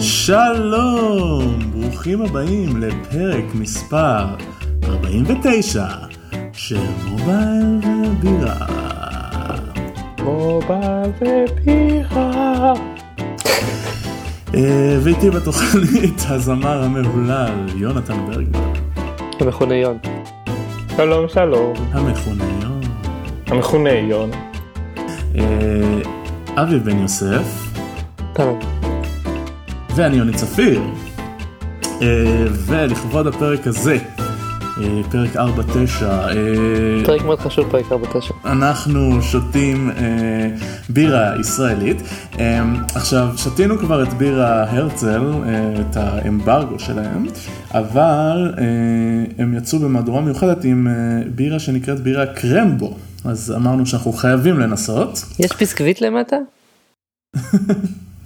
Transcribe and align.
שלום, 0.00 1.58
ברוכים 1.72 2.22
הבאים 2.22 2.82
לפרק 2.82 3.44
מספר 3.54 4.26
49 4.84 5.86
של 6.52 6.78
מובייל 7.08 7.80
ובירה. 8.06 8.66
מובייל 10.22 11.10
ובירה. 11.20 12.72
ואיתי 15.02 15.30
בתוכנית 15.30 16.20
הזמר 16.28 16.82
המהולל 16.82 17.66
יונתן 17.76 18.26
ברגמן. 18.26 18.72
המכונה 19.40 19.74
יון. 19.74 19.98
שלום 20.96 21.28
שלום. 21.28 21.72
המכונה 21.92 22.44
יון. 22.44 22.77
המכונה 23.48 23.90
יון. 23.90 24.30
אה, 25.38 25.42
אבי 26.62 26.78
בן 26.78 26.98
יוסף. 26.98 27.68
ואני 29.96 30.16
יוני 30.16 30.32
צפיר. 30.32 30.80
אה, 32.02 32.46
ולכבוד 32.66 33.26
הפרק 33.26 33.66
הזה, 33.66 33.98
אה, 34.80 35.00
פרק 35.10 35.36
4-9, 35.36 35.38
אה, 36.02 36.34
פרק 37.04 37.22
מאוד 37.22 37.40
חשוב 37.40 37.70
פרק 37.70 37.92
49. 37.92 38.34
אנחנו 38.44 39.22
שותים 39.22 39.90
בירה 40.88 41.32
ישראלית. 41.40 42.02
עכשיו, 42.94 43.28
שתינו 43.36 43.78
כבר 43.78 44.02
את 44.02 44.12
בירה 44.12 44.70
הרצל, 44.70 45.32
את 45.80 45.96
האמברגו 45.96 46.78
שלהם, 46.78 47.26
אבל 47.70 48.54
הם 49.38 49.54
יצאו 49.54 49.78
במהדורה 49.78 50.20
מיוחדת 50.20 50.64
עם 50.64 50.86
בירה 51.34 51.58
שנקראת 51.58 52.00
בירה 52.00 52.26
קרמבו. 52.26 52.96
אז 53.24 53.54
אמרנו 53.56 53.86
שאנחנו 53.86 54.12
חייבים 54.12 54.58
לנסות. 54.60 55.10
יש 55.38 55.56
ביסקוויט 55.58 56.00
למטה? 56.00 56.36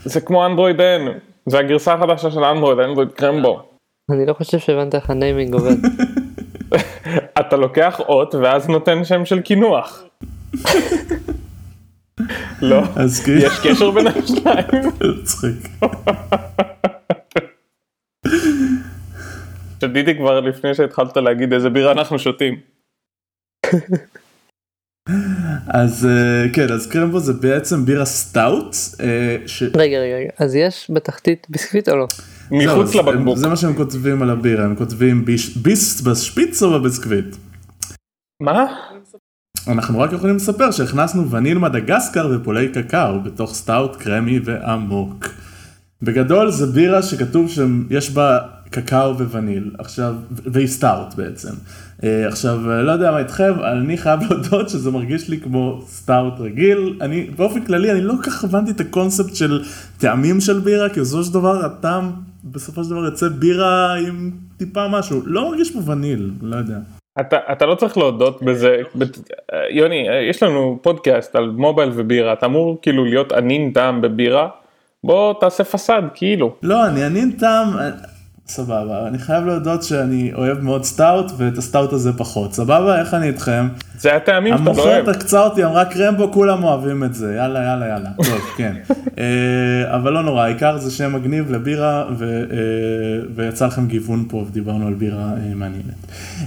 זה 0.04 0.20
כמו 0.20 0.46
אנדרואיד 0.46 0.80
N, 0.80 1.10
זה 1.46 1.58
הגרסה 1.58 1.94
החדשה 1.94 2.30
של 2.30 2.44
אנדרואיד, 2.44 2.78
אנדרואיד 2.78 3.12
קרמבו. 3.12 3.62
אני 4.10 4.26
לא 4.26 4.34
חושב 4.34 4.58
שהבנת 4.58 4.94
איך 4.94 5.10
הניימינג 5.10 5.54
עובד. 5.54 5.76
אתה 7.40 7.56
לוקח 7.56 8.00
אות 8.00 8.34
ואז 8.34 8.68
נותן 8.68 9.04
שם 9.04 9.24
של 9.24 9.40
קינוח. 9.40 10.02
לא, 12.62 12.82
כאילו, 13.24 13.38
יש 13.38 13.52
קשר 13.62 13.90
בין 13.90 14.06
השניים. 14.06 14.88
מצחיק. 15.20 15.68
שתיתי 19.80 20.14
כבר 20.18 20.40
לפני 20.40 20.74
שהתחלת 20.74 21.16
להגיד 21.16 21.52
איזה 21.52 21.70
בירה 21.70 21.92
אנחנו 21.92 22.18
שותים. 22.18 22.60
אז 25.68 26.06
אה, 26.06 26.48
כן, 26.52 26.72
אז 26.72 26.86
קרמבו 26.86 27.20
זה 27.20 27.32
בעצם 27.32 27.84
בירה 27.84 28.04
סטאוט. 28.04 28.76
אה, 29.00 29.36
ש... 29.46 29.62
רגע 29.62 29.76
רגע 29.98 30.16
רגע, 30.16 30.30
אז 30.38 30.54
יש 30.54 30.90
בתחתית 30.94 31.46
ביסקוויט 31.50 31.88
או 31.88 31.96
לא? 31.96 32.06
מחוץ 32.50 32.94
הם- 32.96 33.08
לבקבוק. 33.08 33.38
זה 33.38 33.48
מה 33.48 33.56
שהם 33.56 33.74
כותבים 33.74 34.22
על 34.22 34.30
הבירה, 34.30 34.64
הם 34.64 34.74
כותבים 34.76 35.24
ביש- 35.24 35.58
ביסט 35.62 36.00
בשפיץ 36.00 36.62
או 36.62 36.80
בביסקוויט. 36.80 37.36
מה? 38.42 38.66
אנחנו 39.68 40.00
רק 40.00 40.12
יכולים 40.12 40.36
לספר 40.36 40.70
שהכנסנו 40.70 41.30
וניל 41.30 41.58
מדגסקר 41.58 42.28
ופולי 42.34 42.68
קקאו 42.68 43.20
בתוך 43.22 43.54
סטאוט 43.54 43.96
קרמי 43.96 44.40
ועמוק. 44.44 45.26
בגדול 46.02 46.50
זה 46.50 46.66
בירה 46.66 47.02
שכתוב 47.02 47.50
שיש 47.50 48.10
בה 48.10 48.38
קקאו 48.72 49.18
ווניל, 49.18 49.70
עכשיו, 49.78 50.14
והיא 50.30 50.68
בעצם. 51.16 51.48
אה, 52.04 52.28
עכשיו, 52.28 52.70
אה, 52.70 52.82
לא 52.82 52.92
יודע 52.92 53.10
מה 53.10 53.18
איתכם, 53.18 53.52
אני 53.72 53.96
חייב 53.98 54.20
להודות 54.30 54.68
שזה 54.68 54.90
מרגיש 54.90 55.28
לי 55.28 55.40
כמו 55.40 55.82
סטאוט 55.86 56.34
רגיל. 56.40 56.98
אני, 57.00 57.26
באופן 57.36 57.64
כללי, 57.64 57.92
אני 57.92 58.00
לא 58.00 58.14
כל 58.22 58.30
כך 58.30 58.44
הבנתי 58.44 58.70
את 58.70 58.80
הקונספט 58.80 59.34
של 59.34 59.62
טעמים 59.98 60.40
של 60.40 60.58
בירה, 60.60 60.88
כי 60.88 61.00
בסופו 61.00 61.24
של 61.24 61.34
דבר 61.34 61.64
הטעם, 61.64 62.12
בסופו 62.44 62.84
של 62.84 62.90
דבר 62.90 63.04
יוצא 63.04 63.28
בירה 63.28 63.94
עם 63.94 64.30
טיפה 64.56 64.88
משהו. 64.88 65.20
לא 65.26 65.50
מרגיש 65.50 65.70
פה 65.70 65.90
וניל, 65.90 66.30
לא 66.42 66.56
יודע. 66.56 66.78
אתה, 67.20 67.36
אתה 67.52 67.66
לא 67.66 67.74
צריך 67.74 67.98
להודות 67.98 68.42
בזה, 68.42 68.76
בת- 68.94 69.30
יוני, 69.70 70.06
יש 70.30 70.42
לנו 70.42 70.78
פודקאסט 70.82 71.36
על 71.36 71.50
mobile 71.50 71.90
ובירה, 71.94 72.32
אתה 72.32 72.46
אמור 72.46 72.78
כאילו 72.82 73.04
להיות 73.04 73.32
אנין 73.32 73.70
טעם 73.72 74.00
בבירה, 74.00 74.48
בוא 75.04 75.34
תעשה 75.40 75.64
facade 75.64 76.04
כאילו. 76.14 76.54
לא, 76.62 76.86
אני 76.86 77.04
אנין 77.04 77.30
טעם, 77.30 77.78
אה, 77.78 77.90
סבבה, 78.48 79.08
אני 79.08 79.18
חייב 79.18 79.44
להודות 79.44 79.82
שאני 79.82 80.32
אוהב 80.34 80.60
מאוד 80.60 80.84
סטאוט 80.84 81.32
ואת 81.36 81.58
הסטאוט 81.58 81.92
הזה 81.92 82.12
פחות, 82.12 82.54
סבבה? 82.54 83.00
איך 83.00 83.14
אני 83.14 83.26
איתכם? 83.26 83.68
זה 83.98 84.16
הטעמים 84.16 84.58
שאתה 84.58 84.64
לא 84.64 84.76
אוהב. 84.76 84.88
המוכרת 84.88 85.16
עקצה 85.16 85.40
אותי, 85.40 85.64
אמרה 85.64 85.84
קרמבו, 85.84 86.32
כולם 86.32 86.64
אוהבים 86.64 87.04
את 87.04 87.14
זה, 87.14 87.34
יאללה, 87.34 87.62
יאללה, 87.62 87.86
יאללה. 87.86 88.10
טוב, 88.30 88.40
כן. 88.56 88.76
אה, 89.18 89.96
אבל 89.96 90.12
לא 90.12 90.22
נורא, 90.22 90.42
העיקר 90.42 90.78
זה 90.78 90.90
שם 90.90 91.12
מגניב 91.12 91.52
לבירה, 91.52 92.04
ו- 92.18 92.44
אה, 92.50 92.56
ויצא 93.34 93.66
לכם 93.66 93.86
גיוון 93.86 94.24
פה, 94.28 94.44
ודיברנו 94.48 94.86
על 94.86 94.94
בירה 94.94 95.30
אה, 95.32 95.54
מעניינת. 95.54 95.94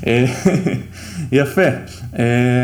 יפה. 1.32 1.68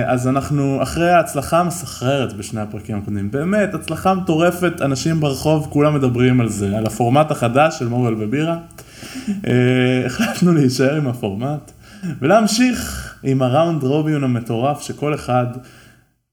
אז 0.05 0.27
אנחנו, 0.27 0.83
אחרי 0.83 1.11
ההצלחה 1.11 1.59
המסחררת 1.59 2.33
בשני 2.33 2.61
הפרקים 2.61 2.97
הקודמים, 2.97 3.31
באמת, 3.31 3.73
הצלחה 3.73 4.13
מטורפת, 4.13 4.81
אנשים 4.81 5.19
ברחוב, 5.19 5.67
כולם 5.69 5.95
מדברים 5.95 6.41
על 6.41 6.49
זה, 6.49 6.77
על 6.77 6.85
הפורמט 6.85 7.31
החדש 7.31 7.79
של 7.79 7.87
mobile 7.87 8.15
ובירה. 8.19 8.57
אה, 9.47 10.05
החלטנו 10.05 10.53
להישאר 10.53 10.95
עם 10.95 11.07
הפורמט 11.07 11.71
ולהמשיך 12.21 13.15
עם 13.23 13.41
הראונד 13.41 13.83
רוביון 13.83 14.23
המטורף 14.23 14.81
שכל 14.81 15.13
אחד 15.13 15.45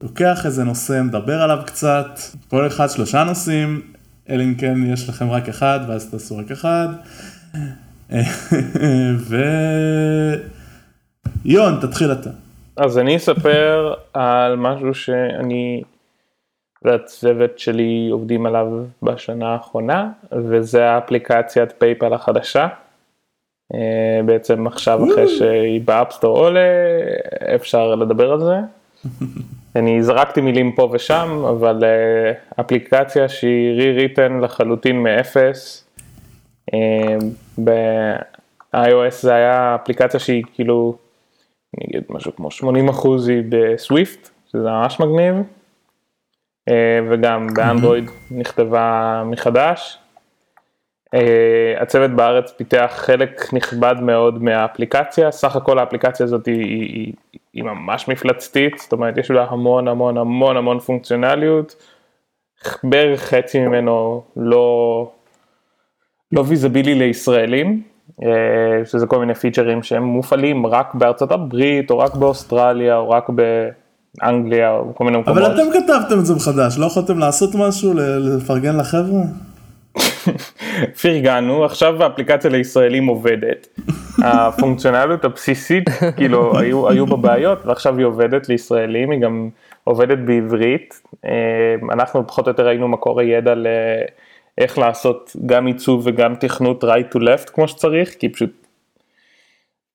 לוקח 0.03 0.47
איזה 0.47 0.65
נושא, 0.65 1.03
מדבר 1.03 1.43
עליו 1.43 1.59
קצת, 1.67 2.21
כל 2.49 2.67
אחד 2.67 2.91
שלושה 2.91 3.25
נושאים, 3.25 3.81
אלא 4.29 4.43
אם 4.43 4.55
כן 4.55 4.75
יש 4.87 5.09
לכם 5.09 5.31
רק 5.31 5.49
אחד 5.49 5.81
ואז 5.89 6.11
תעשו 6.11 6.37
רק 6.37 6.51
אחד. 6.51 6.89
אה, 8.13 8.23
ו... 9.19 9.37
יון, 11.45 11.79
תתחיל 11.81 12.13
אתה. 12.13 12.31
אז 12.77 12.99
אני 12.99 13.17
אספר 13.17 13.95
על 14.15 14.57
משהו 14.57 14.95
שאני 14.95 15.83
והצוות 16.83 17.59
שלי 17.59 18.09
עובדים 18.13 18.47
עליו 18.47 18.67
בשנה 19.03 19.53
האחרונה, 19.53 20.11
וזה 20.33 20.91
האפליקציית 20.91 21.73
PayPal 21.79 22.15
החדשה. 22.15 22.69
אה, 23.75 24.21
בעצם 24.25 24.67
עכשיו 24.67 25.05
אחרי 25.05 25.29
שהיא 25.29 25.81
ב 25.85 25.91
App 25.91 26.09
Store 26.09 26.39
עולה, 26.39 26.61
אפשר 27.55 27.95
לדבר 27.95 28.33
על 28.33 28.41
זה. 28.41 28.57
אני 29.77 30.03
זרקתי 30.03 30.41
מילים 30.41 30.73
פה 30.73 30.89
ושם, 30.93 31.45
אבל 31.49 31.85
אה, 31.85 32.33
אפליקציה 32.61 33.29
שהיא 33.29 33.81
re-written 33.81 34.45
לחלוטין 34.45 35.03
מאפס. 35.03 35.85
אה, 36.75 37.17
ב-iOS 37.65 39.15
זה 39.21 39.35
היה 39.35 39.75
אפליקציה 39.75 40.21
שהיא 40.21 40.45
כאילו, 40.55 40.97
אני 41.77 41.87
אגיד 41.89 42.03
משהו 42.11 42.37
כמו 42.37 42.51
80 42.51 42.89
אחוז 42.89 43.29
היא 43.29 43.43
ב 43.49 43.60
Swift, 43.60 44.29
שזה 44.53 44.71
ממש 44.71 45.01
מגניב. 45.01 45.35
אה, 46.69 47.01
וגם 47.11 47.47
באנדרואיד 47.55 48.11
נכתבה 48.31 49.23
מחדש. 49.27 49.99
אה, 51.15 51.75
הצוות 51.81 52.11
בארץ 52.11 52.53
פיתח 52.53 52.93
חלק 52.97 53.53
נכבד 53.53 53.95
מאוד 54.01 54.43
מהאפליקציה, 54.43 55.31
סך 55.31 55.57
הכל 55.57 55.79
האפליקציה 55.79 56.25
הזאת 56.25 56.47
היא, 56.47 56.63
היא, 56.63 57.13
היא, 57.53 57.65
ממש 57.65 58.09
מפלצתית, 58.09 58.79
זאת 58.79 58.93
אומרת 58.93 59.19
יש 59.19 59.31
לה 59.31 59.47
המון 59.51 59.89
המון 59.89 60.17
המון 60.19 60.57
המון 60.57 60.79
פונקציונליות, 60.79 61.77
בערך 62.83 63.21
חצי 63.21 63.61
ממנו 63.61 64.23
לא, 64.37 65.11
לא 66.33 66.45
ויזבילי 66.49 66.95
לישראלים, 66.95 67.83
אה, 68.23 68.85
שזה 68.85 69.07
כל 69.07 69.19
מיני 69.19 69.35
פיצ'רים 69.35 69.83
שהם 69.83 70.03
מופעלים 70.03 70.67
רק 70.67 70.95
בארצות 70.95 71.33
הברית 71.33 71.91
או 71.91 71.99
רק 71.99 72.15
באוסטרליה 72.15 72.97
או 72.97 73.11
רק 73.11 73.29
באנגליה 73.29 73.88
או 74.23 74.95
כל 74.95 75.05
מיני 75.05 75.19
מקומות. 75.19 75.43
אבל 75.43 75.55
אתם 75.55 75.71
כתבתם 75.73 76.19
את 76.19 76.27
זה 76.27 76.35
מחדש, 76.35 76.79
לא 76.79 76.87
יכולתם 76.87 77.19
לעשות 77.19 77.55
משהו, 77.55 77.95
לפרגן 77.97 78.77
לחבר'ה? 78.77 79.23
פרגנו, 81.03 81.65
עכשיו 81.65 82.03
האפליקציה 82.03 82.51
לישראלים 82.51 83.07
עובדת. 83.07 83.69
הפונקציונליות 84.25 85.25
הבסיסית, 85.25 85.89
כאילו, 86.17 86.59
היו, 86.59 86.89
היו 86.89 87.07
בה 87.07 87.17
בעיות, 87.17 87.67
ועכשיו 87.67 87.99
היא 87.99 88.07
עובדת 88.07 88.49
לישראלים, 88.49 89.11
היא 89.11 89.21
גם 89.21 89.49
עובדת 89.85 90.19
בעברית. 90.19 91.03
אה, 91.25 91.31
אנחנו 91.93 92.27
פחות 92.27 92.47
או 92.47 92.51
יותר 92.51 92.69
היינו 92.69 92.89
מקור 92.89 93.21
הידע 93.21 93.55
לאיך 93.55 94.79
לעשות 94.79 95.37
גם 95.47 95.67
עיצוב 95.67 96.03
וגם 96.05 96.35
תכנות 96.35 96.85
right 96.85 97.15
to 97.15 97.19
left 97.19 97.51
כמו 97.53 97.69
שצריך, 97.69 98.15
כי 98.19 98.29
פשוט, 98.29 98.58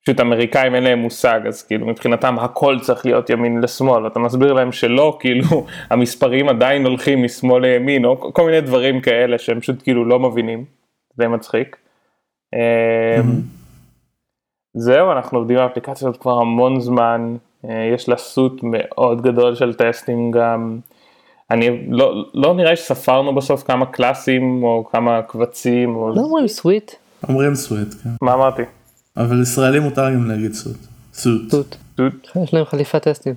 פשוט 0.03 0.19
אמריקאים 0.19 0.75
אין 0.75 0.83
להם 0.83 0.99
מושג, 0.99 1.39
אז 1.47 1.63
כאילו 1.63 1.87
מבחינתם 1.87 2.39
הכל 2.39 2.79
צריך 2.81 3.05
להיות 3.05 3.29
ימין 3.29 3.61
לשמאל, 3.61 4.03
ואתה 4.03 4.19
מסביר 4.19 4.53
להם 4.53 4.71
שלא, 4.71 5.15
כאילו 5.19 5.65
המספרים 5.89 6.49
עדיין 6.49 6.85
הולכים 6.85 7.23
משמאל 7.23 7.61
לימין, 7.61 8.05
או 8.05 8.33
כל 8.33 8.45
מיני 8.45 8.61
דברים 8.61 9.01
כאלה 9.01 9.37
שהם 9.37 9.59
פשוט 9.59 9.83
כאילו 9.83 10.05
לא 10.05 10.19
מבינים, 10.19 10.65
זה 11.17 11.27
מצחיק. 11.27 11.77
אה, 12.53 13.21
זהו, 14.73 15.11
אנחנו 15.11 15.37
עובדים 15.37 15.57
באפליקציה 15.57 16.07
הזאת 16.07 16.21
כבר 16.21 16.39
המון 16.39 16.79
זמן, 16.79 17.35
אה, 17.69 17.89
יש 17.93 18.09
לה 18.09 18.17
סוט 18.17 18.59
מאוד 18.63 19.21
גדול 19.21 19.55
של 19.55 19.73
טסטים 19.73 20.31
גם. 20.31 20.79
אני 21.51 21.85
לא, 21.89 22.25
לא 22.33 22.53
נראה 22.53 22.75
שספרנו 22.75 23.35
בסוף 23.35 23.63
כמה 23.63 23.85
קלאסים 23.85 24.63
או 24.63 24.85
כמה 24.91 25.21
קבצים. 25.21 25.95
או... 25.95 26.09
לא 26.15 26.21
אומרים 26.21 26.47
סוויט. 26.47 26.91
אומרים 27.29 27.55
סוויט, 27.55 27.93
כן. 28.03 28.09
מה 28.21 28.33
אמרתי? 28.33 28.63
אבל 29.17 29.41
ישראלי 29.41 29.79
מותר 29.79 30.13
גם 30.13 30.31
להגיד 30.31 30.53
סוט. 30.53 30.77
סוט. 31.13 31.51
סוט. 31.51 31.75
סוט. 31.97 32.27
יש 32.43 32.53
להם 32.53 32.65
חליפת 32.65 33.03
טסטים. 33.03 33.33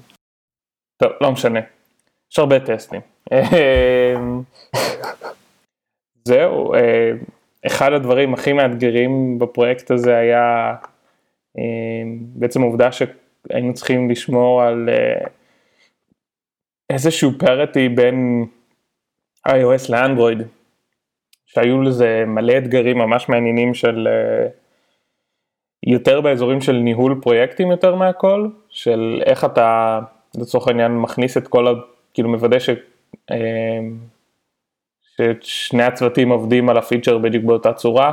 טוב, 0.97 1.13
לא 1.21 1.33
משנה. 1.33 1.61
יש 2.33 2.39
הרבה 2.39 2.61
טסטים. 2.61 3.01
אמ, 3.33 4.43
זהו, 6.25 6.75
אה, 6.75 7.11
אחד 7.67 7.93
הדברים 7.93 8.35
הכי 8.35 8.53
מאתגרים 8.53 9.39
בפרויקט 9.39 9.91
הזה 9.91 10.17
היה 10.17 10.75
אמ, 11.59 12.19
בעצם 12.21 12.63
העובדה 12.63 12.89
שהיינו 12.93 13.75
צריכים 13.75 14.11
לשמור 14.11 14.63
על 14.63 14.89
אה, 14.89 15.27
איזשהו 16.91 17.31
פרטי 17.39 17.89
בין 17.89 18.47
iOS 19.49 19.93
לאנדרואיד, 19.93 20.39
שהיו 21.47 21.83
לזה 21.83 22.25
מלא 22.27 22.59
אתגרים 22.59 22.99
ממש 22.99 23.29
מעניינים 23.29 23.75
של 23.75 24.09
אה, 24.09 24.49
יותר 25.87 26.21
באזורים 26.21 26.61
של 26.61 26.73
ניהול 26.73 27.19
פרויקטים 27.23 27.71
יותר 27.71 27.95
מהכל, 27.95 28.49
של 28.69 29.23
איך 29.27 29.45
אתה 29.45 30.01
לצורך 30.39 30.69
העניין 30.69 30.99
מכניס 30.99 31.37
את 31.37 31.49
כל, 31.49 31.69
ה... 31.69 31.71
כאילו 32.15 32.29
מוודא 32.29 32.59
ש... 32.59 32.71
אמ, 33.31 33.37
ששני 35.43 35.83
הצוותים 35.83 36.29
עובדים 36.29 36.69
על 36.69 36.77
הפיצ'ר 36.77 37.19
בדיוק 37.19 37.45
באותה 37.45 37.73
צורה, 37.73 38.13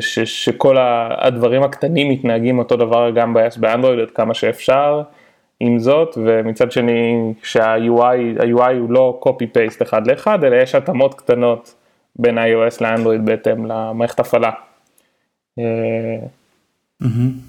ש, 0.00 0.18
שכל 0.18 0.76
הדברים 1.18 1.62
הקטנים 1.62 2.10
מתנהגים 2.10 2.58
אותו 2.58 2.76
דבר 2.76 3.10
גם 3.10 3.34
ב-iOS 3.34 3.60
באנדרואיד 3.60 3.98
עד 3.98 4.10
כמה 4.10 4.34
שאפשר, 4.34 5.02
עם 5.60 5.78
זאת, 5.78 6.18
ומצד 6.24 6.72
שני 6.72 7.32
שה-UI, 7.42 8.42
ה-UI 8.42 8.72
הוא 8.78 8.90
לא 8.90 9.20
copy-paste 9.24 9.82
אחד 9.82 10.06
לאחד, 10.06 10.44
אלא 10.44 10.56
יש 10.56 10.74
התאמות 10.74 11.14
קטנות 11.14 11.74
בין 12.16 12.38
iOS 12.38 12.76
לאנדרואיד 12.80 13.24
בהתאם 13.24 13.66
למערכת 13.66 14.20
הפעלה. 14.20 14.50
Mm-hmm. 17.02 17.48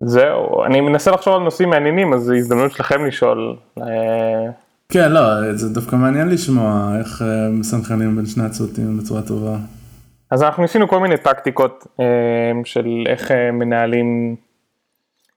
זהו, 0.00 0.64
אני 0.64 0.80
מנסה 0.80 1.10
לחשוב 1.10 1.34
על 1.34 1.40
נושאים 1.40 1.70
מעניינים, 1.70 2.12
אז 2.12 2.22
זו 2.22 2.34
הזדמנות 2.34 2.72
שלכם 2.72 3.06
לשאול. 3.06 3.56
אה, 3.78 4.50
כן, 4.88 5.12
לא, 5.12 5.52
זה 5.52 5.74
דווקא 5.74 5.96
מעניין 5.96 6.28
לשמוע 6.28 6.96
איך 6.98 7.22
אה, 7.22 7.48
מסנכרנים 7.50 8.16
בין 8.16 8.26
שני 8.26 8.44
הצוותים 8.44 8.98
בצורה 8.98 9.22
טובה. 9.22 9.56
אז 10.30 10.42
אנחנו 10.42 10.62
ניסינו 10.62 10.88
כל 10.88 11.00
מיני 11.00 11.16
טקטיקות 11.16 11.86
אה, 12.00 12.04
של 12.64 13.04
איך 13.06 13.30
מנהלים, 13.52 14.36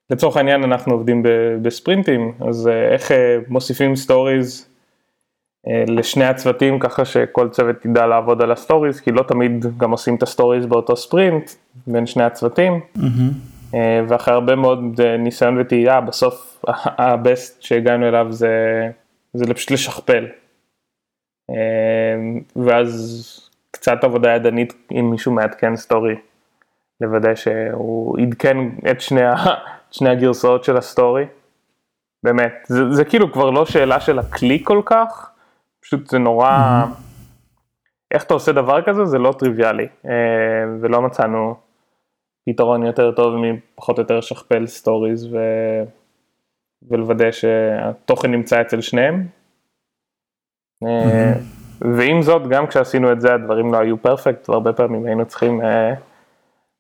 לצורך 0.09 0.37
העניין 0.37 0.63
אנחנו 0.63 0.93
עובדים 0.93 1.23
בספרינטים, 1.61 2.31
אז 2.49 2.69
איך 2.91 3.11
מוסיפים 3.47 3.95
stories 3.95 4.70
לשני 5.67 6.25
הצוותים 6.25 6.79
ככה 6.79 7.05
שכל 7.05 7.49
צוות 7.49 7.85
ידע 7.85 8.07
לעבוד 8.07 8.41
על 8.41 8.51
ה 8.51 8.56
stories, 8.56 8.99
כי 8.99 9.11
לא 9.11 9.23
תמיד 9.23 9.65
גם 9.77 9.91
עושים 9.91 10.15
את 10.15 10.23
ה 10.23 10.28
stories 10.29 10.65
באותו 10.65 10.95
ספרינט 10.95 11.51
בין 11.87 12.05
שני 12.05 12.23
הצוותים. 12.23 12.79
Mm-hmm. 12.97 13.77
ואחרי 14.07 14.33
הרבה 14.33 14.55
מאוד 14.55 15.01
ניסיון 15.19 15.61
וטעייה, 15.61 16.01
בסוף 16.01 16.65
ה 16.97 17.10
best 17.10 17.61
שהגענו 17.61 18.07
אליו 18.07 18.27
זה, 18.29 18.87
זה 19.33 19.53
פשוט 19.53 19.71
לשכפל. 19.71 20.25
ואז 22.55 23.49
קצת 23.71 24.03
עבודה 24.03 24.29
ידנית 24.29 24.73
אם 24.91 25.11
מישהו 25.11 25.31
מעדכן 25.31 25.75
story, 25.75 26.15
לוודא 27.01 27.35
שהוא 27.35 28.17
עדכן 28.19 28.57
את 28.91 29.01
שני, 29.01 29.21
שני 29.91 30.09
הגרסאות 30.09 30.63
של 30.63 30.77
ה 30.77 30.84
story. 30.84 31.25
באמת, 32.23 32.53
זה, 32.67 32.91
זה 32.91 33.05
כאילו 33.05 33.31
כבר 33.31 33.49
לא 33.49 33.65
שאלה 33.65 33.99
של 33.99 34.19
הכלי 34.19 34.61
כל 34.63 34.81
כך, 34.85 35.31
פשוט 35.81 36.07
זה 36.07 36.19
נורא. 36.19 36.85
איך 38.13 38.23
אתה 38.23 38.33
עושה 38.33 38.51
דבר 38.51 38.81
כזה 38.81 39.05
זה 39.05 39.17
לא 39.17 39.33
טריוויאלי, 39.39 39.87
ולא 40.81 41.01
מצאנו 41.01 41.55
פתרון 42.45 42.85
יותר 42.85 43.11
טוב 43.11 43.33
מפחות 43.35 43.97
או 43.97 44.01
יותר 44.01 44.17
לשכפל 44.17 44.67
stories 44.67 45.33
ו... 45.33 45.37
ולוודא 46.89 47.31
שהתוכן 47.31 48.31
נמצא 48.31 48.61
אצל 48.61 48.81
שניהם. 48.81 49.27
Mm-hmm. 50.83 51.61
ועם 51.81 52.21
זאת, 52.21 52.47
גם 52.47 52.67
כשעשינו 52.67 53.11
את 53.11 53.21
זה 53.21 53.33
הדברים 53.33 53.73
לא 53.73 53.77
היו 53.77 53.97
פרפקט, 53.97 54.49
והרבה 54.49 54.73
פעמים 54.73 55.05
היינו 55.05 55.25
צריכים, 55.25 55.61
אה, 55.61 55.93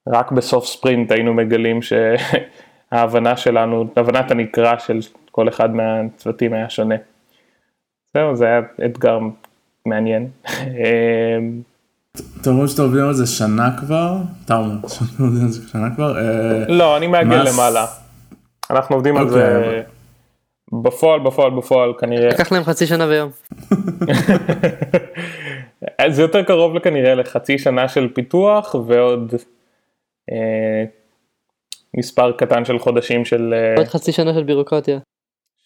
רק 0.07 0.31
בסוף 0.31 0.65
ספרינט 0.65 1.11
היינו 1.11 1.33
מגלים 1.33 1.79
שההבנה 1.81 3.37
שלנו, 3.37 3.85
הבנת 3.95 4.31
הנקרא 4.31 4.77
של 4.77 4.99
כל 5.31 5.49
אחד 5.49 5.75
מהצוותים 5.75 6.53
היה 6.53 6.69
שונה. 6.69 6.95
זהו, 8.13 8.35
זה 8.35 8.45
היה 8.45 8.61
אתגר 8.85 9.19
מעניין. 9.85 10.27
אה, 10.47 11.37
אתם 12.41 12.49
אומרים 12.49 12.67
שאתם 12.67 12.81
עובדים 12.81 13.05
על 13.05 13.13
זה 13.13 13.27
שנה 13.27 13.77
כבר? 13.79 14.17
אתה 14.45 14.57
אומר 14.57 14.87
שאתם 14.87 15.23
עובדים 15.23 15.45
על 15.45 15.51
זה 15.51 15.69
שנה 15.69 15.95
כבר? 15.95 16.17
אה, 16.17 16.65
לא, 16.67 16.97
אני 16.97 17.07
מעגל 17.07 17.43
למעלה. 17.53 17.85
אנחנו 18.69 18.95
עובדים 18.95 19.17
על 19.17 19.29
זה 19.29 19.57
אוקיי, 19.57 19.83
בפועל, 20.83 21.19
בפועל, 21.19 21.51
בפועל, 21.51 21.93
כנראה. 21.99 22.29
לקח 22.29 22.51
להם 22.51 22.63
חצי 22.63 22.87
שנה 22.87 23.05
ויום. 23.05 23.31
זה 26.15 26.21
יותר 26.21 26.43
קרוב 26.43 26.79
כנראה 26.79 27.15
לחצי 27.15 27.57
שנה 27.57 27.87
של 27.87 28.09
פיתוח 28.13 28.75
ועוד 28.87 29.33
אה, 30.31 30.83
מספר 31.97 32.31
קטן 32.31 32.65
של 32.65 32.79
חודשים 32.79 33.25
של... 33.25 33.53
אה, 33.53 33.75
עוד 33.77 33.87
חצי 33.87 34.11
שנה 34.11 34.33
של 34.33 34.43
בירוקרטיה. 34.43 34.99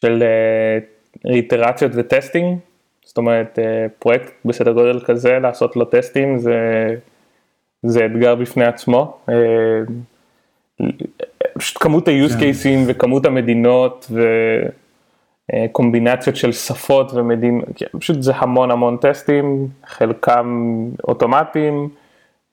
של 0.02 0.24
אה, 0.24 0.95
איטרציות 1.26 1.92
וטסטינג. 1.96 2.58
זאת 3.06 3.18
אומרת 3.18 3.60
אה, 3.60 3.86
פרויקט 4.00 4.32
בסדר 4.46 4.72
גודל 4.72 5.00
כזה 5.00 5.40
לעשות 5.40 5.76
לו 5.76 5.86
טסטים 5.86 6.38
זה, 6.38 6.60
זה 7.84 8.06
אתגר 8.06 8.36
בפני 8.36 8.66
עצמו. 8.66 9.18
אה, 9.30 9.36
פשוט 11.58 11.78
כמות 11.84 12.08
ה-use 12.08 12.40
כן. 12.40 12.40
cases 12.40 12.84
וכמות 12.88 13.26
המדינות 13.26 14.12
וקומבינציות 15.70 16.36
של 16.36 16.52
שפות 16.52 17.14
ומדינות, 17.14 17.66
כן, 17.76 17.86
פשוט 18.00 18.22
זה 18.22 18.32
המון 18.36 18.72
המון 18.72 18.98
טסטים, 18.98 19.68
חלקם 19.86 20.70
אוטומטיים, 21.08 21.90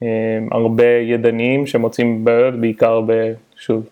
אה, 0.02 0.08
הרבה 0.50 0.86
ידניים 0.86 1.66
שמוצאים 1.66 2.24
בעיות 2.24 2.54
בעיקר 2.54 3.00
ב... 3.06 3.32
שוב, 3.56 3.86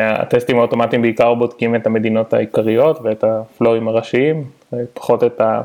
הטסטים 0.00 0.58
האוטומטיים 0.58 1.02
בעיקר 1.02 1.34
בודקים 1.34 1.74
את 1.74 1.86
המדינות 1.86 2.32
העיקריות 2.32 2.98
ואת 3.02 3.24
הפלואים 3.24 3.88
הראשיים, 3.88 4.44
פחות 4.94 5.24
את 5.24 5.40
ה... 5.40 5.62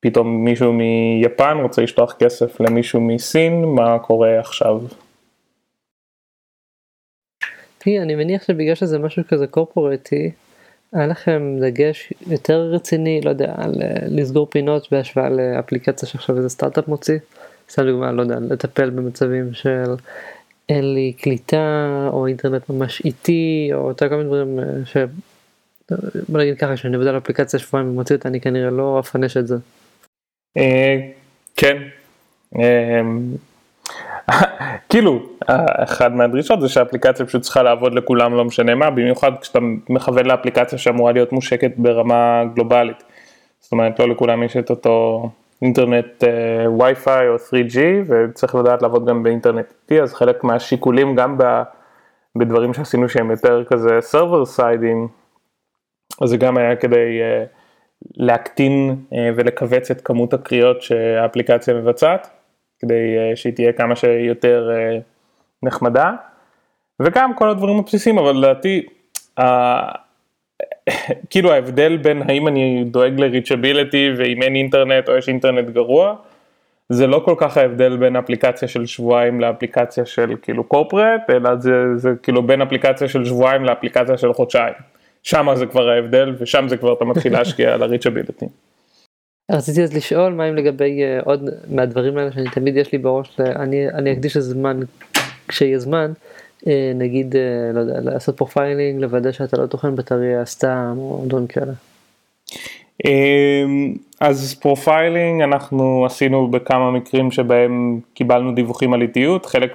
פתאום 0.00 0.44
מישהו 0.44 0.72
מיפן 0.72 1.58
רוצה 1.62 1.82
לשלוח 1.82 2.12
כסף 2.12 2.60
למישהו 2.60 3.00
מסין, 3.00 3.64
מה 3.64 3.98
קורה 3.98 4.38
עכשיו? 4.38 4.80
תראי, 7.78 8.00
אני 8.00 8.14
מניח 8.14 8.42
שבגלל 8.42 8.74
שזה 8.74 8.98
משהו 8.98 9.22
כזה 9.28 9.46
קורפורטי, 9.46 10.30
היה 10.92 11.06
לכם 11.06 11.56
דגש 11.60 12.12
יותר 12.26 12.60
רציני, 12.60 13.20
לא 13.24 13.30
יודע, 13.30 13.54
על 13.56 13.74
אה, 13.82 13.94
לסגור 14.08 14.46
פינות 14.50 14.88
בהשוואה 14.92 15.28
לאפליקציה 15.30 16.08
שעכשיו 16.08 16.36
איזה 16.36 16.48
סטארט-אפ 16.48 16.88
מוציא. 16.88 17.18
סתם 17.70 17.82
דוגמא, 17.82 18.10
לא 18.10 18.22
יודע, 18.22 18.36
לטפל 18.40 18.90
במצבים 18.90 19.54
של 19.54 19.94
אין 20.70 20.94
לי 20.94 21.12
קליטה, 21.12 22.08
או 22.12 22.26
אינטרנט 22.26 22.70
ממש 22.70 23.02
איטי, 23.04 23.70
או 23.74 23.92
כל 23.98 24.08
מיני 24.08 24.24
דברים 24.24 24.58
אה, 24.58 24.64
ש... 24.84 24.96
בוא 26.28 26.40
נגיד 26.40 26.58
ככה, 26.58 26.74
כשאני 26.74 26.96
עובד 26.96 27.08
על 27.08 27.18
אפליקציה 27.18 27.60
שבועיים 27.60 27.90
ומוציא 27.90 28.16
אותה, 28.16 28.28
אני 28.28 28.40
כנראה 28.40 28.70
לא 28.70 29.00
אפנש 29.00 29.36
את 29.36 29.46
זה. 29.46 29.56
אה, 30.56 30.96
כן. 31.56 31.76
אה, 32.58 33.00
כאילו, 34.90 35.22
אחד 35.76 36.12
מהדרישות 36.14 36.60
זה 36.60 36.68
שהאפליקציה 36.68 37.26
פשוט 37.26 37.42
צריכה 37.42 37.62
לעבוד 37.62 37.94
לכולם 37.94 38.34
לא 38.34 38.44
משנה 38.44 38.74
מה, 38.74 38.90
במיוחד 38.90 39.32
כשאתה 39.40 39.58
מכוון 39.88 40.26
לאפליקציה 40.26 40.78
שאמורה 40.78 41.12
להיות 41.12 41.32
מושקת 41.32 41.72
ברמה 41.76 42.42
גלובלית. 42.54 43.02
זאת 43.60 43.72
אומרת, 43.72 43.98
לא 43.98 44.08
לכולם 44.08 44.42
יש 44.42 44.56
את 44.56 44.70
אותו 44.70 45.30
אינטרנט 45.62 46.24
וי-פיי 46.78 47.28
או 47.28 47.34
3G 47.36 47.78
וצריך 48.06 48.54
לדעת 48.54 48.82
לעבוד 48.82 49.08
גם 49.08 49.22
באינטרנט 49.22 49.72
איטי, 49.82 50.02
אז 50.02 50.14
חלק 50.14 50.44
מהשיקולים 50.44 51.14
גם 51.14 51.38
בדברים 52.38 52.74
שעשינו 52.74 53.08
שהם 53.08 53.30
יותר 53.30 53.64
כזה 53.64 53.98
server 54.12 54.58
side 54.58 54.84
אז 56.22 56.30
זה 56.30 56.36
גם 56.36 56.56
היה 56.56 56.76
כדי 56.76 57.20
uh, 57.20 57.48
להקטין 58.16 58.96
uh, 59.10 59.14
ולכווץ 59.36 59.90
את 59.90 60.00
כמות 60.00 60.34
הקריאות 60.34 60.82
שהאפליקציה 60.82 61.74
מבצעת, 61.74 62.30
כדי 62.78 63.16
שהיא 63.34 63.52
תהיה 63.52 63.72
כמה 63.72 63.96
שיותר 63.96 64.70
נחמדה, 65.62 66.12
וגם 67.00 67.34
כל 67.34 67.50
הדברים 67.50 67.78
הבסיסיים, 67.78 68.18
אבל 68.18 68.36
לדעתי, 68.36 68.86
כאילו 71.30 71.52
ההבדל 71.52 71.96
בין 71.96 72.22
האם 72.28 72.48
אני 72.48 72.84
דואג 72.86 73.20
לריצ'ביליטי 73.20 74.10
ואם 74.16 74.42
אין 74.42 74.54
אינטרנט 74.54 75.08
או 75.08 75.16
יש 75.16 75.28
אינטרנט 75.28 75.70
גרוע, 75.70 76.14
זה 76.88 77.06
לא 77.06 77.22
כל 77.24 77.34
כך 77.38 77.56
ההבדל 77.56 77.96
בין 77.96 78.16
אפליקציה 78.16 78.68
של 78.68 78.86
שבועיים 78.86 79.40
לאפליקציה 79.40 80.06
של 80.06 80.34
כאילו 80.42 80.64
קורפרט, 80.64 81.30
אלא 81.30 81.56
זה, 81.56 81.96
זה 81.96 82.10
כאילו 82.22 82.42
בין 82.42 82.62
אפליקציה 82.62 83.08
של 83.08 83.24
שבועיים 83.24 83.64
לאפליקציה 83.64 84.18
של 84.18 84.32
חודשיים. 84.32 84.74
שם 85.22 85.48
זה 85.54 85.66
כבר 85.66 85.88
ההבדל 85.88 86.34
ושם 86.38 86.68
זה 86.68 86.76
כבר 86.76 86.92
אתה 86.92 87.04
מתחיל 87.04 87.32
להשקיע 87.32 87.74
על 87.74 87.82
הריצ'ביליטי. 87.82 88.46
רציתי 89.50 89.82
אז 89.82 89.96
לשאול 89.96 90.32
מה 90.32 90.48
אם 90.48 90.56
לגבי 90.56 91.02
uh, 91.02 91.24
עוד 91.24 91.50
מהדברים 91.70 92.18
האלה 92.18 92.32
שאני 92.32 92.50
תמיד 92.50 92.76
יש 92.76 92.92
לי 92.92 92.98
בראש, 92.98 93.40
אני, 93.40 93.88
אני 93.88 94.12
אקדיש 94.12 94.36
לזה 94.36 94.52
זמן 94.52 94.80
כשיהיה 95.48 95.78
זמן, 95.78 96.12
נגיד, 96.94 97.34
uh, 97.34 97.74
לא 97.74 97.80
יודע, 97.80 98.00
לעשות 98.00 98.36
profiling, 98.36 99.00
לוודא 99.00 99.32
שאתה 99.32 99.56
לא 99.56 99.66
טוחן 99.66 99.96
בטריה 99.96 100.44
סתם 100.44 100.94
או 100.98 101.24
דברים 101.26 101.46
כאלה. 101.46 101.72
אמ, 103.04 103.94
אז 104.20 104.54
profiling 104.54 105.42
אנחנו 105.42 106.06
עשינו 106.06 106.48
בכמה 106.48 106.90
מקרים 106.90 107.30
שבהם 107.30 108.00
קיבלנו 108.14 108.54
דיווחים 108.54 108.92
על 108.92 109.02
איטיות, 109.02 109.46
חלק 109.46 109.74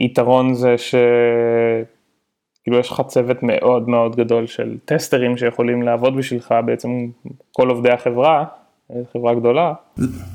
מהיתרון 0.00 0.54
זה 0.54 0.78
ש... 0.78 0.94
כאילו 2.62 2.78
יש 2.78 2.90
לך 2.90 3.02
צוות 3.06 3.42
מאוד 3.42 3.88
מאוד 3.88 4.16
גדול 4.16 4.46
של 4.46 4.76
טסטרים 4.84 5.36
שיכולים 5.36 5.82
לעבוד 5.82 6.16
בשבילך, 6.16 6.54
בעצם 6.66 7.06
כל 7.52 7.68
עובדי 7.68 7.90
החברה, 7.90 8.44
חברה 9.12 9.34
גדולה. 9.34 9.72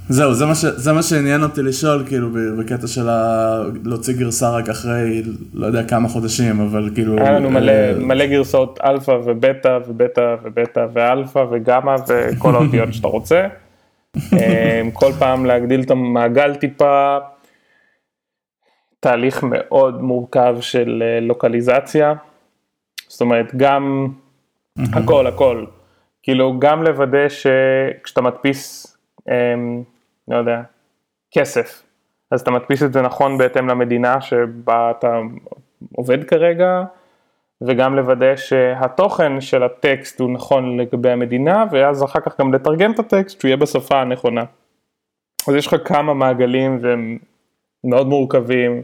זהו, 0.10 0.34
זה 0.34 0.46
מה, 0.46 0.56
ש, 0.56 0.66
זה 0.66 0.94
מה 0.94 1.04
שעניין 1.04 1.44
אותי 1.44 1.62
לשאול, 1.62 2.04
כאילו, 2.08 2.30
בקטע 2.60 2.88
של 2.88 3.10
ה... 3.10 3.64
להוציא 3.86 4.14
גרסה 4.14 4.50
רק 4.50 4.70
אחרי, 4.70 5.24
לא 5.54 5.66
יודע 5.66 5.84
כמה 5.84 6.10
חודשים, 6.10 6.62
אבל 6.62 6.90
כאילו... 6.96 7.18
היה 7.18 7.32
לנו 7.32 7.50
מלא, 7.50 7.72
אה... 7.72 7.94
מלא 8.00 8.26
גרסאות 8.26 8.80
אלפא 8.84 9.12
ובטא 9.12 9.80
ובטא 9.88 10.36
ובטא 10.44 10.86
ואלפא 10.94 11.46
וגמא 11.52 11.96
וכל 12.08 12.56
האותיות 12.56 12.94
שאתה 12.94 13.08
רוצה. 13.08 13.48
אה, 14.34 14.82
כל 14.94 15.12
פעם 15.20 15.46
להגדיל 15.46 15.82
את 15.82 15.92
המעגל 15.92 16.56
טיפה. 16.56 17.18
תהליך 19.00 19.44
מאוד 19.44 20.02
מורכב 20.02 20.56
של 20.60 21.04
אה, 21.06 21.20
לוקליזציה, 21.20 22.14
זאת 23.08 23.22
אומרת 23.22 23.56
גם 23.56 24.08
הכל 24.78 25.28
הכל, 25.28 25.66
כאילו 26.24 26.60
גם 26.60 26.84
לוודא 26.84 27.30
שכשאתה 27.30 28.22
מדפיס, 28.22 28.98
אמ, 29.30 29.84
לא 30.28 30.38
יודע, 30.38 30.62
כסף, 31.32 31.84
אז 32.32 32.42
אתה 32.42 32.52
מדפיס 32.52 32.84
את 32.84 32.94
זה 32.94 33.02
נכון 33.02 33.38
בהתאם 33.38 33.68
למדינה 33.68 34.22
שבה 34.22 34.92
אתה 34.92 35.20
עובד 35.96 36.24
כרגע, 36.24 36.84
וגם 37.62 37.96
לוודא 37.96 38.36
שהתוכן 38.36 39.42
של 39.42 39.64
הטקסט 39.64 40.20
הוא 40.20 40.32
נכון 40.32 40.80
לגבי 40.80 41.10
המדינה, 41.10 41.66
ואז 41.72 42.04
אחר 42.04 42.20
כך 42.20 42.40
גם 42.40 42.54
לתרגם 42.54 42.92
את 42.92 43.00
הטקסט 43.00 43.42
שהוא 43.42 43.50
יהיה 43.50 43.58
בשפה 43.58 44.02
הנכונה. 44.02 44.44
אז 45.48 45.56
יש 45.56 45.68
לך 45.68 45.76
כמה 45.86 46.14
מעגלים 46.14 46.80
והם 46.82 47.18
מאוד 47.84 48.08
מורכבים, 48.08 48.82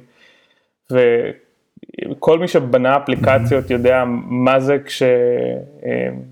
וכל 2.12 2.40
מי 2.40 2.48
שבנה 2.48 2.98
אפליקציות 2.98 3.70
יודע 3.70 4.04
מה 4.26 4.60
זה 4.60 4.78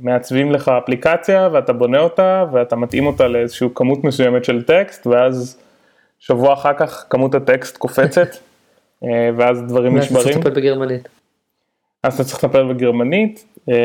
כשמעצבים 0.03 0.51
לך 0.51 0.69
אפליקציה 0.69 1.49
ואתה 1.51 1.73
בונה 1.73 1.99
אותה 1.99 2.45
ואתה 2.51 2.75
מתאים 2.75 3.05
אותה 3.05 3.27
לאיזושהי 3.27 3.67
כמות 3.75 4.03
מסוימת 4.03 4.45
של 4.45 4.63
טקסט 4.63 5.07
ואז 5.07 5.61
שבוע 6.19 6.53
אחר 6.53 6.73
כך 6.73 7.05
כמות 7.09 7.35
הטקסט 7.35 7.77
קופצת 7.77 8.27
אה, 9.03 9.29
ואז 9.37 9.61
דברים 9.61 9.97
נשברים. 9.97 10.15
ואז 10.15 10.25
אתה 10.25 10.33
צריך 10.33 10.43
לטפל 10.43 10.59
בגרמנית. 10.59 11.07
אז 12.03 12.13
אתה 12.13 12.23
צריך 12.23 12.43
לטפל 12.43 12.73
בגרמנית. 12.73 13.45
אה, 13.69 13.75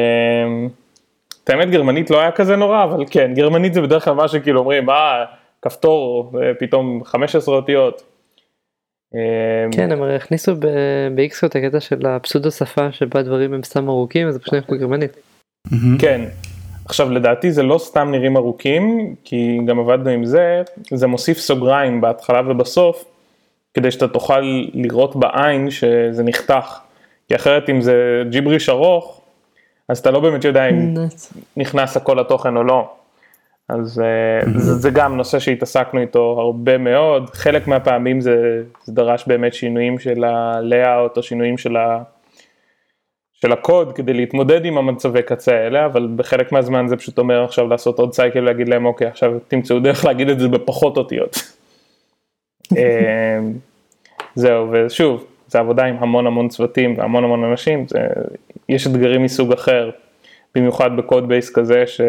את 1.44 1.50
האמת 1.50 1.70
גרמנית 1.70 2.10
לא 2.10 2.20
היה 2.20 2.32
כזה 2.32 2.56
נורא 2.56 2.84
אבל 2.84 3.04
כן 3.10 3.34
גרמנית 3.34 3.74
זה 3.74 3.80
בדרך 3.80 4.04
כלל 4.04 4.14
מה 4.14 4.28
שכאילו 4.28 4.60
אומרים 4.60 4.90
אה 4.90 5.24
כפתור 5.62 6.32
פתאום 6.58 7.04
15 7.04 7.56
אותיות. 7.56 8.02
כן 9.72 9.92
הם 9.92 10.02
הרי 10.02 10.16
הכניסו 10.16 10.56
ב-XO 11.14 11.46
את 11.46 11.56
הקטע 11.56 11.80
של 11.80 12.06
הפסודו 12.06 12.50
שפה 12.50 12.92
שבה 12.92 13.22
דברים 13.22 13.54
הם 13.54 13.62
סתם 13.62 13.88
ארוכים 13.88 14.28
אז 14.28 14.34
זה 14.34 14.40
פשוט 14.40 14.54
נראה 14.54 14.78
גרמנית. 14.78 15.16
כן. 15.98 16.20
עכשיו 16.84 17.10
לדעתי 17.10 17.52
זה 17.52 17.62
לא 17.62 17.78
סתם 17.78 18.08
נראים 18.10 18.36
ארוכים 18.36 19.14
כי 19.24 19.58
גם 19.66 19.78
עבדנו 19.78 20.10
עם 20.10 20.24
זה 20.24 20.62
זה 20.90 21.06
מוסיף 21.06 21.38
סוגריים 21.38 22.00
בהתחלה 22.00 22.42
ובסוף 22.50 23.04
כדי 23.74 23.90
שאתה 23.90 24.08
תוכל 24.08 24.40
לראות 24.74 25.16
בעין 25.16 25.70
שזה 25.70 26.22
נחתך 26.22 26.78
כי 27.28 27.36
אחרת 27.36 27.70
אם 27.70 27.80
זה 27.80 28.22
ג'יבריש 28.30 28.68
ארוך 28.68 29.20
אז 29.88 29.98
אתה 29.98 30.10
לא 30.10 30.20
באמת 30.20 30.44
יודע 30.44 30.68
אם 30.68 30.94
נכנס 31.56 31.96
הכל 31.96 32.16
לתוכן 32.20 32.56
או 32.56 32.64
לא. 32.64 32.92
אז 33.70 33.98
mm-hmm. 33.98 34.58
זה, 34.58 34.74
זה 34.74 34.90
גם 34.90 35.16
נושא 35.16 35.38
שהתעסקנו 35.38 36.00
איתו 36.00 36.40
הרבה 36.40 36.78
מאוד, 36.78 37.30
חלק 37.30 37.66
מהפעמים 37.66 38.20
זה, 38.20 38.62
זה 38.84 38.92
דרש 38.92 39.24
באמת 39.26 39.54
שינויים 39.54 39.98
של 39.98 40.24
ה-layout 40.24 41.16
או 41.16 41.22
שינויים 41.22 41.58
של, 41.58 41.76
ה, 41.76 42.02
של 43.32 43.52
הקוד 43.52 43.92
כדי 43.92 44.12
להתמודד 44.12 44.64
עם 44.64 44.78
המצבי 44.78 45.22
קצה 45.22 45.56
האלה, 45.56 45.86
אבל 45.86 46.08
בחלק 46.16 46.52
מהזמן 46.52 46.88
זה 46.88 46.96
פשוט 46.96 47.18
אומר 47.18 47.44
עכשיו 47.44 47.68
לעשות 47.68 47.98
עוד 47.98 48.12
cycle 48.12 48.38
ולהגיד 48.38 48.68
להם 48.68 48.86
אוקיי 48.86 49.06
עכשיו 49.06 49.32
תמצאו 49.48 49.78
דרך 49.78 50.04
להגיד 50.04 50.28
את 50.28 50.40
זה 50.40 50.48
בפחות 50.48 50.96
אותיות. 50.96 51.36
אה, 52.76 53.38
זהו 54.34 54.68
ושוב 54.72 55.24
זה 55.46 55.58
עבודה 55.58 55.84
עם 55.84 55.96
המון 55.98 56.26
המון 56.26 56.48
צוותים 56.48 56.98
והמון 56.98 57.24
המון 57.24 57.44
אנשים, 57.44 57.88
זה, 57.88 57.98
יש 58.68 58.86
אתגרים 58.86 59.22
מסוג 59.22 59.52
אחר, 59.52 59.90
במיוחד 60.54 60.96
ב 60.96 61.03
code 61.03 61.28
base 61.28 61.50
כזה 61.50 61.86
ש... 61.86 62.00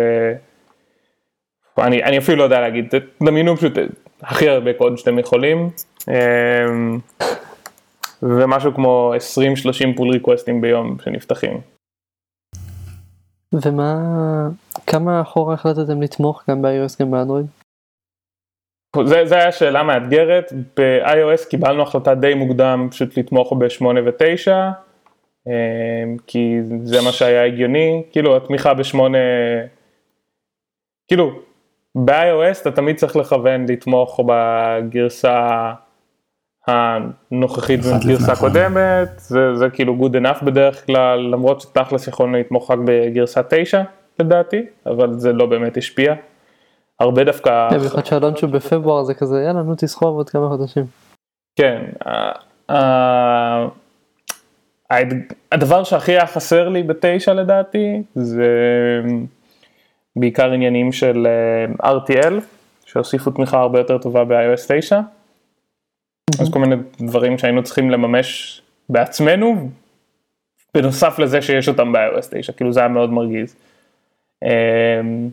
אני, 1.78 2.04
אני 2.04 2.18
אפילו 2.18 2.38
לא 2.38 2.44
יודע 2.44 2.62
להגיד, 2.62 2.94
דמיינו 3.24 3.58
פשוט 3.58 3.74
הכי 4.22 4.50
הרבה 4.50 4.74
קוד 4.74 4.98
שאתם 4.98 5.20
יכולים, 5.20 5.70
אמ, 6.08 7.00
ומשהו 8.24 8.74
כמו 8.74 9.14
20-30 9.94 9.98
פול 9.98 10.10
ריקווסטים 10.10 10.62
ביום 10.62 10.98
שנפתחים. 11.04 11.62
ומה, 13.54 13.98
כמה 14.88 15.22
אחורה 15.22 15.54
החלטתם 15.54 16.02
לתמוך 16.02 16.44
גם 16.50 16.62
ב-iOS 16.62 17.00
גם 17.00 17.12
באנדרואיד? 17.12 17.46
זה, 19.06 19.26
זה 19.26 19.36
היה 19.36 19.52
שאלה 19.52 19.84
מאתגרת, 19.84 20.54
ב-iOS 20.78 21.50
קיבלנו 21.50 21.82
החלטה 21.82 22.16
די 22.16 22.34
מוקדם 22.34 22.88
פשוט 22.92 23.18
לתמוך 23.18 23.54
ב-8 23.54 23.86
ו-9, 23.86 24.52
אמ, 25.48 26.18
כי 26.28 26.58
זה 26.84 27.02
מה 27.06 27.12
שהיה 27.12 27.46
הגיוני, 27.46 28.04
כאילו 28.12 28.38
התמיכה 28.38 28.74
ב-8, 28.74 28.98
כאילו 31.08 31.40
ב-iOS 31.96 32.62
אתה 32.62 32.72
תמיד 32.72 32.96
צריך 32.96 33.16
לכוון 33.16 33.66
לתמוך 33.70 34.20
בגרסה 34.28 35.74
הנוכחית 36.68 37.80
בגרסה 37.80 38.36
קודמת, 38.36 39.10
זה, 39.18 39.56
זה 39.56 39.70
כאילו 39.70 39.98
good 40.00 40.14
enough 40.14 40.46
בדרך 40.46 40.86
כלל, 40.86 41.20
למרות 41.20 41.62
שתכלס 41.62 42.08
יכולנו 42.08 42.38
לתמוך 42.38 42.72
רק 42.72 42.80
בגרסה 42.86 43.42
9 43.50 43.82
לדעתי, 44.20 44.66
אבל 44.86 45.20
זה 45.20 45.34
לא 45.34 45.46
באמת 45.46 45.78
השפיע. 45.78 46.14
הרבה 47.00 47.24
דווקא... 47.24 47.70
כן, 47.70 47.78
במיוחד 47.78 48.06
שהלונצ'ו 48.06 48.48
בפברואר 48.48 49.04
זה 49.04 49.14
כזה 49.14 49.42
יאללה 49.42 49.62
נו 49.64 49.76
תסחוב 49.78 50.18
עוד 50.18 50.30
כמה 50.30 50.48
חודשים. 50.48 50.86
כן, 51.56 51.82
הדבר 55.52 55.84
שהכי 55.84 56.12
היה 56.12 56.28
חסר 56.28 56.70
לי 56.70 56.84
בתשע 56.84 57.34
לדעתי 57.34 58.04
זה 58.16 58.48
בעיקר 60.16 60.52
עניינים 60.52 60.92
של 60.92 61.28
אה, 61.82 61.96
RTL, 61.98 62.34
שהוסיפו 62.86 63.32
תמיכה 63.32 63.60
הרבה 63.60 63.80
יותר 63.80 63.98
טובה 63.98 64.24
ב-iOS 64.26 64.66
9, 64.68 65.00
אז 66.42 66.50
כל 66.52 66.60
מיני 66.60 66.76
דברים 67.02 67.38
שהיינו 67.38 67.64
צריכים 67.64 67.92
לממש 67.92 68.62
בעצמנו, 68.90 69.70
בנוסף 70.74 71.20
לזה 71.20 71.42
שיש 71.42 71.70
אותם 71.70 71.92
ב-iOS 71.92 72.28
9, 72.32 72.54
כאילו 72.54 72.74
זה 72.74 72.80
היה 72.80 72.90
מאוד 72.90 73.10
מרגיז. 73.10 73.56
אמ, 74.44 75.30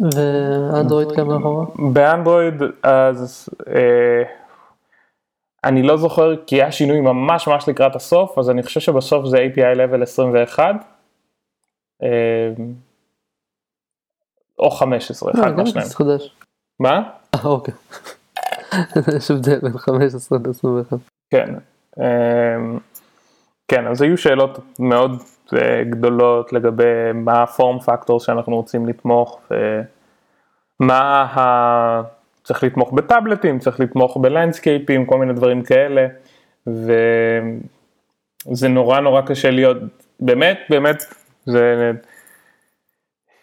ואנדרואיד 0.00 1.12
כמה 1.12 1.36
אחורה? 1.36 1.66
באנדרואיד 1.92 2.54
אז 2.82 3.48
אה, 3.68 4.22
אני 5.64 5.82
לא 5.82 5.96
זוכר 5.96 6.36
כי 6.46 6.54
היה 6.62 6.72
שינוי 6.72 7.00
ממש 7.00 7.48
ממש 7.48 7.68
לקראת 7.68 7.96
הסוף 7.96 8.38
אז 8.38 8.50
אני 8.50 8.62
חושב 8.62 8.80
שבסוף 8.80 9.26
זה 9.26 9.36
API 9.36 9.76
level 9.76 10.02
21. 10.02 10.74
או 14.60 14.70
15, 14.70 15.32
אחד 15.32 15.56
מהשניים. 15.56 15.88
חדש. 15.88 16.34
מה? 16.80 17.02
אה 17.34 17.40
אוקיי. 17.44 17.74
יש 19.16 19.30
הבדל 19.30 19.58
בין 19.62 19.78
15 19.78 20.38
ל-21. 20.38 20.96
כן. 21.30 21.54
אמ, 21.98 22.78
כן, 23.68 23.86
אז 23.86 24.02
היו 24.02 24.18
שאלות 24.18 24.58
מאוד 24.78 25.22
אה, 25.56 25.84
גדולות 25.84 26.52
לגבי 26.52 27.12
מה 27.14 27.42
הפורם 27.42 27.78
פקטור 27.78 28.20
שאנחנו 28.20 28.56
רוצים 28.56 28.86
לתמוך, 28.86 29.40
ומה 30.80 31.22
ה... 31.22 32.20
צריך 32.44 32.64
לתמוך 32.64 32.92
בטאבלטים, 32.92 33.58
צריך 33.58 33.80
לתמוך 33.80 34.16
בלנדסקייפים, 34.16 35.06
כל 35.06 35.18
מיני 35.18 35.32
דברים 35.32 35.62
כאלה, 35.62 36.06
וזה 36.66 36.88
נורא 38.68 39.00
נורא 39.00 39.20
קשה 39.20 39.50
להיות, 39.50 39.76
באמת, 40.20 40.58
באמת, 40.70 41.04
זה 41.46 41.92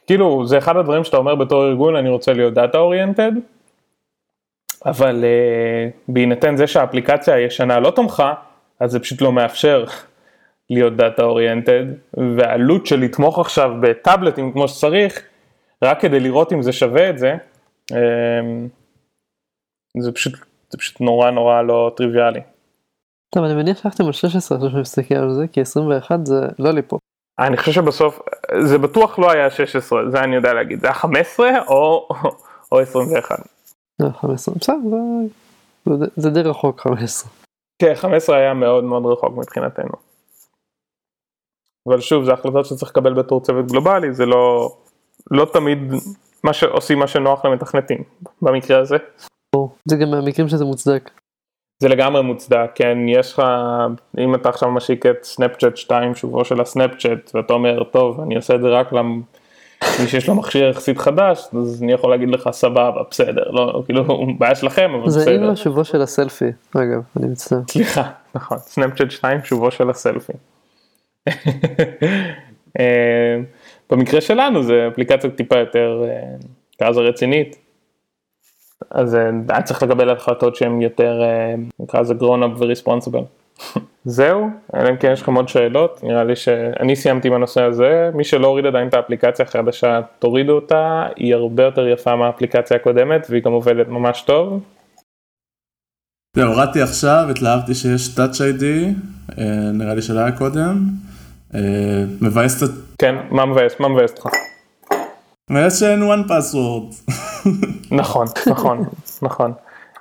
כאילו 0.07 0.47
זה 0.47 0.57
אחד 0.57 0.77
הדברים 0.77 1.03
שאתה 1.03 1.17
אומר 1.17 1.35
בתור 1.35 1.67
ארגון 1.67 1.95
אני 1.95 2.09
רוצה 2.09 2.33
להיות 2.33 2.53
data 2.53 2.77
oriented 2.77 3.31
אבל 4.85 5.23
אה, 5.23 5.89
בהינתן 6.07 6.57
זה 6.57 6.67
שהאפליקציה 6.67 7.35
הישנה 7.35 7.79
לא 7.79 7.91
תומכה, 7.91 8.33
אז 8.79 8.91
זה 8.91 8.99
פשוט 8.99 9.21
לא 9.21 9.31
מאפשר 9.31 9.85
להיות 10.69 10.95
data 10.95 11.23
oriented, 11.23 11.85
והעלות 12.37 12.85
של 12.85 12.99
לתמוך 12.99 13.39
עכשיו 13.39 13.71
בטאבלטים 13.81 14.51
כמו 14.51 14.67
שצריך, 14.67 15.23
רק 15.83 16.01
כדי 16.01 16.19
לראות 16.19 16.53
אם 16.53 16.61
זה 16.61 16.73
שווה 16.73 17.09
את 17.09 17.17
זה, 17.17 17.35
אה, 17.93 18.41
זה 19.99 20.11
פשוט, 20.11 20.33
זה 20.69 20.77
פשוט 20.77 21.01
נורא 21.01 21.31
נורא 21.31 21.61
לא 21.61 21.91
טריוויאלי. 21.97 22.41
טוב, 23.35 23.43
אני 23.43 23.53
מניח 23.53 23.81
שהלכתם 23.81 24.05
על 24.05 24.11
16 24.11 24.57
עכשיו 24.57 24.69
שאני 24.71 24.81
מסתכל 24.81 25.15
על 25.15 25.33
זה, 25.33 25.47
כי 25.47 25.61
21 25.61 26.25
זה 26.25 26.47
לא 26.59 26.71
לי 26.71 26.81
פה. 26.81 26.97
אני 27.39 27.57
חושב 27.57 27.71
שבסוף, 27.71 28.19
זה 28.63 28.77
בטוח 28.77 29.19
לא 29.19 29.31
היה 29.31 29.49
16, 29.49 30.11
זה 30.11 30.19
אני 30.19 30.35
יודע 30.35 30.53
להגיד, 30.53 30.79
זה 30.81 30.87
היה 30.87 30.93
15 30.93 31.49
או, 31.67 32.07
או 32.71 32.79
21. 32.79 33.39
לא, 33.99 34.09
15, 34.21 34.55
בסדר, 34.55 34.75
זה, 35.85 35.95
זה, 35.99 36.05
זה 36.15 36.29
די 36.29 36.41
רחוק 36.41 36.81
15. 36.81 37.31
כן, 37.81 37.95
15 37.95 38.37
היה 38.37 38.53
מאוד 38.53 38.83
מאוד 38.83 39.05
רחוק 39.05 39.37
מבחינתנו. 39.37 39.93
אבל 41.87 42.01
שוב, 42.01 42.25
זה 42.25 42.33
החלטות 42.33 42.65
שצריך 42.65 42.91
לקבל 42.91 43.13
בתור 43.13 43.41
צוות 43.41 43.65
גלובלי, 43.65 44.13
זה 44.13 44.25
לא, 44.25 44.75
לא 45.31 45.45
תמיד 45.53 45.79
מה 46.43 46.53
שעושים 46.53 46.99
מה 46.99 47.07
שנוח 47.07 47.45
למתכנתים, 47.45 48.03
במקרה 48.41 48.79
הזה. 48.79 48.97
זה 49.85 49.95
גם 49.95 50.11
מהמקרים 50.11 50.47
שזה 50.47 50.65
מוצדק. 50.65 51.09
זה 51.79 51.87
לגמרי 51.87 52.21
מוצדק, 52.21 52.69
כן, 52.75 52.97
יש 53.07 53.33
לך, 53.33 53.43
אם 54.19 54.35
אתה 54.35 54.49
עכשיו 54.49 54.71
משיק 54.71 55.05
את 55.05 55.23
סנאפצ'אט 55.23 55.77
2, 55.77 56.15
שובו 56.15 56.45
של 56.45 56.61
הסנאפצ'אט, 56.61 57.31
ואתה 57.33 57.53
אומר, 57.53 57.83
טוב, 57.83 58.21
אני 58.21 58.35
עושה 58.35 58.55
את 58.55 58.61
זה 58.61 58.67
רק 58.67 58.93
למי 58.93 59.21
שיש 60.07 60.27
לו 60.27 60.35
מכשיר 60.35 60.69
יחסית 60.69 60.97
חדש, 60.97 61.47
אז 61.59 61.83
אני 61.83 61.93
יכול 61.93 62.09
להגיד 62.09 62.29
לך, 62.29 62.49
סבבה, 62.51 63.01
בסדר, 63.11 63.51
לא, 63.51 63.83
כאילו, 63.85 64.25
בעיה 64.37 64.55
שלכם, 64.55 64.91
אבל 64.93 65.09
זה 65.09 65.19
בסדר. 65.19 65.43
עם 65.43 65.49
השובו 65.49 65.85
של 65.85 66.01
הסלפי, 66.01 66.51
אגב, 66.75 67.01
אני 67.17 67.27
מצטער. 67.27 67.59
סליחה, 67.69 68.09
נכון, 68.35 68.57
סנאפצ'אט 68.57 69.11
2, 69.11 69.39
שובו 69.43 69.71
של 69.71 69.89
הסלפי. 69.89 70.33
אה, 72.79 73.37
במקרה 73.89 74.21
שלנו 74.21 74.63
זה 74.63 74.87
אפליקציה 74.93 75.29
טיפה 75.29 75.59
יותר, 75.59 76.03
אה, 76.07 76.35
נקרא 76.75 76.89
לזה 76.89 76.99
רצינית. 76.99 77.66
אז 78.91 79.15
אה, 79.15 79.29
היה 79.49 79.61
צריך 79.61 79.83
לקבל 79.83 80.09
החלטות 80.09 80.55
שהן 80.55 80.81
יותר, 80.81 81.21
אה, 81.23 81.55
נקרא 81.79 82.01
לזה 82.01 82.13
grown 82.13 82.43
up 82.43 82.59
ו-responsible. 82.59 83.23
זהו, 84.05 84.49
אלא 84.75 84.89
אם 84.89 84.97
כן 84.97 85.11
יש 85.11 85.21
לכם 85.21 85.33
עוד 85.33 85.47
שאלות, 85.47 85.99
נראה 86.03 86.23
לי 86.23 86.35
שאני 86.35 86.95
סיימתי 86.95 87.27
עם 87.27 87.33
הנושא 87.33 87.61
הזה, 87.61 88.09
מי 88.13 88.23
שלא 88.23 88.47
הוריד 88.47 88.65
עדיין 88.65 88.87
את 88.87 88.93
האפליקציה 88.93 89.45
החדשה, 89.45 89.99
תורידו 90.19 90.53
אותה, 90.53 91.07
היא 91.15 91.35
הרבה 91.35 91.63
יותר 91.63 91.87
יפה 91.87 92.15
מהאפליקציה 92.15 92.77
הקודמת 92.77 93.27
והיא 93.29 93.43
גם 93.43 93.51
עובדת 93.51 93.87
ממש 93.87 94.21
טוב. 94.21 94.63
זהו, 96.35 96.51
הורדתי 96.51 96.81
עכשיו, 96.81 97.27
התלהבתי 97.29 97.75
שיש 97.75 98.17
Touch 98.17 98.37
ID, 98.37 98.63
אה, 99.39 99.71
נראה 99.73 99.95
לי 99.95 100.01
שלא 100.01 100.19
היה 100.19 100.31
קודם. 100.31 100.83
אה, 101.55 102.03
מבאס 102.21 102.57
קצת, 102.57 102.71
כן, 102.97 103.15
מה 103.29 103.45
מבאס? 103.45 103.79
מה 103.79 103.87
מבאס 103.87 104.11
אותך? 104.11 104.25
מבאס 105.49 105.79
שאין 105.79 105.99
one 106.01 106.29
password. 106.29 107.11
נכון, 107.91 108.27
נכון, 108.47 108.83
נכון. 109.21 109.53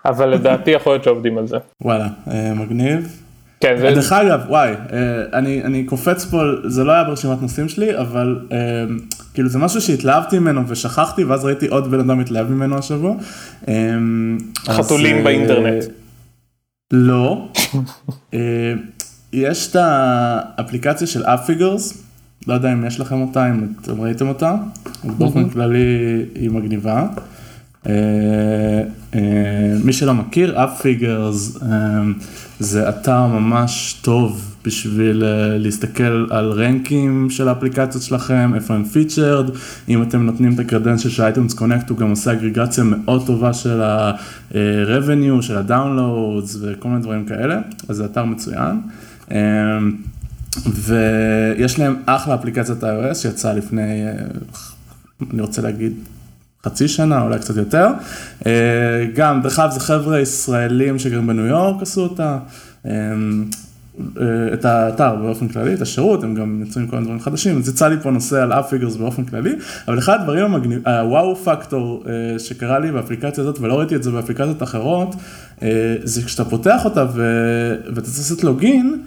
אבל 0.04 0.28
לדעתי 0.28 0.70
יכול 0.70 0.92
להיות 0.92 1.04
שעובדים 1.04 1.38
על 1.38 1.46
זה. 1.46 1.56
וואלה, 1.82 2.08
אה, 2.30 2.54
מגניב. 2.54 3.22
כן, 3.60 3.76
זה, 3.80 3.90
דרך 3.90 4.12
אגב, 4.12 4.40
וואי, 4.48 4.70
אה, 4.70 5.38
אני, 5.38 5.62
אני 5.64 5.84
קופץ 5.84 6.24
פה, 6.24 6.42
זה 6.64 6.84
לא 6.84 6.92
היה 6.92 7.04
ברשימת 7.04 7.42
נושאים 7.42 7.68
שלי, 7.68 7.98
אבל 7.98 8.46
אה, 8.52 8.58
כאילו 9.34 9.48
זה 9.48 9.58
משהו 9.58 9.80
שהתלהבתי 9.80 10.38
ממנו 10.38 10.68
ושכחתי, 10.68 11.24
ואז 11.24 11.44
ראיתי 11.44 11.66
עוד 11.66 11.90
בן 11.90 12.00
אדם 12.00 12.18
מתלהב 12.18 12.50
ממנו 12.50 12.78
השבוע. 12.78 13.14
אז, 13.62 13.72
חתולים 14.68 15.16
אה, 15.16 15.24
באינטרנט. 15.24 15.84
לא. 16.90 17.48
יש 19.32 19.70
את 19.70 19.76
האפליקציה 19.78 21.06
של 21.06 21.24
AppFigures, 21.24 22.02
לא 22.46 22.54
יודע 22.54 22.72
אם 22.72 22.86
יש 22.86 23.00
לכם 23.00 23.22
אותה, 23.22 23.50
אם 23.50 23.66
אתם 23.82 24.00
ראיתם 24.00 24.28
אותה, 24.28 24.54
אבל 25.04 25.14
באופן 25.14 25.48
כללי 25.48 26.24
היא 26.34 26.50
מגניבה. 26.50 27.06
אה, 27.86 27.92
אה, 29.14 29.20
מי 29.84 29.92
שלא 29.92 30.14
מכיר, 30.14 30.64
AppFigures 30.64 31.58
זה 32.60 32.88
אתר 32.88 33.26
ממש 33.26 33.98
טוב 34.02 34.56
בשביל 34.64 35.24
אה, 35.24 35.58
להסתכל 35.58 36.26
על 36.30 36.52
רנקים 36.52 37.30
של 37.30 37.48
האפליקציות 37.48 38.02
שלכם, 38.02 38.52
איפה 38.54 38.74
הם 38.74 38.84
featured, 38.84 39.50
אם 39.88 40.02
אתם 40.02 40.22
נותנים 40.22 40.54
את 40.54 40.58
ה 40.58 40.62
credentials 40.62 41.10
של 41.10 41.22
iTunes 41.22 41.54
Connect 41.54 41.90
הוא 41.90 41.98
גם 41.98 42.10
עושה 42.10 42.32
אגרגציה 42.32 42.84
מאוד 42.84 43.26
טובה 43.26 43.52
של 43.52 43.82
ה-revenue, 43.82 45.42
של 45.42 45.56
ה-downloads 45.56 46.56
וכל 46.60 46.88
מיני 46.88 47.00
דברים 47.02 47.24
כאלה, 47.26 47.58
אז 47.88 47.96
זה 47.96 48.04
אתר 48.04 48.24
מצוין. 48.24 48.80
אה, 49.32 49.78
ויש 50.66 51.78
להם 51.78 51.96
אחלה 52.06 52.34
אפליקציית 52.34 52.84
iOS 52.84 53.14
שיצאה 53.14 53.52
לפני, 53.52 54.06
אה, 54.06 54.12
אני 55.32 55.42
רוצה 55.42 55.62
להגיד, 55.62 55.92
חצי 56.66 56.88
שנה, 56.88 57.22
אולי 57.22 57.38
קצת 57.38 57.56
יותר. 57.56 57.88
אה, 58.46 58.52
גם, 59.14 59.42
דרך 59.42 59.58
אגב, 59.58 59.70
זה 59.70 59.80
חבר'ה 59.80 60.20
ישראלים 60.20 60.98
שגרים 60.98 61.26
בניו 61.26 61.46
יורק 61.46 61.82
עשו 61.82 62.02
אותה. 62.02 62.38
אה, 62.86 62.92
אה, 64.20 64.24
את 64.54 64.64
האתר 64.64 65.16
באופן 65.16 65.48
כללי, 65.48 65.74
את 65.74 65.80
השירות, 65.80 66.24
הם 66.24 66.34
גם 66.34 66.62
יוצאים 66.66 66.86
כל 66.86 66.96
מיני 66.96 67.04
דברים 67.04 67.20
חדשים, 67.20 67.58
אז 67.58 67.68
יצא 67.68 67.88
לי 67.88 67.96
פה 68.02 68.10
נושא 68.10 68.42
על 68.42 68.52
AppFigures 68.52 68.96
באופן 68.96 69.24
כללי, 69.24 69.54
אבל 69.88 69.98
אחד 69.98 70.20
הדברים 70.20 70.44
המגניב, 70.44 70.88
ה 70.88 71.36
wow 71.36 71.59
factor 71.59 72.04
שקרה 72.38 72.78
לי 72.78 72.92
באפליקציה 72.92 73.44
הזאת, 73.44 73.58
ולא 73.60 73.78
ראיתי 73.78 73.96
את 73.96 74.02
זה 74.02 74.10
באפליקציות 74.10 74.62
אחרות, 74.62 75.14
זה 76.02 76.22
כשאתה 76.24 76.44
פותח 76.44 76.84
אותה 76.84 77.06
ו... 77.14 77.22
ואתה 77.86 78.00
צריך 78.00 78.18
לעשות 78.18 78.44
login, 78.44 79.02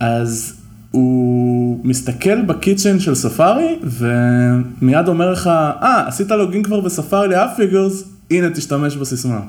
אז 0.00 0.65
הוא 0.96 1.80
מסתכל 1.84 2.42
ב 2.42 2.48
keychain 2.48 2.98
של 2.98 3.14
ספארי, 3.14 3.78
ומיד 3.82 5.08
אומר 5.08 5.30
לך, 5.30 5.46
אה, 5.46 6.08
עשית 6.08 6.30
login 6.30 6.62
כבר 6.62 6.80
ב 6.80 6.87
Safari 6.87 7.28
ל 7.28 7.34
AppFigures, 7.34 8.04
הנה 8.30 8.50
תשתמש 8.50 8.96
בסיסמה. 8.96 9.40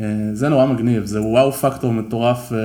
אה, 0.00 0.06
זה 0.32 0.48
נורא 0.48 0.66
מגניב, 0.66 1.04
זה 1.04 1.22
wow 1.22 1.52
factor 1.52 1.92
מטורף. 1.92 2.52
אה, 2.52 2.58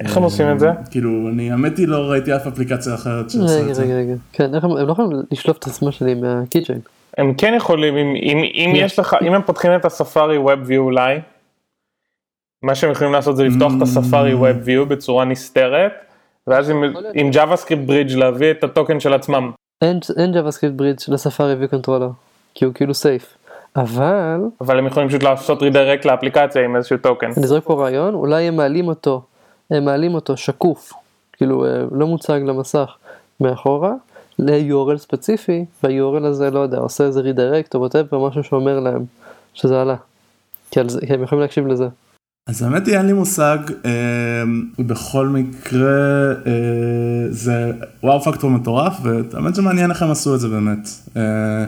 איך 0.00 0.16
הם 0.16 0.22
עושים 0.22 0.52
את 0.52 0.60
זה? 0.60 0.70
כאילו, 0.90 1.28
אני 1.28 1.50
האמת 1.50 1.78
היא 1.78 1.88
לא 1.88 2.10
ראיתי 2.10 2.36
אף 2.36 2.46
אפליקציה 2.46 2.94
אחרת 2.94 3.30
שעושה 3.30 3.54
רגע, 3.54 3.70
את 3.70 3.74
זה. 3.74 3.82
רגע, 3.82 3.94
רגע. 3.94 4.14
כן, 4.32 4.54
איך 4.54 4.64
הם 4.64 4.70
לא 4.70 4.92
יכולים 4.92 5.22
לשלוף 5.32 5.58
את 5.58 5.64
הסיסמה 5.64 5.92
שלי 5.92 6.14
מה 6.14 6.26
keychain. 6.26 6.78
הם 7.18 7.34
כן 7.34 7.54
יכולים, 7.56 7.96
אם, 7.96 8.14
אם, 8.22 8.38
אם 8.54 8.72
יש 8.76 8.98
לך, 8.98 9.16
אם 9.22 9.34
הם 9.34 9.42
פותחים 9.42 9.70
את 9.76 9.84
ה 9.84 9.92
Safari 9.92 10.38
Web 10.38 10.68
View 10.68 10.78
אולי, 10.78 11.18
מה 12.62 12.74
שהם 12.74 12.90
יכולים 12.90 13.12
לעשות 13.12 13.36
זה 13.36 13.44
לפתוח 13.44 13.72
את 13.76 13.82
ה 13.82 13.89
Safari 13.89 14.32
Web 14.32 14.66
View 14.66 14.84
בצורה 14.88 15.24
נסתרת, 15.24 15.92
ואז 16.46 16.70
עם, 16.70 16.84
עם 17.14 17.30
JavaScript 17.30 17.88
Bridge 17.88 18.16
להביא 18.16 18.50
את 18.50 18.64
ה 18.64 18.70
token 18.70 19.00
של 19.00 19.14
עצמם. 19.14 19.50
אין 19.82 20.00
אין 20.16 20.34
JavaScript 20.34 20.80
bridge 20.80 21.12
ל 21.12 21.18
Safari 21.18 21.54
View 21.60 21.73
Controller, 21.73 22.10
כי 22.54 22.64
הוא 22.64 22.74
כאילו 22.74 22.94
safe. 22.94 23.36
אבל, 23.76 24.40
אבל 24.60 24.78
הם 24.78 24.86
יכולים 24.86 25.08
פשוט 25.08 25.22
לעשות 25.22 25.62
redirect 25.62 26.04
לאפליקציה 26.04 26.64
עם 26.64 26.76
איזשהו 26.76 26.98
token. 26.98 27.30
אני 27.36 27.46
זורק 27.46 27.64
פה 27.64 27.74
רעיון, 27.74 28.14
אולי 28.14 28.44
הם 28.44 28.56
מעלים 28.56 28.88
אותו, 28.88 29.22
הם 29.70 29.84
מעלים 29.84 30.14
אותו 30.14 30.36
שקוף, 30.36 30.92
כאילו 31.32 31.66
אה, 31.66 31.82
לא 31.90 32.06
מוצג 32.06 32.40
למסך 32.44 32.96
מאחורה, 33.40 33.92
ל-URL 34.38 34.96
ספציפי, 34.96 35.64
וה-URL 35.82 36.26
הזה, 36.26 36.50
לא 36.50 36.58
יודע, 36.58 36.78
עושה 36.78 37.04
איזה 37.04 37.20
redirect 37.20 37.74
או 37.74 37.80
whatever, 37.80 38.28
משהו 38.28 38.44
שאומר 38.44 38.80
להם 38.80 39.04
שזה 39.54 39.82
עלה. 39.82 39.96
כי, 40.70 40.80
על 40.80 40.88
זה, 40.88 41.00
כי 41.06 41.14
הם 41.14 41.22
יכולים 41.22 41.42
להקשיב 41.42 41.66
לזה. 41.66 41.88
אז 42.46 42.62
האמת 42.62 42.86
היא 42.86 42.96
אין 42.96 43.06
לי 43.06 43.12
מושג, 43.12 43.58
אה, 43.84 44.42
בכל 44.78 45.26
מקרה 45.26 46.32
אה, 46.46 47.26
זה 47.30 47.72
wow 48.02 48.20
factor 48.20 48.50
מטורף, 48.50 48.96
והאמת 49.02 49.54
שמעניין 49.54 49.90
איך 49.90 50.02
הם 50.02 50.10
עשו 50.10 50.34
את 50.34 50.40
זה 50.40 50.48
באמת. 50.48 50.88
אה, 51.16 51.64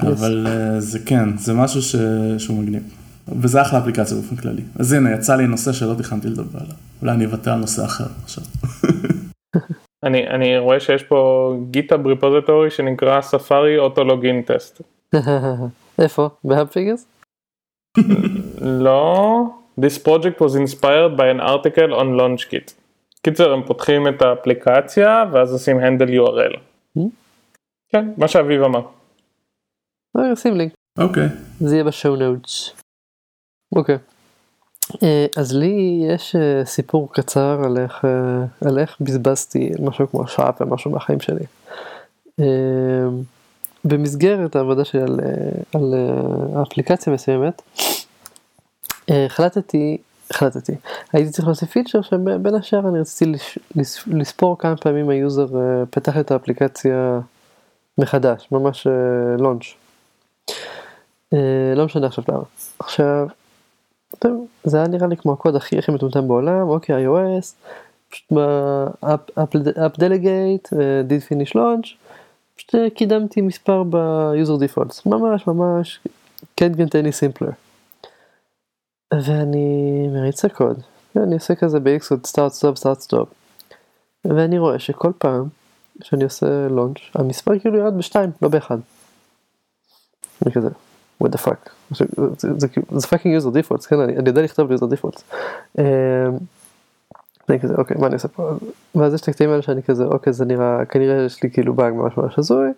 אבל 0.00 0.46
אה, 0.46 0.80
זה 0.80 0.98
כן, 1.06 1.36
זה 1.36 1.54
משהו 1.54 1.82
ש... 1.82 1.96
שהוא 2.38 2.62
מגניב. 2.62 2.82
וזה 3.28 3.62
אחלה 3.62 3.78
אפליקציה 3.78 4.16
באופן 4.16 4.36
כללי. 4.36 4.62
אז 4.78 4.92
הנה, 4.92 5.14
יצא 5.14 5.36
לי 5.36 5.46
נושא 5.46 5.72
שלא 5.72 5.94
תכננתי 5.94 6.28
לדבר 6.28 6.58
עליו. 6.58 6.74
אולי 7.02 7.12
אני 7.12 7.24
אוותר 7.24 7.52
על 7.52 7.58
נושא 7.58 7.84
אחר 7.84 8.06
עכשיו. 8.24 8.44
אני, 10.06 10.28
אני 10.28 10.58
רואה 10.58 10.80
שיש 10.80 11.02
פה 11.02 11.52
GitHub 11.70 12.06
repository 12.06 12.70
שנקרא 12.70 13.20
Safari 13.20 13.78
auto 13.78 14.04
login 14.04 14.42
test. 14.42 14.82
איפה? 16.02 16.28
ב 16.44 16.49
AppFigures? 16.49 17.06
לא, 18.60 19.44
this 19.78 19.98
project 19.98 20.40
was 20.40 20.54
inspired 20.54 21.16
by 21.16 21.26
an 21.34 21.40
article 21.40 21.94
on 21.94 22.16
LaunchKit. 22.18 22.72
קיצר, 23.22 23.52
הם 23.52 23.62
פותחים 23.62 24.08
את 24.08 24.22
האפליקציה 24.22 25.24
ואז 25.32 25.52
עושים 25.52 25.78
handle 25.78 26.08
URL. 26.08 26.56
Hmm? 26.98 27.00
כן, 27.88 28.10
מה 28.16 28.28
שאביב 28.28 28.62
אמר. 28.62 28.80
רגע, 30.16 30.36
שים 30.36 30.56
לינק. 30.56 30.72
אוקיי. 30.98 31.28
זה 31.60 31.74
יהיה 31.74 31.84
ב 31.84 31.90
show 31.90 32.16
notes. 32.16 32.72
אוקיי. 33.76 33.98
אה, 35.02 35.26
אז 35.36 35.56
לי 35.56 36.02
יש 36.08 36.36
אה, 36.36 36.64
סיפור 36.64 37.12
קצר 37.12 37.60
על 37.64 37.78
איך, 37.78 38.04
אה, 38.04 38.68
על 38.68 38.78
איך 38.78 38.96
בזבזתי 39.00 39.70
משהו 39.80 40.10
כמו 40.10 40.26
שעה 40.26 40.50
ומשהו 40.60 40.90
מהחיים 40.90 41.20
שלי. 41.20 41.44
אה, 42.40 43.08
במסגרת 43.84 44.56
העבודה 44.56 44.84
שלי 44.84 45.02
על, 45.02 45.20
אה, 45.20 45.60
על 45.74 45.94
אה, 45.94 46.62
אפליקציה 46.62 47.12
מסוימת, 47.12 47.62
אה, 47.80 47.84
החלטתי, 49.10 49.98
החלטתי, 50.30 50.72
הייתי 51.12 51.30
צריך 51.30 51.46
להוסיף 51.46 51.70
פיצ'ר 51.70 52.02
שבין 52.02 52.54
השאר 52.54 52.88
אני 52.88 53.00
רציתי 53.00 53.32
לספור 54.06 54.58
כמה 54.58 54.76
פעמים 54.76 55.08
היוזר 55.08 55.46
אה, 55.56 55.86
פתח 55.90 56.18
את 56.18 56.30
האפליקציה 56.30 57.20
מחדש, 57.98 58.48
ממש 58.52 58.86
לונץ'. 59.38 59.64
לא 61.76 61.84
משנה 61.84 62.06
עכשיו 62.06 62.24
למה. 62.28 62.42
עכשיו, 62.78 63.26
זה 64.64 64.76
היה 64.76 64.86
נראה 64.86 65.06
לי 65.06 65.16
כמו 65.16 65.32
הקוד 65.32 65.56
הכי 65.56 65.78
הכי 65.78 65.92
מטומטם 65.92 66.28
בעולם, 66.28 66.68
אוקיי 66.68 67.06
iOS, 67.06 67.54
פשוט 68.10 68.32
up 69.78 69.96
delegate, 69.96 70.72
did 71.08 71.30
finish 71.30 71.54
launch, 71.54 71.94
פשוט 72.56 72.74
קידמתי 72.94 73.40
מספר 73.40 73.82
ב-user 73.82 74.62
defaults, 74.62 75.02
ממש 75.06 75.46
ממש 75.46 76.00
can't 76.60 76.74
get 76.74 76.92
any 76.92 77.12
simpler. 77.22 77.69
ואני 79.14 80.08
מריץ 80.12 80.44
הקוד, 80.44 80.80
ואני 81.14 81.34
עושה 81.34 81.54
כזה 81.54 81.80
ב-Xcode 81.80 82.30
start 82.30 82.60
stop 82.60 82.80
start 82.80 83.06
stop, 83.06 83.26
ואני 84.24 84.58
רואה 84.58 84.78
שכל 84.78 85.12
פעם 85.18 85.44
שאני 86.02 86.24
עושה 86.24 86.66
launch, 86.68 87.00
המספר 87.14 87.58
כאילו 87.58 87.78
ירד 87.78 87.98
בשתיים, 87.98 88.30
לא 88.42 88.48
באחד. 88.48 88.78
אני 90.46 90.52
כזה, 90.52 90.68
what 91.24 91.28
the 91.28 91.38
fuck, 91.38 91.70
זה 92.90 93.06
fucking 93.06 93.40
user 93.40 93.54
defaults, 93.56 93.88
כן, 93.88 94.00
אני 94.00 94.28
יודע 94.28 94.42
לכתוב 94.42 94.72
user 94.72 94.84
defaults. 94.84 95.22
אני 97.50 97.60
כזה 97.60 97.74
אוקיי 97.74 97.96
מה 98.00 98.06
אני 98.06 98.14
עושה 98.14 98.28
פה 98.28 98.50
ואז 98.94 99.14
יש 99.14 99.20
את 99.20 99.28
הקטעים 99.28 99.50
האלה 99.50 99.62
שאני 99.62 99.82
כזה 99.82 100.04
אוקיי 100.04 100.32
זה 100.32 100.44
נראה 100.44 100.84
כנראה 100.84 101.24
יש 101.24 101.42
לי 101.42 101.50
כאילו 101.50 101.74
באג 101.74 101.92
ממש 101.92 102.16
ממש 102.16 102.38
הזוי 102.38 102.68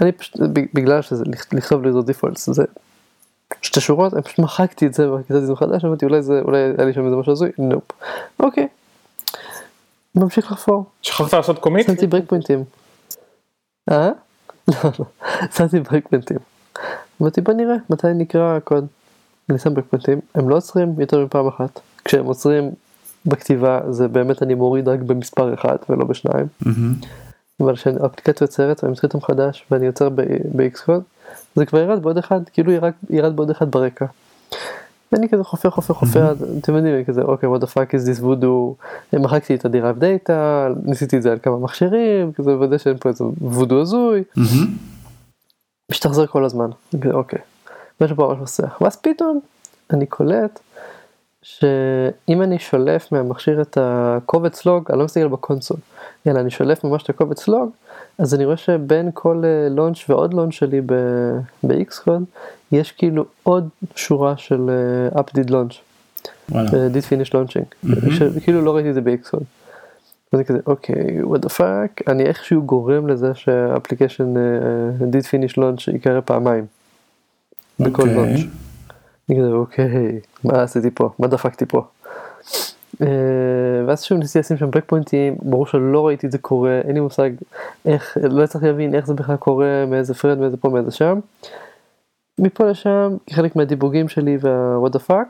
אני 0.00 0.12
פשוט 0.12 0.40
בגלל 0.74 1.02
שזה 1.02 1.24
לכתוב 1.52 1.82
ל 1.82 1.92
user 1.92 2.06
defaults 2.06 2.36
זה 2.36 2.64
שתי 3.62 3.80
שורות 3.80 4.14
אני 4.14 4.22
פשוט 4.22 4.38
מחקתי 4.38 4.86
את 4.86 4.94
זה 4.94 5.12
וכתבתי 5.12 5.38
את 5.38 5.46
זה 5.46 5.52
מחדש 5.52 5.84
אמרתי 5.84 6.04
אולי 6.04 6.22
זה 6.22 6.40
אולי 6.44 6.58
היה 6.58 6.86
לי 6.86 6.92
שם 6.92 7.04
איזה 7.04 7.16
משהו 7.16 7.32
הזוי 7.32 7.50
nope 7.58 7.84
אוקיי. 8.40 8.68
ממשיך 10.14 10.52
לחפור. 10.52 10.84
שכחת 11.02 11.32
לעשות 11.32 11.58
קומיט? 11.58 11.86
שמתי 11.86 12.06
ברק 12.06 12.24
פוינטים. 12.26 12.64
אה? 13.90 14.10
לא 14.68 14.74
לא. 14.98 15.04
שמתי 15.56 15.80
ברק 15.80 16.08
פוינטים. 16.08 16.36
אמרתי 17.22 17.40
בוא 17.40 17.54
נראה 17.54 17.74
מתי 17.90 18.06
נקרא 18.14 18.56
הקוד. 18.56 18.86
אני 19.50 19.58
שם 19.58 19.74
ברק 19.74 19.84
פוינטים 19.90 20.20
הם 20.34 20.48
לא 20.48 20.56
עוצרים 20.56 20.94
יותר 20.98 21.24
מפעם 21.24 21.46
אחת 21.46 21.80
כשהם 22.04 22.24
עוצרים 22.24 22.70
בכתיבה 23.26 23.80
זה 23.90 24.08
באמת 24.08 24.42
אני 24.42 24.54
מוריד 24.54 24.88
רק 24.88 25.00
במספר 25.00 25.54
אחד 25.54 25.76
ולא 25.88 26.04
בשניים. 26.04 26.46
אבל 27.60 27.76
כשהאפליקציה 27.76 28.44
יוצרת 28.44 28.84
ואני 28.84 28.92
מתחיל 28.92 29.08
אותה 29.08 29.18
מחדש 29.18 29.66
ואני 29.70 29.86
יוצר 29.86 30.08
ב-X 30.08 30.84
קוד 30.84 31.02
זה 31.54 31.66
כבר 31.66 31.78
ירד 31.78 32.02
בעוד 32.02 32.18
אחד 32.18 32.40
כאילו 32.52 32.72
ירד, 32.72 32.92
ירד 33.10 33.36
בעוד 33.36 33.50
אחד 33.50 33.70
ברקע. 33.70 34.06
ואני 35.12 35.28
כזה 35.28 35.44
חופר 35.44 35.70
חופר 35.70 35.94
חופר 35.94 36.32
אתם 36.58 36.74
יודעים 36.76 37.04
כזה 37.04 37.22
אוקיי 37.22 37.48
what 37.48 37.60
the 37.60 37.66
fuck 37.66 37.90
is 37.92 38.18
this 38.18 38.22
voodoo 38.22 38.84
מחקתי 39.20 39.54
את 39.54 39.64
ה-Derive 39.64 40.00
data 40.02 40.32
ניסיתי 40.84 41.16
את 41.16 41.22
זה 41.22 41.32
על 41.32 41.38
כמה 41.42 41.58
מכשירים 41.58 42.32
כזה 42.32 42.50
לוודא 42.50 42.78
שאין 42.78 42.96
פה 42.96 43.08
איזה 43.08 43.24
voodoo 43.24 43.74
הזוי. 43.74 44.24
משתחזר 45.90 46.26
כל 46.26 46.44
הזמן 46.44 46.70
אוקיי. 47.12 47.38
משהו 48.00 48.16
פה 48.16 48.26
ממש 48.28 48.38
מסך 48.42 48.78
ואז 48.80 48.96
פתאום 48.96 49.40
אני 49.90 50.06
קולט 50.06 50.60
שאם 51.42 52.42
אני 52.42 52.58
שולף 52.58 53.12
מהמכשיר 53.12 53.60
את 53.62 53.78
הקובץ 53.80 54.66
לוג, 54.66 54.90
אני 54.90 54.98
לא 54.98 55.04
מסתכל 55.04 55.28
בקונסול, 55.28 55.76
אלא 56.26 56.40
אני 56.40 56.50
שולף 56.50 56.84
ממש 56.84 57.02
את 57.02 57.10
הקובץ 57.10 57.48
לוג, 57.48 57.70
אז 58.18 58.34
אני 58.34 58.44
רואה 58.44 58.56
שבין 58.56 59.10
כל 59.14 59.44
לונץ' 59.70 59.98
אה, 59.98 60.04
ועוד 60.08 60.34
לונץ' 60.34 60.52
שלי 60.52 60.80
ב-Xcode, 60.80 62.24
יש 62.72 62.92
כאילו 62.92 63.24
עוד 63.42 63.68
שורה 63.96 64.36
של 64.36 64.70
uh, 65.14 65.18
up 65.18 65.22
did 65.22 65.50
launch, 65.50 65.74
uh, 66.52 66.54
did 66.94 67.04
finish 67.10 67.30
launching. 67.30 67.90
כאילו 68.44 68.62
לא 68.62 68.74
ראיתי 68.74 68.90
את 68.90 68.94
זה 68.94 69.00
ב-Xcode. 69.00 69.44
אני 70.34 70.44
כזה 70.44 70.58
אוקיי, 70.66 71.22
what 71.22 71.38
the 71.38 71.48
fuck, 71.48 72.02
אני 72.08 72.26
איכשהו 72.26 72.62
גורם 72.62 73.08
לזה 73.08 73.34
שהאפליקיישן 73.34 74.34
uh, 74.34 75.02
did 75.02 75.24
finish 75.24 75.54
launch 75.56 75.94
יקרה 75.94 76.20
פעמיים. 76.20 76.66
בכל 77.80 78.02
okay. 78.02 78.06
launch. 78.06 78.69
אני 79.30 79.38
כזה 79.38 79.48
אוקיי, 79.48 80.20
מה 80.44 80.62
עשיתי 80.62 80.90
פה? 80.90 81.10
מה 81.18 81.26
דפקתי 81.26 81.66
פה? 81.66 81.82
אה, 83.02 83.06
ואז 83.86 84.02
שוב 84.02 84.18
ניסיתי 84.18 84.38
לשים 84.38 84.56
שם 84.56 84.70
ברק 84.70 84.84
פוינטים, 84.86 85.36
ברור 85.42 85.66
שלא 85.66 86.06
ראיתי 86.06 86.26
את 86.26 86.32
זה 86.32 86.38
קורה, 86.38 86.80
אין 86.84 86.94
לי 86.94 87.00
מושג 87.00 87.30
איך, 87.84 88.16
לא 88.22 88.42
הצלחתי 88.42 88.66
להבין 88.66 88.94
איך 88.94 89.06
זה 89.06 89.14
בכלל 89.14 89.36
קורה, 89.36 89.84
מאיזה 89.86 90.14
thread, 90.14 90.38
מאיזה 90.38 90.56
פה, 90.56 90.68
מאיזה 90.68 90.90
שם. 90.90 91.18
מפה 92.38 92.64
לשם, 92.64 93.16
כחלק 93.26 93.56
מהדיבוגים 93.56 94.08
שלי 94.08 94.38
וה-what 94.40 94.90
the 94.90 95.00
fuck, 95.08 95.26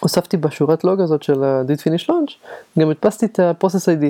הוספתי 0.00 0.36
בשורת 0.36 0.84
לוג 0.84 1.00
הזאת 1.00 1.22
של 1.22 1.44
ה-did 1.44 1.80
finish 1.80 2.08
launch, 2.08 2.32
גם 2.78 2.90
הדפסתי 2.90 3.26
את 3.26 3.40
ה-process 3.40 3.86
ID. 3.86 4.04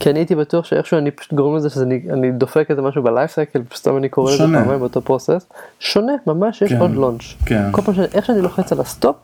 כי 0.00 0.10
אני 0.10 0.18
הייתי 0.18 0.34
בטוח 0.34 0.64
שאיכשהו 0.64 0.98
אני 0.98 1.10
פשוט 1.10 1.32
גורם 1.32 1.56
לזה 1.56 1.70
שאני 1.70 2.32
דופק 2.32 2.66
איזה 2.70 2.82
משהו 2.82 3.02
ב 3.02 3.08
life 3.08 3.30
cycle 3.30 3.62
וסתם 3.72 3.96
אני 3.96 4.08
קורא 4.08 4.32
לזה 4.32 4.44
פעמיים 4.44 4.78
באותו 4.78 5.00
process. 5.00 5.46
שונה 5.80 6.12
ממש 6.26 6.62
יש 6.62 6.72
כן, 6.72 6.80
עוד 6.80 6.90
launch. 6.90 7.22
כן. 7.46 7.62
כל 7.72 7.82
פעם 7.82 7.94
איך 8.14 8.26
שאני 8.26 8.42
לוחץ 8.42 8.72
על 8.72 8.80
ה 8.80 9.16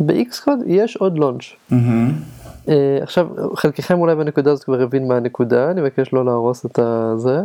stop 0.00 0.44
ב-Xcode 0.44 0.58
יש 0.66 0.96
עוד 0.96 1.18
launch. 1.18 1.44
אה, 2.68 2.98
עכשיו 3.02 3.26
חלקכם 3.56 3.98
אולי 3.98 4.14
בנקודה 4.14 4.52
הזאת 4.52 4.64
כבר 4.64 4.82
הבין 4.82 5.08
מה 5.08 5.16
הנקודה 5.16 5.70
אני 5.70 5.80
מבקש 5.80 6.12
לא 6.12 6.24
להרוס 6.24 6.66
את 6.66 6.78
הזה. 6.78 7.40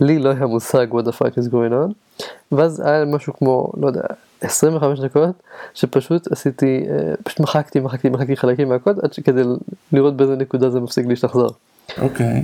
לי 0.00 0.18
לא 0.18 0.30
היה 0.30 0.46
מושג 0.46 0.86
what 0.92 1.04
the 1.04 1.12
fuck 1.12 1.38
is 1.38 1.52
going 1.52 1.72
on. 1.72 2.22
ואז 2.52 2.80
היה 2.86 3.04
משהו 3.04 3.32
כמו 3.38 3.72
לא 3.80 3.86
יודע 3.86 4.02
25 4.40 5.00
דקות 5.00 5.42
שפשוט 5.74 6.32
עשיתי 6.32 6.84
אה, 6.90 7.14
פשוט 7.24 7.40
מחקתי 7.40 7.80
מחקתי 7.80 8.08
מחקתי 8.08 8.36
חלקים 8.36 8.68
מהקוד 8.68 8.98
עד 9.02 9.12
שכדי 9.12 9.42
לראות 9.92 10.16
באיזה 10.16 10.36
נקודה 10.36 10.70
זה 10.70 10.80
מפסיק 10.80 11.06
להשתחזר. 11.06 11.48
אוקיי. 11.98 12.42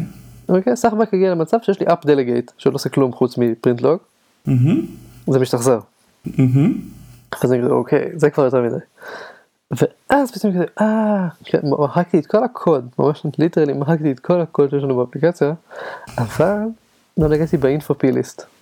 אוקיי 0.48 0.76
סחבק 0.76 1.14
הגיע 1.14 1.30
למצב 1.30 1.58
שיש 1.62 1.80
לי 1.80 1.86
up 1.86 2.04
delegate 2.04 2.52
שלא 2.58 2.74
עושה 2.74 2.88
כלום 2.88 3.12
חוץ 3.12 3.38
מפרינט 3.38 3.80
לוג. 3.80 3.98
זה 5.30 5.38
משתחזר. 5.38 5.78
אז 7.42 7.52
אני 7.52 7.62
כזה 7.62 7.72
אוקיי 7.72 8.10
זה 8.14 8.30
כבר 8.30 8.44
יותר 8.44 8.62
מדי. 8.62 8.76
ואז 9.70 10.32
פתאום 10.32 10.52
כזה 10.52 10.64
אה 10.80 11.28
כן, 11.44 11.60
מחקתי 11.78 12.18
את 12.18 12.26
כל 12.26 12.44
הקוד 12.44 12.88
ממש 12.98 13.26
ליטרלי 13.38 13.72
מחקתי 13.72 14.12
את 14.12 14.20
כל 14.20 14.40
הקוד 14.40 14.70
שיש 14.70 14.82
לנו 14.82 14.96
באפליקציה 14.96 15.52
אבל 16.18 16.58
לא 17.18 17.28
נגעתי 17.28 17.56
באינפו 17.56 17.94
פיליסט. 17.94 18.53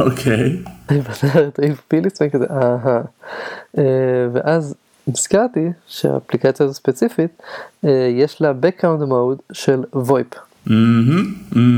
אוקיי. 0.00 0.62
אני 0.88 1.02
פותח 1.02 1.36
את 1.36 1.58
האינפופיליסט 1.58 2.20
ואני 2.20 2.30
כזה 2.32 2.46
אהה. 2.50 3.00
אה, 3.78 3.84
ואז 4.32 4.74
נזכרתי 5.06 5.68
שהאפליקציה 5.86 6.66
הזו 6.66 6.74
ספציפית 6.74 7.42
אה, 7.84 8.08
יש 8.10 8.42
לה 8.42 8.52
background 8.62 9.02
mode 9.02 9.42
של 9.52 9.84
VoIP. 9.94 10.38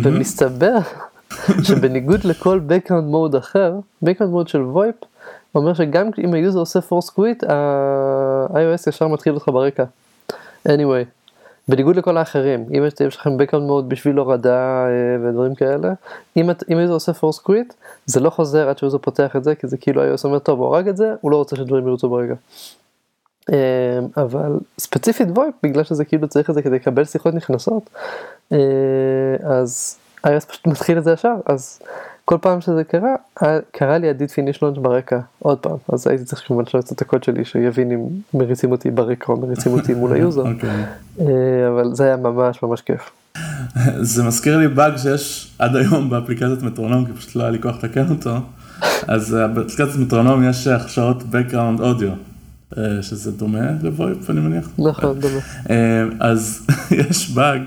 ומסתבר 0.03 0.79
שבניגוד 1.66 2.24
לכל 2.24 2.61
background 2.68 3.14
mode 3.14 3.38
אחר, 3.38 3.74
background 4.05 4.35
mode 4.35 4.48
של 4.48 4.62
VoIP 4.74 5.07
אומר 5.55 5.74
שגם 5.74 6.11
אם 6.24 6.35
היוזר 6.35 6.59
עושה 6.59 6.79
force 6.79 7.11
quit 7.18 7.50
ה-iOS 7.53 8.88
ישר 8.88 9.09
מתחיל 9.09 9.35
אותך 9.35 9.48
ברקע. 9.48 9.85
anyway. 10.68 11.23
בניגוד 11.68 11.96
לכל 11.96 12.16
האחרים, 12.16 12.66
אם 12.79 12.85
יש 13.07 13.16
לכם 13.16 13.31
background 13.40 13.70
mode 13.70 13.85
בשביל 13.88 14.16
הורדה 14.16 14.87
אה, 14.87 15.29
ודברים 15.29 15.55
כאלה, 15.55 15.92
אם, 16.37 16.50
אם 16.70 16.79
היוזר 16.79 16.92
עושה 16.92 17.12
force 17.12 17.48
quit, 17.48 17.74
זה 18.07 18.20
לא 18.20 18.31
חוזר 18.31 18.68
עד 18.68 18.79
שהוא 18.79 18.98
פותח 19.03 19.37
את 19.37 19.44
זה, 19.44 19.55
כי 19.55 19.66
זה 19.66 19.77
כאילו 19.77 20.14
iOS 20.14 20.20
אומר 20.24 20.38
טוב 20.38 20.59
הוא 20.61 20.74
הרג 20.74 20.88
את 20.88 20.96
זה, 20.96 21.14
הוא 21.20 21.31
לא 21.31 21.37
רוצה 21.37 21.57
שדברים 21.57 21.87
ירוצו 21.87 22.09
ברקע. 22.09 22.35
אה, 23.53 23.98
אבל 24.16 24.59
ספציפית 24.79 25.29
VoIP, 25.29 25.53
בגלל 25.62 25.85
שזה 25.85 26.05
כאילו 26.05 26.29
צריך 26.29 26.50
את 26.50 26.55
זה 26.55 26.62
כדי 26.62 26.77
לקבל 26.77 27.05
שיחות 27.05 27.35
נכנסות, 27.35 27.90
אה, 28.53 28.59
אז 29.42 29.98
iOS 30.27 30.46
פשוט 30.48 30.66
מתחיל 30.66 30.98
את 30.98 31.05
זה 31.05 31.12
ישר, 31.12 31.35
אז 31.46 31.81
כל 32.24 32.38
פעם 32.40 32.60
שזה 32.60 32.84
קרה, 32.84 33.14
קרה 33.72 33.98
לי 33.98 34.08
ה-did 34.08 34.30
finish 34.30 34.58
launch 34.58 34.80
ברקע, 34.80 35.18
עוד 35.38 35.58
פעם, 35.58 35.76
אז 35.92 36.06
הייתי 36.06 36.24
צריך 36.24 36.42
כמובן 36.46 36.62
לשנות 36.66 36.92
את 36.92 37.02
הקוד 37.02 37.24
שלי 37.24 37.44
שיבין 37.44 37.92
אם 37.92 38.00
מריצים 38.34 38.72
אותי 38.72 38.90
ברקע 38.90 39.32
או 39.32 39.40
מריצים 39.40 39.72
אותי 39.72 39.94
מול 39.94 40.12
היוזר, 40.14 40.44
okay. 40.44 40.48
אוקיי. 40.48 40.84
אה, 41.20 41.68
אבל 41.68 41.94
זה 41.94 42.04
היה 42.04 42.16
ממש 42.16 42.62
ממש 42.62 42.80
כיף. 42.80 43.10
זה 44.00 44.22
מזכיר 44.22 44.58
לי 44.58 44.68
באג 44.68 44.96
שיש 44.96 45.54
עד 45.58 45.76
היום 45.76 46.10
באפליקציית 46.10 46.62
מטרונום, 46.62 47.06
כי 47.06 47.12
פשוט 47.12 47.37
לא 47.37 47.42
היה 47.42 47.50
לי 47.50 47.58
כוח 47.62 47.76
לתקן 47.76 48.10
אותו, 48.10 48.37
אז 49.06 49.37
באפליקציית 49.54 49.96
מטרונום 49.98 50.48
יש 50.48 50.66
הרשאות 50.66 51.22
background 51.22 51.80
audio. 51.80 52.34
אה, 52.78 53.02
שזה 53.02 53.32
דומה 53.32 53.70
ל 53.83 53.92
VoIP 53.92 54.31
אני 54.30 54.40
מניח. 54.40 54.68
נכון, 54.78 55.20
דומה. 55.20 55.38
אה, 55.70 56.04
אז 56.20 56.66
יש 57.08 57.30
באג 57.30 57.62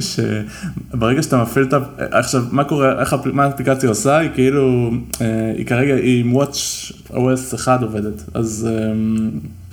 שברגע 0.00 1.22
שאתה 1.22 1.42
מפעיל 1.42 1.66
את 1.66 1.72
ה... 1.72 1.78
עכשיו, 1.98 2.44
מה 2.50 2.64
קורה, 2.64 3.00
איך, 3.00 3.16
מה 3.32 3.44
האפליקציה 3.44 3.88
עושה? 3.88 4.18
היא 4.18 4.30
כאילו, 4.34 4.90
אה, 5.20 5.52
היא 5.56 5.66
כרגע, 5.66 5.94
היא 5.94 6.24
עם 6.24 6.36
Watch 6.36 6.92
OS 7.10 7.54
1 7.54 7.82
עובדת, 7.82 8.24
אז, 8.34 8.68
אה, 8.70 8.92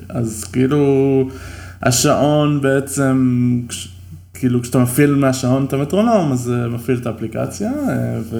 אז 0.09 0.43
כאילו, 0.43 1.29
השעון 1.83 2.61
בעצם, 2.61 3.59
כאילו 4.33 4.61
כשאתה 4.61 4.79
מפעיל 4.79 5.15
מהשעון 5.15 5.65
את 5.65 5.73
המטרונום, 5.73 6.31
אז 6.31 6.39
זה 6.39 6.67
מפעיל 6.67 6.97
את 6.97 7.05
האפליקציה, 7.05 7.71
אה, 7.89 8.19
ו... 8.21 8.37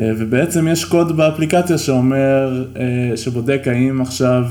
ובעצם 0.00 0.68
יש 0.68 0.84
קוד 0.84 1.16
באפליקציה 1.16 1.78
שאומר, 1.78 2.64
שבודק 3.16 3.62
האם 3.66 4.00
עכשיו 4.00 4.44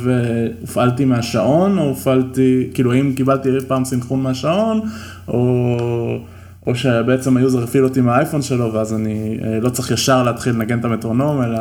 הופעלתי 0.62 1.06
מהשעון, 1.06 1.78
או 1.78 1.84
הופעלתי, 1.84 2.70
כאילו 2.74 2.94
האם 2.94 3.14
קיבלתי 3.16 3.50
פעם 3.68 3.86
סינכרון 3.86 4.22
מהשעון, 4.22 4.82
או... 5.28 6.20
או 6.68 6.76
שבעצם 6.76 7.38
ה 7.38 7.43
user 7.43 7.63
הפעיל 7.63 7.84
אותי 7.84 8.02
מהאייפון 8.02 8.42
שלו, 8.42 8.74
ואז 8.74 8.94
אני 8.94 9.38
לא 9.62 9.70
צריך 9.70 9.92
ישר 9.92 10.24
להתחיל 10.24 10.54
לנגן 10.54 10.80
את 10.80 10.86
המטרונום, 10.86 11.44
אלא 11.44 11.60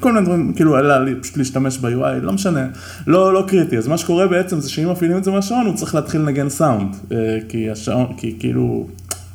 כל 0.00 0.12
מיני 0.12 0.26
דברים, 0.26 0.52
כאילו, 0.52 0.78
אלא 0.78 0.94
פשוט 1.22 1.36
להשתמש 1.36 1.78
ב-UI, 1.78 2.22
לא 2.22 2.32
משנה, 2.32 2.66
לא, 3.06 3.32
לא 3.32 3.44
קריטי. 3.48 3.78
אז 3.78 3.88
מה 3.88 3.98
שקורה 3.98 4.26
בעצם 4.26 4.60
זה 4.60 4.70
שאם 4.70 4.90
מפעילים 4.90 5.16
את 5.16 5.24
זה 5.24 5.30
מהשעון, 5.30 5.66
הוא 5.66 5.74
צריך 5.74 5.94
להתחיל 5.94 6.20
לנגן 6.20 6.48
סאונד, 6.48 6.96
כי 7.48 7.70
השעון, 7.70 8.06
כי 8.16 8.36
כאילו... 8.38 8.86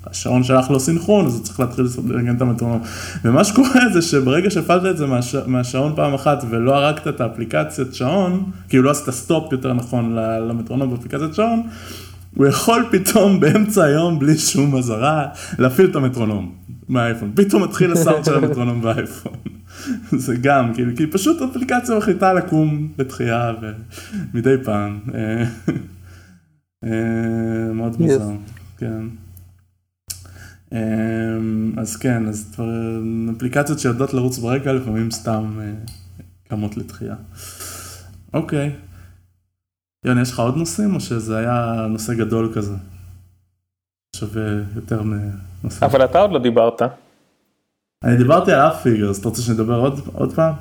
השעון 0.07 0.43
שלח 0.43 0.71
לו 0.71 0.79
סינכרון, 0.79 1.25
אז 1.25 1.35
הוא 1.35 1.43
צריך 1.43 1.59
להתחיל 1.59 1.85
לנגן 2.07 2.35
את 2.35 2.41
המטרונום. 2.41 2.81
ומה 3.25 3.43
שקורה 3.43 3.89
זה 3.93 4.01
שברגע 4.01 4.49
שהפעלת 4.49 4.85
את 4.85 4.97
זה 4.97 5.05
מהש... 5.05 5.35
מהשעון 5.35 5.93
פעם 5.95 6.13
אחת 6.13 6.43
ולא 6.49 6.75
הרגת 6.75 7.07
את 7.07 7.21
האפליקציית 7.21 7.93
שעון, 7.93 8.43
כאילו 8.69 8.83
לא 8.83 8.91
עשית 8.91 9.09
stop 9.09 9.51
יותר 9.51 9.73
נכון 9.73 10.15
למטרונום 10.49 10.89
באפליקציית 10.89 11.33
שעון, 11.33 11.63
הוא 12.35 12.45
יכול 12.47 12.85
פתאום 12.91 13.39
באמצע 13.39 13.83
היום 13.83 14.19
בלי 14.19 14.37
שום 14.37 14.75
אזהרה 14.75 15.27
להפעיל 15.59 15.89
את 15.89 15.95
המטרונום 15.95 16.55
מהאייפון. 16.87 17.31
פתאום 17.35 17.63
מתחיל 17.63 17.91
הסאונד 17.91 18.25
של 18.25 18.35
המטרונום 18.35 18.81
באייפון. 18.81 19.33
זה 20.25 20.35
גם, 20.41 20.73
כאילו, 20.73 20.95
כי 20.95 21.07
פשוט 21.07 21.41
אפליקציה 21.41 21.97
מחליטה 21.97 22.33
לקום 22.33 22.91
בתחייה 22.97 23.51
ומדי 24.33 24.55
פעם. 24.63 24.99
מאוד 27.73 28.01
מוזר, 28.01 28.31
כן. 28.77 29.03
אז 31.77 31.95
כן, 31.95 32.27
אז 32.27 32.55
אפליקציות 33.37 33.79
שיודעות 33.79 34.13
לרוץ 34.13 34.37
ברקע 34.37 34.73
לפעמים 34.73 35.11
סתם 35.11 35.59
קמות 36.47 36.77
לתחייה. 36.77 37.15
אוקיי. 38.33 38.71
יוני, 40.05 40.21
יש 40.21 40.31
לך 40.31 40.39
עוד 40.39 40.57
נושאים 40.57 40.95
או 40.95 40.99
שזה 40.99 41.37
היה 41.37 41.85
נושא 41.89 42.13
גדול 42.13 42.51
כזה? 42.55 42.75
שווה 44.15 44.43
יותר 44.75 45.01
מנושא. 45.03 45.85
אבל 45.85 46.05
אתה 46.05 46.19
עוד 46.19 46.31
לא 46.31 46.39
דיברת. 46.39 46.81
אני 48.03 48.17
דיברתי 48.17 48.51
על 48.51 48.59
אף 48.59 48.81
פיגר, 48.81 49.09
אז 49.09 49.17
אתה 49.17 49.29
רוצה 49.29 49.41
שנדבר 49.41 49.75
עוד, 49.79 49.99
עוד 50.13 50.33
פעם? 50.35 50.53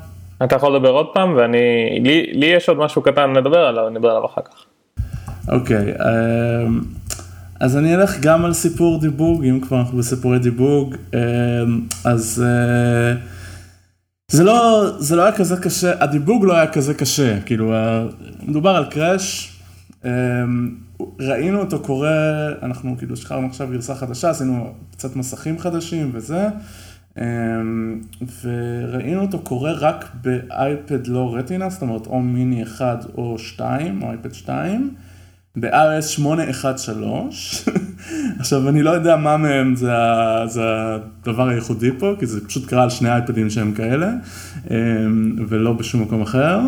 אתה 0.45 0.57
יכול 0.57 0.77
לדבר 0.77 0.89
עוד 0.89 1.07
פעם 1.15 1.35
ואני, 1.37 1.59
לי, 2.03 2.33
לי 2.33 2.47
יש 2.47 2.69
עוד 2.69 2.79
משהו 2.79 3.03
קטן 3.03 3.33
לדבר 3.33 3.59
עליו, 3.59 3.91
נדבר 3.91 4.11
עליו 4.11 4.27
אחר 4.27 4.43
כך. 4.43 4.65
אוקיי, 5.49 5.95
אז 7.61 7.77
אני 7.77 7.95
אלך 7.95 8.21
גם 8.21 8.45
על 8.45 8.53
סיפור 8.53 9.01
דיבוג, 9.01 9.45
אם 9.45 9.61
כבר 9.61 9.81
אנחנו 9.81 9.99
בסיפורי 9.99 10.39
דיבוג, 10.39 10.97
אז 12.05 12.45
זה 14.33 14.45
לא, 14.45 14.91
זה 14.99 15.17
לא 15.17 15.23
היה 15.23 15.33
כזה 15.33 15.57
קשה, 15.57 16.05
הדיבוג 16.05 16.45
לא 16.45 16.57
היה 16.57 16.67
כזה 16.67 16.95
קשה, 16.95 17.41
כאילו, 17.41 17.75
מדובר 18.47 18.71
על 18.71 18.85
קראש, 18.85 19.57
ראינו 21.21 21.61
אותו 21.61 21.81
קורה, 21.81 22.49
אנחנו 22.63 22.95
כאילו 22.99 23.17
שחררנו 23.17 23.47
עכשיו 23.47 23.69
גרסה 23.73 23.95
חדשה, 23.95 24.31
עשינו 24.31 24.73
קצת 24.93 25.17
מסכים 25.17 25.59
חדשים 25.59 26.11
וזה. 26.15 26.49
וראינו 28.43 29.23
אותו 29.23 29.39
קורה 29.39 29.73
רק 29.73 30.09
באייפד 30.23 31.07
לא 31.07 31.35
רטינה, 31.37 31.71
זאת 31.71 31.83
אומרת 31.83 32.07
או 32.07 32.21
מיני 32.21 32.63
1 32.63 33.07
או 33.17 33.39
2, 33.39 34.03
או 34.03 34.11
אייפד 34.11 34.35
2, 34.35 34.95
ב-RS 35.57 36.03
813. 36.19 37.75
עכשיו 38.39 38.69
אני 38.69 38.83
לא 38.83 38.91
יודע 38.91 39.17
מה 39.17 39.37
מהם 39.37 39.77
זה, 39.77 39.93
זה 40.47 40.63
הדבר 41.23 41.49
הייחודי 41.49 41.91
פה, 41.99 42.15
כי 42.19 42.27
זה 42.27 42.47
פשוט 42.47 42.67
קרה 42.67 42.83
על 42.83 42.91
שני 42.91 43.13
אייפדים 43.13 43.51
שהם 43.51 43.73
כאלה, 43.73 44.11
ולא 45.49 45.73
בשום 45.73 46.03
מקום 46.03 46.23
אחר. 46.23 46.61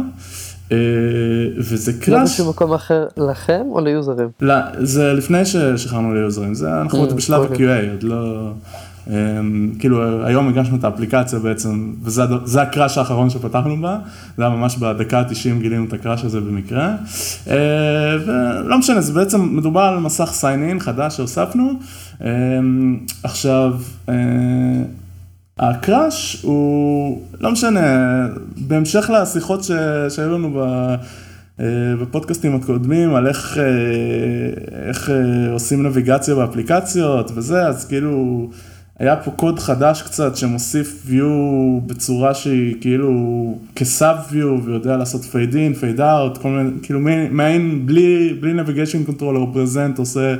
וזה 1.58 1.92
קראש... 1.92 2.08
לא 2.08 2.24
בשום 2.24 2.48
מקום 2.48 2.72
אחר 2.72 3.06
לכם 3.16 3.62
או 3.70 3.80
ליוזרים? 3.80 4.28
לא, 4.40 4.54
זה 4.78 5.12
לפני 5.12 5.44
ששחררנו 5.44 6.14
ליוזרים, 6.14 6.54
זה 6.54 6.80
אנחנו 6.80 6.98
עוד 6.98 7.12
בשלב 7.12 7.42
ה-QA, 7.42 7.90
עוד 7.90 8.02
לא... 8.02 8.50
כאילו 9.78 10.26
היום 10.26 10.48
הגשנו 10.48 10.76
את 10.76 10.84
האפליקציה 10.84 11.38
בעצם, 11.38 11.92
וזה 12.02 12.62
הקראש 12.62 12.98
האחרון 12.98 13.30
שפתחנו 13.30 13.80
בה, 13.80 13.98
זה 14.36 14.42
היה 14.46 14.54
ממש 14.54 14.76
בדקה 14.76 15.18
ה-90 15.18 15.60
גילינו 15.60 15.84
את 15.84 15.92
הקראש 15.92 16.24
הזה 16.24 16.40
במקרה, 16.40 16.94
ולא 18.26 18.78
משנה, 18.78 19.00
זה 19.00 19.12
בעצם 19.12 19.56
מדובר 19.56 19.80
על 19.80 19.98
מסך 19.98 20.32
sign 20.40 20.76
in 20.76 20.80
חדש 20.80 21.16
שהוספנו, 21.16 21.72
עכשיו, 23.22 23.74
הקראש 25.58 26.42
הוא, 26.42 27.22
לא 27.40 27.52
משנה, 27.52 27.80
בהמשך 28.56 29.10
לשיחות 29.14 29.64
שהיו 30.08 30.32
לנו 30.32 30.50
ב... 30.56 30.94
בפודקאסטים 32.00 32.56
הקודמים 32.56 33.14
על 33.14 33.26
איך, 33.26 33.58
איך 34.88 35.10
עושים 35.52 35.86
נביגציה 35.86 36.34
באפליקציות 36.34 37.30
וזה, 37.34 37.66
אז 37.66 37.84
כאילו 37.84 38.48
היה 38.98 39.16
פה 39.16 39.30
קוד 39.30 39.58
חדש 39.58 40.02
קצת 40.02 40.36
שמוסיף 40.36 41.02
view 41.08 41.24
בצורה 41.86 42.34
שהיא 42.34 42.74
כאילו 42.80 43.12
כסאב 43.76 44.16
view 44.30 44.64
ויודע 44.64 44.96
לעשות 44.96 45.22
fade 45.22 45.52
in, 45.52 45.80
fade 45.80 45.98
out, 45.98 46.38
כל 46.42 46.48
מיני, 46.48 46.70
כאילו 46.82 47.00
מעין 47.30 47.86
בלי, 47.86 48.36
בלי 48.40 48.52
navigation 48.60 49.10
control 49.10 49.22
או 49.22 49.52
present 49.54 49.98
עושה 49.98 50.34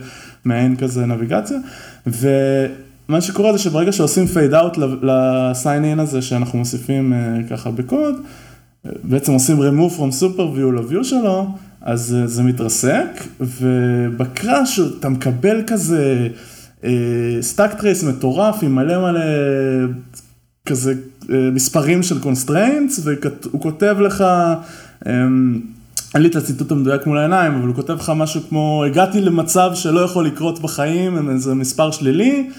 מעין 0.45 0.77
כזה 0.77 1.07
נביגציה. 1.07 1.59
ומה 2.07 3.21
שקורה 3.21 3.53
זה 3.53 3.59
שברגע 3.59 3.93
שעושים 3.93 4.25
fade 4.25 4.53
out 4.53 4.79
ל-sign 4.81 5.97
in 5.97 6.01
הזה 6.01 6.23
שאנחנו 6.23 6.59
מוסיפים 6.59 7.13
ככה 7.51 7.71
בקוד, 7.71 8.15
בעצם 9.05 9.33
עושים 9.33 9.57
remove 9.59 9.99
from 9.99 10.23
super 10.23 10.57
view 10.57 10.73
ל-view 10.73 11.05
שלו, 11.05 11.47
אז 11.81 12.17
זה 12.25 12.43
מתרסק, 12.43 13.07
ובקראש 13.41 14.81
אתה 14.99 15.09
מקבל 15.09 15.63
כזה 15.67 16.29
stack 17.41 17.75
trace 17.75 18.05
מטורף 18.05 18.63
עם 18.63 18.75
מלא 18.75 19.03
מלא 19.03 19.21
כזה 20.67 20.95
מספרים 21.29 22.03
של 22.03 22.19
constraints, 22.19 23.01
והוא 23.03 23.61
כותב 23.61 23.97
לך, 24.01 24.25
אין 25.07 26.23
לי 26.23 26.29
את 26.29 26.37
הציטוט 26.37 26.73
המדויק 26.73 27.07
מול 27.07 27.19
העיניים, 27.19 27.55
אבל 27.55 27.67
הוא 27.67 27.75
כותב 27.75 27.95
לך 27.95 28.13
משהו 28.17 28.41
כמו, 28.49 28.85
הגעתי 28.87 29.21
למצב 29.21 29.71
שלא 29.75 30.01
יכול 30.01 30.27
לקרות 30.27 30.63
בחיים, 30.63 31.17
עם 31.17 31.31
איזה 31.31 31.55
מספר 31.55 31.91
שלילי, 31.91 32.51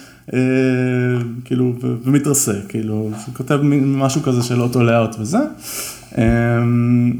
כאילו, 1.45 1.73
ומתרסק, 2.03 2.59
כאילו, 2.67 2.93
הוא 2.93 3.11
כותב 3.33 3.59
משהו 3.85 4.21
כזה 4.21 4.43
של 4.43 4.61
auto 4.61 4.83
layout 4.83 5.15
וזה. 5.19 5.37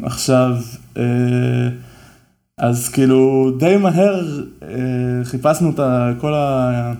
עכשיו, 0.04 0.56
אז 2.58 2.90
כאילו 2.90 3.52
די 3.60 3.78
מהר 3.78 4.42
חיפשנו 5.24 5.70
את 5.70 5.80
כל, 6.20 6.34
ה... 6.34 6.94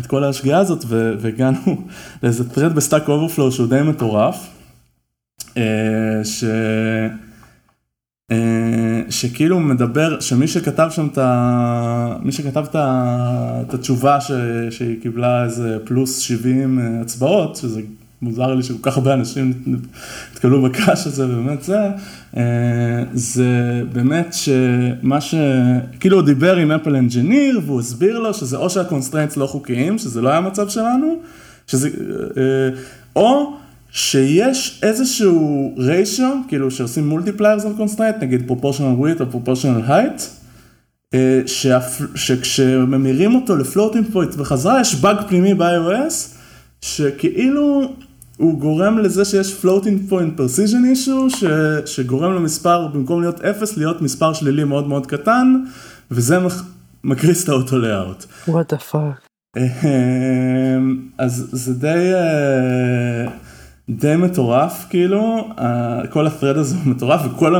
את 0.00 0.06
כל 0.06 0.24
השגיאה 0.24 0.58
הזאת 0.58 0.84
והגענו 0.88 1.86
לאיזה 2.22 2.50
thread 2.50 2.74
בסטאק 2.74 3.08
אוברפלואו 3.08 3.52
שהוא 3.52 3.68
די 3.68 3.82
מטורף. 3.82 4.48
ש... 6.24 6.44
שכאילו 9.10 9.60
מדבר, 9.60 10.20
שמי 10.20 10.48
שכתב 10.48 10.88
שם 10.90 11.06
את 11.12 11.18
ה... 11.18 12.16
מי 12.22 12.32
שכתב 12.32 12.64
את 12.72 13.74
התשובה 13.74 14.20
ש... 14.20 14.30
שהיא 14.70 15.02
קיבלה 15.02 15.44
איזה 15.44 15.78
פלוס 15.84 16.18
70 16.18 16.78
הצבעות, 17.00 17.56
שזה 17.56 17.80
מוזר 18.24 18.54
לי 18.54 18.62
שכל 18.62 18.78
כך 18.82 18.96
הרבה 18.96 19.14
אנשים 19.14 19.52
נתקלו 20.32 20.62
ב 20.62 20.69
crash 20.69 21.06
הזה, 21.06 21.26
באמת 21.26 21.62
זה, 21.62 21.78
זה 23.14 23.82
באמת 23.92 24.34
שמה 24.34 25.20
ש... 25.20 25.34
כאילו 26.00 26.16
הוא 26.16 26.26
דיבר 26.26 26.56
עם 26.56 26.70
אפל 26.70 26.96
engineer 26.96 27.60
והוא 27.64 27.80
הסביר 27.80 28.18
לו 28.18 28.34
שזה 28.34 28.56
או 28.56 28.70
שה 28.70 28.84
constraints 28.84 29.36
לא 29.36 29.46
חוקיים, 29.46 29.98
שזה 29.98 30.20
לא 30.20 30.28
היה 30.28 30.38
המצב 30.38 30.68
שלנו, 30.68 31.16
שזה, 31.66 31.90
או 33.16 33.56
שיש 33.90 34.80
איזשהו 34.82 35.74
ריישו, 35.78 36.34
כאילו 36.48 36.70
שעושים 36.70 37.08
multipliers 37.08 37.64
על 37.64 37.72
constraint, 37.76 38.16
נגיד 38.22 38.46
proportional 38.46 38.94
width 38.94 39.20
או 39.20 39.30
proportional 39.30 39.82
height, 39.86 40.22
שכשממירים 42.14 43.34
אותו 43.34 43.56
ל 43.56 43.62
floating 43.62 44.06
point 44.12 44.34
בחזרה, 44.34 44.80
יש 44.80 44.94
באג 44.94 45.16
פנימי 45.28 45.54
ב-iOS, 45.54 46.34
שכאילו 46.80 47.92
הוא 48.36 48.60
גורם 48.60 48.98
לזה 48.98 49.24
שיש 49.24 49.64
floating 49.64 50.10
point 50.10 50.40
precision 50.40 50.94
issue, 50.94 51.36
ש, 51.36 51.44
שגורם 51.86 52.34
למספר, 52.34 52.86
במקום 52.86 53.20
להיות 53.20 53.40
0, 53.40 53.76
להיות 53.76 54.02
מספר 54.02 54.32
שלילי 54.32 54.64
מאוד 54.64 54.88
מאוד 54.88 55.06
קטן, 55.06 55.64
וזה 56.10 56.38
מקריס 57.04 57.44
את 57.44 57.48
האוטו 57.48 57.78
לאאוט. 57.78 58.24
what 58.48 58.72
the 58.72 58.92
fuck. 58.92 59.58
אז 61.18 61.48
זה 61.52 61.74
די, 61.74 62.12
די 63.90 64.16
מטורף, 64.16 64.86
כאילו, 64.90 65.48
כל 66.10 66.26
ה-thread 66.26 66.58
הזה 66.58 66.76
הוא 66.76 66.86
מטורף, 66.86 67.20
וכל, 67.32 67.54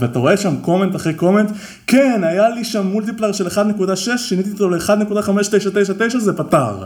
ואתה 0.00 0.18
רואה 0.18 0.36
שם 0.36 0.54
קומנט 0.60 0.96
אחרי 0.96 1.14
קומנט, 1.14 1.50
כן, 1.86 2.20
היה 2.24 2.48
לי 2.48 2.64
שם 2.64 2.86
מולטיפלר 2.86 3.32
של 3.32 3.46
1.6, 3.46 4.16
שיניתי 4.16 4.50
אותו 4.50 4.70
ל-1.5999, 4.70 6.18
זה 6.18 6.32
פתר. 6.32 6.84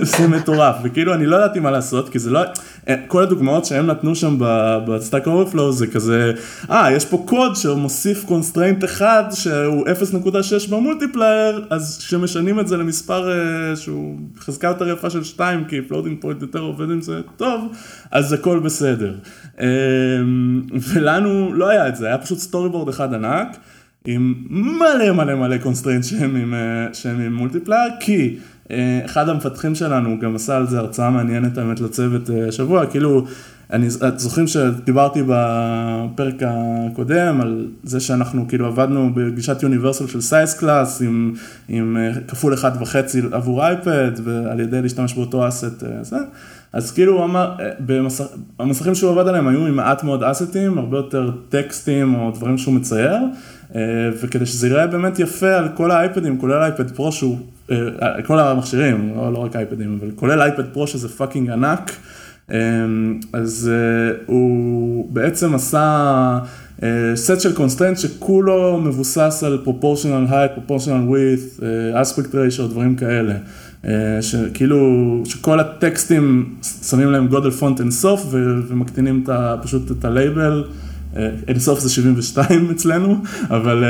זה 0.00 0.28
מטורף 0.28 0.76
וכאילו 0.82 1.14
אני 1.14 1.26
לא 1.26 1.36
ידעתי 1.36 1.60
מה 1.60 1.70
לעשות 1.70 2.08
כי 2.08 2.18
זה 2.18 2.30
לא 2.30 2.40
כל 3.06 3.22
הדוגמאות 3.22 3.64
שהם 3.64 3.86
נתנו 3.86 4.14
שם 4.14 4.36
בסטאק 4.86 5.26
אורפלואו 5.26 5.72
זה 5.72 5.86
כזה 5.86 6.32
אה 6.70 6.92
יש 6.92 7.04
פה 7.04 7.24
קוד 7.26 7.56
שמוסיף 7.56 8.24
constraint 8.24 8.84
אחד 8.84 9.24
שהוא 9.34 9.86
0.6 10.66 10.70
ב 10.70 10.79
multiplier 10.79 11.66
אז 11.70 11.98
כשמשנים 11.98 12.60
את 12.60 12.68
זה 12.68 12.76
למספר 12.76 13.30
אה, 13.30 13.76
שהוא 13.76 14.18
חזקה 14.38 14.66
יותר 14.66 14.88
יפה 14.88 15.10
של 15.10 15.24
2 15.24 15.64
כי 15.64 15.82
floating 15.82 16.20
point 16.20 16.42
יותר 16.42 16.60
עובד 16.60 16.90
עם 16.90 17.00
זה 17.00 17.20
טוב 17.36 17.72
אז 18.10 18.32
הכל 18.32 18.58
בסדר 18.58 19.14
אמ, 19.60 19.66
ולנו 20.92 21.54
לא 21.54 21.68
היה 21.68 21.88
את 21.88 21.96
זה 21.96 22.06
היה 22.06 22.18
פשוט 22.18 22.38
storyboard 22.38 22.88
אחד 22.88 23.14
ענק. 23.14 23.56
עם 24.04 24.34
מלא 24.50 25.12
מלא 25.12 25.34
מלא 25.34 25.58
constraint 25.58 26.04
שהם 26.04 26.36
עם, 26.36 26.54
אה, 26.54 26.86
עם 27.26 27.34
multiplier 27.34 27.92
כי 28.00 28.36
אה, 28.36 28.51
אחד 29.04 29.28
המפתחים 29.28 29.74
שלנו 29.74 30.18
גם 30.20 30.36
עשה 30.36 30.56
על 30.56 30.66
זה 30.66 30.78
הרצאה 30.78 31.10
מעניינת 31.10 31.58
האמת 31.58 31.80
לצוות 31.80 32.30
אה, 32.30 32.48
השבוע, 32.48 32.86
כאילו, 32.86 33.24
אני, 33.70 33.88
את 34.08 34.18
זוכרים 34.18 34.46
שדיברתי 34.46 35.22
בפרק 35.26 36.34
הקודם 36.40 37.40
על 37.40 37.66
זה 37.82 38.00
שאנחנו 38.00 38.48
כאילו 38.48 38.66
עבדנו 38.66 39.10
בגישת 39.14 39.62
universal 39.62 40.06
של 40.06 40.20
size 40.20 40.54
class 40.54 41.02
עם, 41.02 41.34
עם 41.68 41.96
אה, 41.96 42.12
כפול 42.28 42.54
אחד 42.54 42.70
וחצי 42.80 43.20
עבור 43.32 43.64
אייפד 43.64 44.12
ועל 44.24 44.60
ידי 44.60 44.82
להשתמש 44.82 45.14
באותו 45.14 45.48
asset, 45.48 45.84
זה, 46.02 46.16
אז 46.72 46.90
כאילו 46.90 47.16
הוא 47.16 47.24
אמר, 47.24 47.54
במסך, 47.86 48.24
המסכים 48.58 48.94
שהוא 48.94 49.10
עבד 49.10 49.28
עליהם 49.28 49.48
היו 49.48 49.66
עם 49.66 49.76
מעט 49.76 50.04
מאוד 50.04 50.22
assetים, 50.22 50.78
הרבה 50.78 50.96
יותר 50.96 51.30
טקסטים 51.48 52.14
או 52.14 52.30
דברים 52.30 52.58
שהוא 52.58 52.74
מצייר, 52.74 53.18
וכדי 54.22 54.46
שזה 54.46 54.66
ייראה 54.66 54.86
באמת 54.86 55.18
יפה 55.18 55.54
על 55.54 55.68
כל 55.74 55.90
האייפדים, 55.90 56.38
כולל 56.38 56.62
אייפד 56.62 56.90
פרו 56.90 57.12
שהוא 57.12 57.38
אה, 57.38 57.42
כל 58.26 58.38
המכשירים, 58.38 59.12
לא, 59.16 59.32
לא 59.32 59.38
רק 59.38 59.56
אייפדים, 59.56 59.98
אבל 60.00 60.10
כולל 60.16 60.42
אייפד 60.42 60.66
פרו 60.72 60.86
שזה 60.86 61.08
fucking 61.08 61.50
ענק, 61.50 61.92
אה, 62.50 62.58
אז 63.32 63.70
אה, 63.72 64.16
הוא 64.26 65.08
בעצם 65.12 65.54
עשה 65.54 66.38
סט 67.14 67.40
של 67.40 67.54
constraint 67.54 67.98
שכולו 67.98 68.80
מבוסס 68.80 69.42
על 69.46 69.58
proportional 69.66 70.30
height, 70.30 70.58
proportional 70.58 71.10
width, 71.10 71.62
aspect 72.02 72.32
ratio, 72.32 72.62
דברים 72.70 72.96
כאלה. 72.96 73.34
שכאילו, 74.20 75.22
שכל 75.24 75.60
הטקסטים 75.60 76.54
שמים 76.90 77.10
להם 77.10 77.26
גודל 77.26 77.50
פונט 77.50 77.80
אינסוף 77.80 78.26
ומקטינים 78.68 79.24
פשוט 79.62 79.90
את 79.90 80.04
הלייבל. 80.04 80.64
אינסוף 81.48 81.80
זה 81.80 81.90
72 81.90 82.70
אצלנו, 82.70 83.16
אבל 83.50 83.84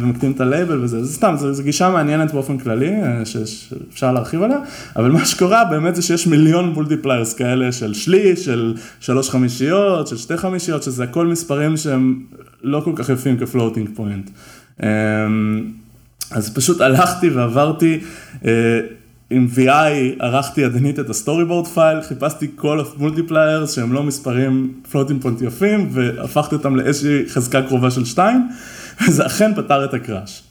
ומקטין 0.00 0.32
את 0.32 0.40
הלייבל 0.40 0.84
וזה, 0.84 1.04
זה 1.04 1.12
סתם, 1.12 1.34
זו 1.38 1.62
גישה 1.62 1.90
מעניינת 1.90 2.32
באופן 2.32 2.58
כללי, 2.58 2.90
אה, 3.02 3.24
שאפשר 3.24 4.12
להרחיב 4.12 4.42
עליה, 4.42 4.58
אבל 4.96 5.10
מה 5.10 5.24
שקורה 5.24 5.64
באמת 5.64 5.96
זה 5.96 6.02
שיש 6.02 6.26
מיליון 6.26 6.72
multipliers 6.72 7.34
כאלה 7.34 7.72
של 7.72 7.94
שליש, 7.94 8.44
של 8.44 8.74
שלוש 9.00 9.30
חמישיות, 9.30 10.06
של 10.06 10.16
שתי 10.16 10.36
חמישיות, 10.36 10.82
שזה 10.82 11.04
הכל 11.04 11.26
מספרים 11.26 11.76
שהם 11.76 12.22
לא 12.62 12.80
כל 12.84 12.92
כך 12.96 13.08
יפים 13.08 13.38
כ 13.38 13.48
floating 13.48 13.88
point. 13.94 14.30
אמ, 14.82 14.86
אז 16.30 16.54
פשוט 16.54 16.80
הלכתי 16.80 17.30
ועברתי 17.30 18.00
אה, 18.44 18.50
עם 19.30 19.48
VI 19.56 20.20
ערכתי 20.20 20.60
ידנית 20.60 20.98
את 20.98 21.10
ה 21.10 21.44
storyboard 21.44 21.66
file, 21.66 22.02
חיפשתי 22.02 22.48
כל 22.56 22.80
ה 22.80 22.88
multipliers 22.88 23.74
שהם 23.74 23.92
לא 23.92 24.02
מספרים 24.02 24.72
floating 24.90 25.22
point 25.22 25.42
יפים 25.42 25.88
והפכתי 25.92 26.54
אותם 26.54 26.76
לאיזושהי 26.76 27.28
חזקה 27.28 27.62
קרובה 27.62 27.90
של 27.90 28.04
2 28.04 28.48
וזה 29.06 29.26
אכן 29.26 29.54
פתר 29.54 29.84
את 29.84 29.94
ה 29.94 30.01
crash. 30.01 30.42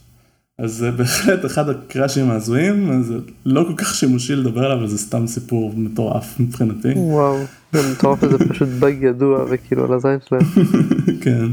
אז 0.58 0.72
זה 0.72 0.90
בהחלט 0.90 1.44
אחד 1.44 1.68
הקראשים 1.68 2.30
ההזויים, 2.30 3.02
זה 3.02 3.14
לא 3.46 3.64
כל 3.64 3.74
כך 3.76 3.94
שימושי 3.94 4.36
לדבר 4.36 4.64
עליו, 4.64 4.78
אבל 4.78 4.86
זה 4.86 4.98
סתם 4.98 5.26
סיפור 5.26 5.72
מטורף 5.76 6.40
מבחינתי. 6.40 6.92
וואו, 6.96 7.38
זה 7.72 7.92
מטורף 7.92 8.20
זה 8.20 8.38
פשוט 8.48 8.68
באג 8.68 9.02
ידוע 9.02 9.44
וכאילו 9.50 9.84
על 9.84 9.92
הזין 9.92 10.18
שלהם. 10.28 10.42
כן. 11.22 11.46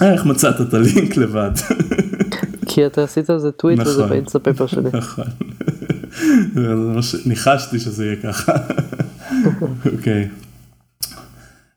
איך 0.00 0.26
מצאת 0.26 0.60
את 0.60 0.74
הלינק 0.74 1.16
לבד? 1.16 1.50
כי 2.80 2.86
אתה 2.86 3.04
עשית 3.04 3.30
על 3.30 3.38
זה 3.38 3.52
טוויט 3.52 3.78
וזה 3.80 3.98
נכון. 3.98 4.10
באינסטה 4.10 4.38
פייפר 4.38 4.66
שלי. 4.66 4.88
נכון. 4.98 5.24
ניחשתי 7.26 7.78
שזה 7.78 8.06
יהיה 8.06 8.16
ככה. 8.16 8.52
אוקיי. 9.96 10.28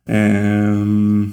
אמ, 0.10 1.26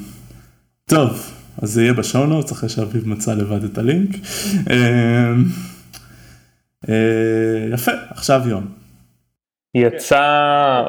טוב, 0.85 1.33
אז 1.62 1.70
זה 1.72 1.83
יהיה 1.83 1.92
בשואו 1.92 2.26
נוטס 2.26 2.52
אחרי 2.52 2.68
שאביב 2.68 3.09
מצא 3.09 3.35
לבד 3.35 3.64
את 3.64 3.78
הלינק. 3.78 4.11
אמ, 4.70 5.44
אה, 6.88 7.68
יפה, 7.74 7.92
עכשיו 8.11 8.42
יום. 8.48 8.66
יצא, 9.74 10.83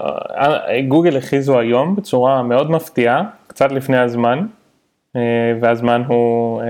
גוגל 0.88 1.18
הכריזו 1.18 1.60
היום 1.60 1.96
בצורה 1.96 2.44
מאוד 2.44 2.72
מפתיעה, 2.72 3.24
קצת 3.48 3.72
לפני 3.72 3.98
הזמן, 3.98 4.46
אה, 5.16 5.22
והזמן 5.62 6.04
הוא 6.08 6.62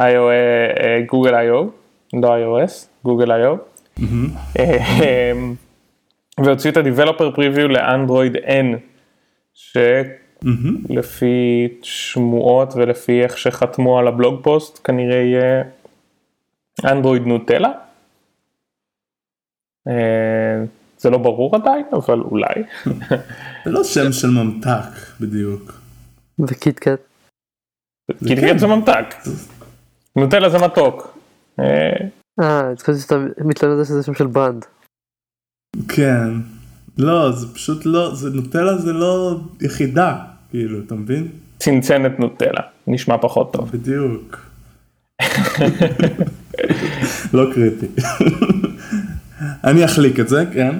אה, 0.00 1.00
גוגל 1.06 1.34
איו, 1.34 1.68
לא 2.12 2.36
iOS, 2.36 2.86
גוגל 3.04 3.32
איו, 3.32 3.56
והוציאו 6.44 6.72
את 6.72 6.76
ה-Developer 6.76 7.36
Preview 7.36 7.68
לאנדרואיד 7.68 8.36
N, 8.36 8.76
שלפי 9.54 11.28
שמועות 11.82 12.72
ולפי 12.76 13.22
איך 13.22 13.38
שחתמו 13.38 13.98
על 13.98 14.08
ה 14.08 14.14
blog 14.14 14.40
post 14.42 14.80
כנראה 14.84 15.16
יהיה 15.16 15.62
אנדרואיד 16.84 17.22
נוטלה. 17.22 17.72
אה, 19.88 20.64
זה 20.98 21.10
לא 21.10 21.18
ברור 21.18 21.56
עדיין, 21.56 21.86
אבל 21.92 22.20
אולי. 22.20 22.62
זה 23.64 23.70
לא 23.70 23.84
שם 23.84 24.12
של 24.12 24.28
ממתק 24.28 25.20
בדיוק. 25.20 25.72
וקיטקט. 26.38 27.00
קיטקט 28.28 28.58
זה 28.58 28.66
ממתק. 28.66 29.14
נוטלה 30.20 30.50
זה 30.50 30.58
מתוק. 30.58 31.18
אה, 31.60 31.64
אה 32.40 32.72
חשבתי 32.78 33.00
שאתה 33.00 33.18
מתלונן 33.44 33.74
על 33.74 33.84
זה 33.84 33.88
שזה 33.88 34.02
שם 34.02 34.14
של 34.14 34.26
ברנד. 34.26 34.64
כן. 35.88 36.28
לא, 36.98 37.32
זה 37.32 37.54
פשוט 37.54 37.86
לא, 37.86 38.14
זה 38.14 38.30
נוטלה 38.30 38.76
זה 38.76 38.92
לא 38.92 39.40
יחידה, 39.60 40.16
כאילו, 40.50 40.78
אתה 40.86 40.94
מבין? 40.94 41.28
צנצנת 41.58 42.18
נוטלה, 42.18 42.60
נשמע 42.86 43.18
פחות 43.18 43.52
טוב. 43.52 43.70
בדיוק. 43.70 44.46
לא 47.34 47.44
קריטי. 47.54 47.86
אני 49.64 49.84
אחליק 49.84 50.20
את 50.20 50.28
זה, 50.28 50.44
כן. 50.52 50.76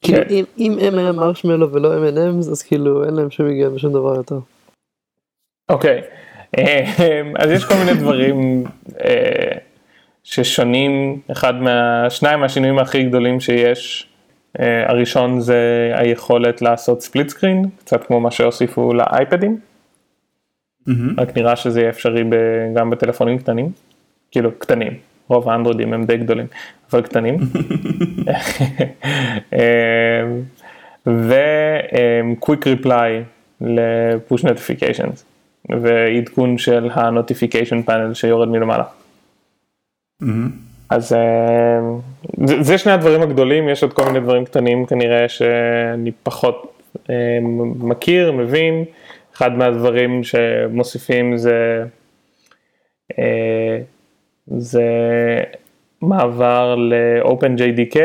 כאילו 0.00 0.46
אם 0.58 0.76
הם 0.80 0.98
היה 0.98 1.12
מרשמלו 1.12 1.72
ולא 1.72 1.94
M&M's 1.94 2.50
אז 2.50 2.62
כאילו 2.62 3.04
אין 3.04 3.14
להם 3.14 3.30
שום 3.30 3.46
היגיון 3.46 3.74
בשום 3.74 3.92
דבר 3.92 4.14
יותר. 4.14 4.38
אוקיי. 5.68 6.02
אמ, 6.56 6.62
אז 7.38 7.50
יש 7.50 7.64
כל 7.64 7.74
מיני 7.74 7.94
דברים 7.94 8.64
אה, 9.04 9.58
ששונים, 10.24 11.20
אחד 11.32 11.54
מהשניים 11.54 12.40
מהשינויים 12.40 12.78
הכי 12.78 13.02
גדולים 13.02 13.40
שיש, 13.40 14.08
אה, 14.60 14.90
הראשון 14.90 15.40
זה 15.40 15.92
היכולת 15.94 16.62
לעשות 16.62 17.02
ספליט 17.02 17.28
סקרין, 17.28 17.64
קצת 17.78 18.06
כמו 18.06 18.20
מה 18.20 18.30
שהוסיפו 18.30 18.92
לאייפדים, 18.94 19.58
רק 21.18 21.36
נראה 21.36 21.56
שזה 21.56 21.80
יהיה 21.80 21.90
אפשרי 21.90 22.24
גם 22.74 22.90
בטלפונים 22.90 23.38
קטנים, 23.38 23.72
כאילו 24.30 24.58
קטנים, 24.58 24.92
רוב 25.28 25.48
האנדרואידים 25.48 25.92
הם 25.92 26.04
די 26.04 26.16
גדולים, 26.16 26.46
אבל 26.92 27.02
קטנים. 27.02 27.38
ו-Quick 31.06 32.64
Reply 32.64 33.10
ל-Push 33.60 34.42
Notifications. 34.42 35.37
ועדכון 35.70 36.58
של 36.58 36.88
ה 36.92 36.99
notification 36.99 37.82
panel 37.82 38.14
שיורד 38.14 38.48
מלמעלה. 38.48 38.84
Mm-hmm. 40.22 40.26
אז 40.90 41.12
אה, 41.12 41.80
זה, 42.46 42.62
זה 42.62 42.78
שני 42.78 42.92
הדברים 42.92 43.22
הגדולים, 43.22 43.68
יש 43.68 43.82
עוד 43.82 43.92
כל 43.92 44.04
מיני 44.06 44.20
דברים 44.20 44.44
קטנים 44.44 44.86
כנראה 44.86 45.28
שאני 45.28 46.12
פחות 46.22 46.82
אה, 47.10 47.38
מכיר, 47.76 48.32
מבין. 48.32 48.84
אחד 49.34 49.52
מהדברים 49.52 50.24
שמוסיפים 50.24 51.36
זה, 51.36 51.84
אה, 53.18 53.78
זה 54.46 54.84
מעבר 56.02 56.74
ל-OpenJDK 56.74 57.96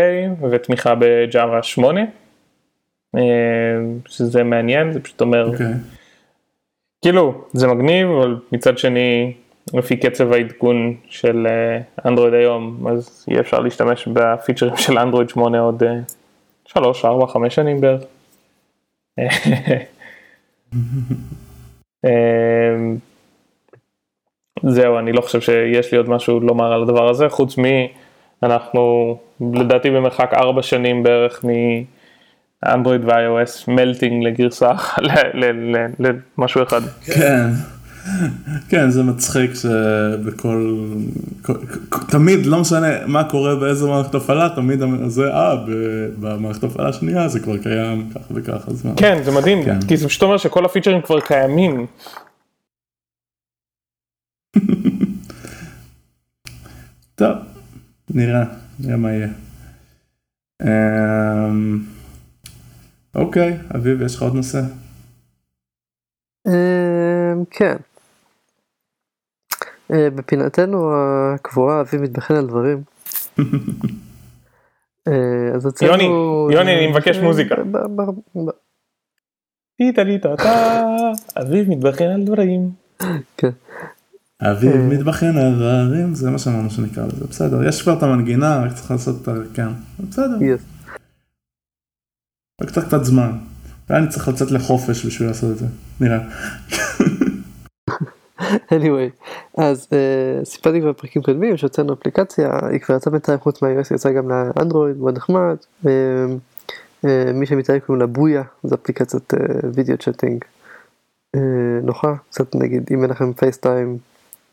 ותמיכה 0.51 0.95
ב-Java 0.95 1.61
8, 1.61 2.01
שזה 4.07 4.43
מעניין, 4.43 4.93
זה 4.93 4.99
פשוט 4.99 5.22
אומר... 5.22 5.51
Okay. 5.53 5.92
כאילו 7.04 7.34
זה 7.54 7.68
מגניב 7.68 8.08
אבל 8.08 8.39
מצד 8.51 8.78
שני 8.78 9.34
לפי 9.74 9.97
קצב 9.97 10.34
העדכון 10.34 10.95
של 11.10 11.47
אנדרואיד 12.06 12.34
היום 12.34 12.88
אז 12.88 13.26
יהיה 13.28 13.41
אפשר 13.41 13.60
להשתמש 13.60 14.08
בפיצ'רים 14.08 14.78
של 14.78 14.97
אנדרואיד 14.97 15.30
8 15.30 15.60
עוד 15.60 15.84
3, 16.66 17.06
4, 17.06 17.28
5 17.28 17.56
שנים 17.56 17.82
בערך. 17.82 18.04
אמ, 22.06 22.97
זהו 24.64 24.99
אני 24.99 25.12
לא 25.12 25.22
חושב 25.22 25.41
שיש 25.41 25.91
לי 25.91 25.97
עוד 25.97 26.10
משהו 26.10 26.39
לומר 26.39 26.74
על 26.74 26.84
הדבר 26.84 27.10
הזה 27.10 27.30
חוץ 27.30 27.56
אנחנו 28.43 29.18
לדעתי 29.54 29.89
במרחק 29.89 30.34
ארבע 30.34 30.62
שנים 30.62 31.04
בערך 31.04 31.45
מאנדרואיד 32.66 33.05
ו-iOS 33.05 33.72
מלטינג 33.72 34.24
לגרסה, 34.24 34.72
למשהו 36.38 36.64
אחד. 36.64 36.82
כן. 37.05 37.49
כן 38.70 38.89
זה 38.89 39.03
מצחיק 39.03 39.51
שבכל 39.53 40.86
תמיד 42.07 42.45
לא 42.45 42.61
משנה 42.61 42.88
מה 43.07 43.24
קורה 43.24 43.55
באיזה 43.55 43.86
מערכת 43.86 44.16
הפעלה 44.16 44.49
תמיד 44.55 44.82
זה 45.07 45.34
אה 45.34 45.55
במערכת 46.20 46.64
הפעלה 46.64 46.89
השנייה 46.89 47.28
זה 47.28 47.39
כבר 47.39 47.57
קיים 47.57 48.09
כך 48.16 48.22
וכך 48.32 48.68
אז 48.68 48.86
כן 48.97 49.24
זה 49.24 49.32
מדהים 49.32 49.66
כן. 49.66 49.80
כי 49.88 49.97
זה 49.97 50.07
פשוט 50.07 50.24
אומר 50.24 50.38
שכל 50.38 50.66
הפיצ'רים 50.66 51.01
כבר 51.01 51.20
קיימים. 51.20 51.86
טוב 57.16 57.38
נראה 58.09 58.43
נראה 58.80 58.97
מה 58.97 59.09
יהיה. 59.11 59.28
אוקיי 63.16 63.57
אביב 63.76 64.01
יש 64.01 64.16
לך 64.16 64.22
עוד 64.22 64.36
נושא? 64.36 64.61
אמ, 66.47 67.43
כן. 67.49 67.76
אה, 69.91 70.09
בפינתנו 70.09 70.91
הקבועה 70.95 71.82
אבי 71.82 71.97
מתבחן 71.97 72.36
על 72.36 72.47
דברים. 72.47 72.82
אה, 75.07 75.55
אז 75.55 75.68
אצלנו... 75.68 75.91
יוני, 75.91 76.03
יוני 76.55 76.78
אני 76.78 76.88
מבקש 76.88 77.18
אה, 77.18 77.24
מוזיקה. 77.24 77.55
טיטה 79.78 80.03
ליטה 80.03 80.36
טה, 80.38 80.84
אביב 81.41 81.70
מתבחן 81.70 82.03
על 82.05 82.24
דברים. 82.24 82.70
כן. 83.38 83.49
אביב 84.41 84.76
מתבחן 84.76 85.38
על 85.38 85.55
דברים, 85.55 86.16
זה 86.16 86.30
מה 86.30 86.39
שאמרנו 86.39 86.70
שנקרא 86.70 87.05
לזה, 87.05 87.26
בסדר, 87.28 87.68
יש 87.68 87.82
כבר 87.82 87.97
את 87.97 88.03
המנגינה, 88.03 88.64
רק 88.66 88.74
צריך 88.74 88.91
לעשות 88.91 89.22
את 89.22 89.28
ה... 89.28 89.32
כן, 89.53 89.68
בסדר. 89.99 90.38
רק 92.64 92.70
צריך 92.70 92.86
קצת 92.86 93.03
זמן. 93.03 93.32
אני 93.89 94.07
צריך 94.07 94.28
לצאת 94.28 94.51
לחופש 94.51 95.05
בשביל 95.05 95.28
לעשות 95.28 95.51
את 95.51 95.57
זה, 95.57 95.66
נראה. 95.99 96.20
anyway, 98.78 99.28
אז 99.57 99.88
uh, 99.89 100.45
סיפרתי 100.45 100.82
כבר 100.82 100.91
בפרקים 100.91 101.22
קודמים 101.22 101.57
שהוצאנו 101.57 101.93
אפליקציה, 101.93 102.59
היא 102.72 102.80
כבר 102.80 102.95
יצאה 102.95 103.11
בינתיים 103.11 103.39
חוץ 103.39 103.61
מה-iOS, 103.61 103.95
יצאה 103.95 104.11
גם 104.11 104.30
לאנדרואיד, 104.30 104.97
מאוד 104.97 105.18
נחמד. 105.18 105.55
Uh, 105.84 105.88
uh, 107.05 107.07
מי 107.34 107.45
שמתאר 107.45 107.80
קוראים 107.80 108.01
לה 108.01 108.07
בויה, 108.07 108.43
זו 108.64 108.76
אפליקציית 108.76 109.34
video 109.74 109.97
chatting 109.97 110.45
נוחה, 111.84 112.14
קצת 112.30 112.55
נגיד 112.55 112.89
אם 112.91 113.03
אין 113.03 113.09
לכם 113.09 113.34
FaceTime, 113.34 113.97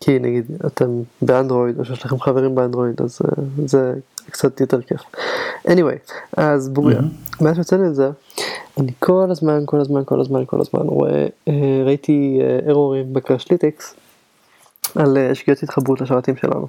כי 0.00 0.18
נגיד 0.18 0.44
אתם 0.66 1.02
באנדרואיד 1.22 1.78
או 1.78 1.84
שיש 1.84 2.04
לכם 2.04 2.20
חברים 2.20 2.54
באנדרואיד, 2.54 3.02
אז 3.02 3.18
uh, 3.24 3.40
זה 3.66 3.94
קצת 4.30 4.60
יותר 4.60 4.82
כיף. 4.82 5.00
anyway, 5.68 6.12
אז 6.36 6.68
בויה, 6.68 6.98
mm-hmm. 6.98 7.44
מאז 7.44 7.56
שהוצאנו 7.56 7.86
את 7.86 7.94
זה, 7.94 8.10
אני 8.80 8.92
כל 8.98 9.28
הזמן, 9.30 9.62
כל 9.66 9.80
הזמן, 9.80 10.02
כל 10.04 10.20
הזמן, 10.20 10.44
כל 10.46 10.60
הזמן 10.60 10.80
רואה, 10.80 11.26
אה, 11.48 11.82
ראיתי 11.84 12.40
ארורים 12.68 13.12
ב 13.12 13.19
Crashlytics 13.19 13.94
על 14.94 15.16
אה, 15.16 15.34
שגיאות 15.34 15.62
התחברות 15.62 16.00
לשרתים 16.00 16.36
שלנו. 16.36 16.68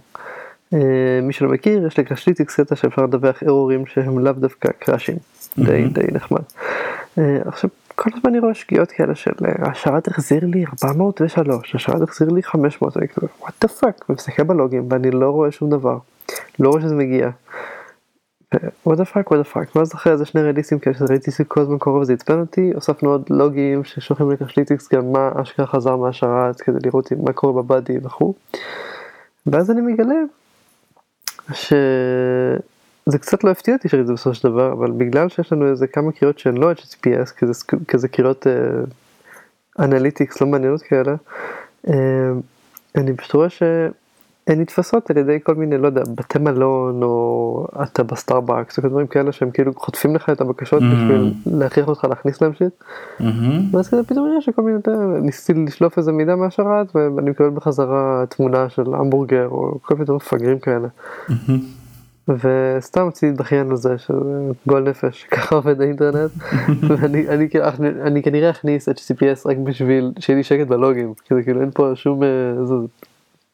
אה, 0.73 1.19
מי 1.23 1.33
שלא 1.33 1.49
מכיר, 1.49 1.87
יש 1.87 1.99
ל 1.99 2.04
Crashlytics 2.04 2.55
קטע 2.55 2.75
שאפשר 2.75 3.03
לדווח 3.03 3.43
ארורים 3.43 3.85
שהם 3.85 4.19
לאו 4.19 4.33
דווקא 4.33 4.69
crash 4.79 5.03
ים, 5.03 5.17
די 5.57 5.87
די 5.87 6.07
נחמד. 6.11 6.41
עכשיו, 7.45 7.69
כל 7.95 8.09
הזמן 8.13 8.29
אני 8.29 8.39
רואה 8.39 8.53
שגיאות 8.53 8.91
כאלה 8.91 9.15
של 9.15 9.31
השרת 9.59 10.07
החזיר 10.07 10.45
לי 10.45 10.65
403, 10.65 11.75
השרת 11.75 12.01
החזיר 12.01 12.29
לי 12.29 12.43
500, 12.43 12.97
אני 12.97 13.07
כזה, 13.07 13.27
what 13.41 13.53
the 13.61 13.67
fuck, 13.67 14.09
ומסתכל 14.09 14.43
בלוגים 14.43 14.87
ואני 14.89 15.11
לא 15.11 15.29
רואה 15.29 15.51
שום 15.51 15.69
דבר, 15.69 15.97
לא 16.59 16.69
רואה 16.69 16.81
שזה 16.81 16.95
מגיע. 16.95 17.29
what 18.55 18.97
the 18.97 19.05
fuck? 19.05 19.29
What 19.29 19.37
the 19.37 19.53
fuck? 19.53 19.75
ואז 19.75 19.93
אחרי 19.93 20.13
איזה 20.13 20.25
שני 20.25 20.41
release 20.41 20.71
ים 20.71 20.79
כאלה 20.79 20.95
שראיתי 20.95 21.31
שכל 21.31 21.61
הזמן 21.61 21.77
קורה 21.77 21.99
וזה 21.99 22.13
עצבן 22.13 22.39
אותי 22.39 22.71
הוספנו 22.75 23.09
עוד 23.09 23.23
לוגים 23.29 23.83
ששולחים 23.83 24.31
ל 24.31 24.37
Crashlytics 24.37 24.93
גם 24.93 25.11
מה 25.11 25.31
אשכרה 25.41 25.67
חזר 25.67 25.95
מהשרת 25.95 26.61
כדי 26.61 26.77
לראות 26.85 27.11
מה 27.23 27.33
קורה 27.33 27.63
ב 27.63 27.70
body 27.70 27.97
וכו' 28.03 28.33
ואז 29.47 29.71
אני 29.71 29.81
מגלה 29.81 30.15
שזה 33.05 33.17
קצת 33.17 33.43
לא 33.43 33.49
הפתיע 33.49 33.75
אותי 33.75 33.89
שראיתי 33.89 34.13
בסופו 34.13 34.35
של 34.35 34.49
דבר 34.49 34.73
אבל 34.73 34.91
בגלל 34.91 35.29
שיש 35.29 35.53
לנו 35.53 35.69
איזה 35.71 35.87
כמה 35.87 36.11
קריאות 36.11 36.39
שהן 36.39 36.57
לא 36.57 36.71
HTTPS 36.71 37.31
כזה, 37.37 37.53
כזה 37.87 38.07
קריאות 38.07 38.47
analytics 39.79 40.35
uh, 40.35 40.39
לא 40.41 40.51
מעניינות 40.51 40.81
כאלה 40.81 41.15
uh, 41.87 41.91
אני 42.95 43.15
פשוט 43.17 43.33
רואה 43.33 43.49
ש... 43.49 43.63
הן 44.47 44.61
נתפסות 44.61 45.09
על 45.09 45.17
ידי 45.17 45.39
כל 45.43 45.55
מיני, 45.55 45.77
לא 45.77 45.87
יודע, 45.87 46.01
בתי 46.15 46.39
מלון 46.39 47.03
או 47.03 47.67
אתה 47.83 48.03
בסטארבקס 48.03 48.77
או 48.77 48.89
דברים 48.89 49.07
כאלה 49.07 49.31
שהם 49.31 49.51
כאילו 49.51 49.73
חוטפים 49.75 50.15
לך 50.15 50.29
את 50.29 50.41
הבקשות 50.41 50.81
mm-hmm. 50.81 50.95
בשביל 50.95 51.33
להכריח 51.45 51.87
אותך 51.87 52.03
להכניס 52.09 52.41
להם 52.41 52.53
shit. 52.53 52.73
Mm-hmm. 53.19 53.23
ואז 53.75 53.89
כזה 53.89 54.03
פתאום 54.03 54.37
יש 54.37 54.49
כל 54.49 54.61
מיני, 54.61 54.77
ניסיתי 55.21 55.65
לשלוף 55.67 55.97
איזה 55.97 56.11
מידע 56.11 56.35
מהשרת 56.35 56.95
ואני 56.95 57.29
מקבל 57.29 57.49
בחזרה 57.49 58.23
תמונה 58.29 58.69
של 58.69 58.93
המבורגר 58.93 59.47
או 59.47 59.77
כל 59.81 59.93
מיני 59.93 60.05
דברים 60.05 60.19
מפגרים 60.25 60.59
כאלה. 60.59 60.87
Mm-hmm. 61.27 61.51
וסתם 62.29 63.07
רציתי 63.07 63.55
על 63.55 63.75
זה 63.75 63.97
שזה 63.97 64.51
גועל 64.67 64.89
נפש 64.89 65.23
ככה 65.31 65.55
עובד 65.55 65.81
האינטרנט 65.81 66.31
ואני 66.87 67.29
אני, 67.29 67.47
אני, 67.79 67.89
אני 68.01 68.23
כנראה 68.23 68.49
אכניס 68.49 68.89
את 68.89 68.97
CPS 68.97 69.49
רק 69.49 69.57
בשביל 69.57 70.11
שיהיה 70.19 70.37
לי 70.37 70.43
שקט 70.43 70.67
בלוגים 70.67 71.13
כי 71.13 71.35
זה 71.35 71.43
כאילו 71.43 71.61
אין 71.61 71.71
פה 71.71 71.91
שום 71.95 72.23
איזה 72.23 72.75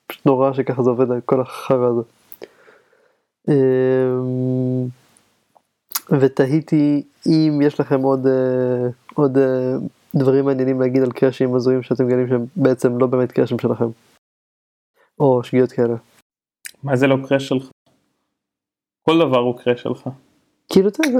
פשוט 0.07 0.25
נורא 0.25 0.53
שככה 0.53 0.83
זה 0.83 0.89
עובד 0.89 1.07
כל 1.25 1.41
החרא 1.41 1.87
הזה. 1.87 2.01
אמ, 3.47 4.87
ותהיתי 6.19 7.03
אם 7.27 7.59
יש 7.61 7.79
לכם 7.79 8.01
עוד, 8.01 8.27
אה, 8.27 8.89
עוד 9.13 9.37
אה, 9.37 9.73
דברים 10.15 10.45
מעניינים 10.45 10.81
להגיד 10.81 11.03
על 11.03 11.11
קראשים 11.11 11.55
הזויים 11.55 11.83
שאתם 11.83 12.07
מגלים 12.07 12.27
שהם 12.27 12.45
בעצם 12.55 12.97
לא 12.97 13.07
באמת 13.07 13.31
קראשים 13.31 13.59
שלכם. 13.59 13.85
או 15.19 15.43
שגיאות 15.43 15.71
כאלה. 15.71 15.95
מה 16.83 16.95
זה 16.95 17.07
לא 17.07 17.17
קראש 17.27 17.47
שלך? 17.47 17.69
כל 19.07 19.19
דבר 19.19 19.37
הוא 19.37 19.57
קראש 19.57 19.81
שלך. 19.81 20.09
כאילו 20.69 20.87
אתה 20.89 21.07
יודע. 21.07 21.19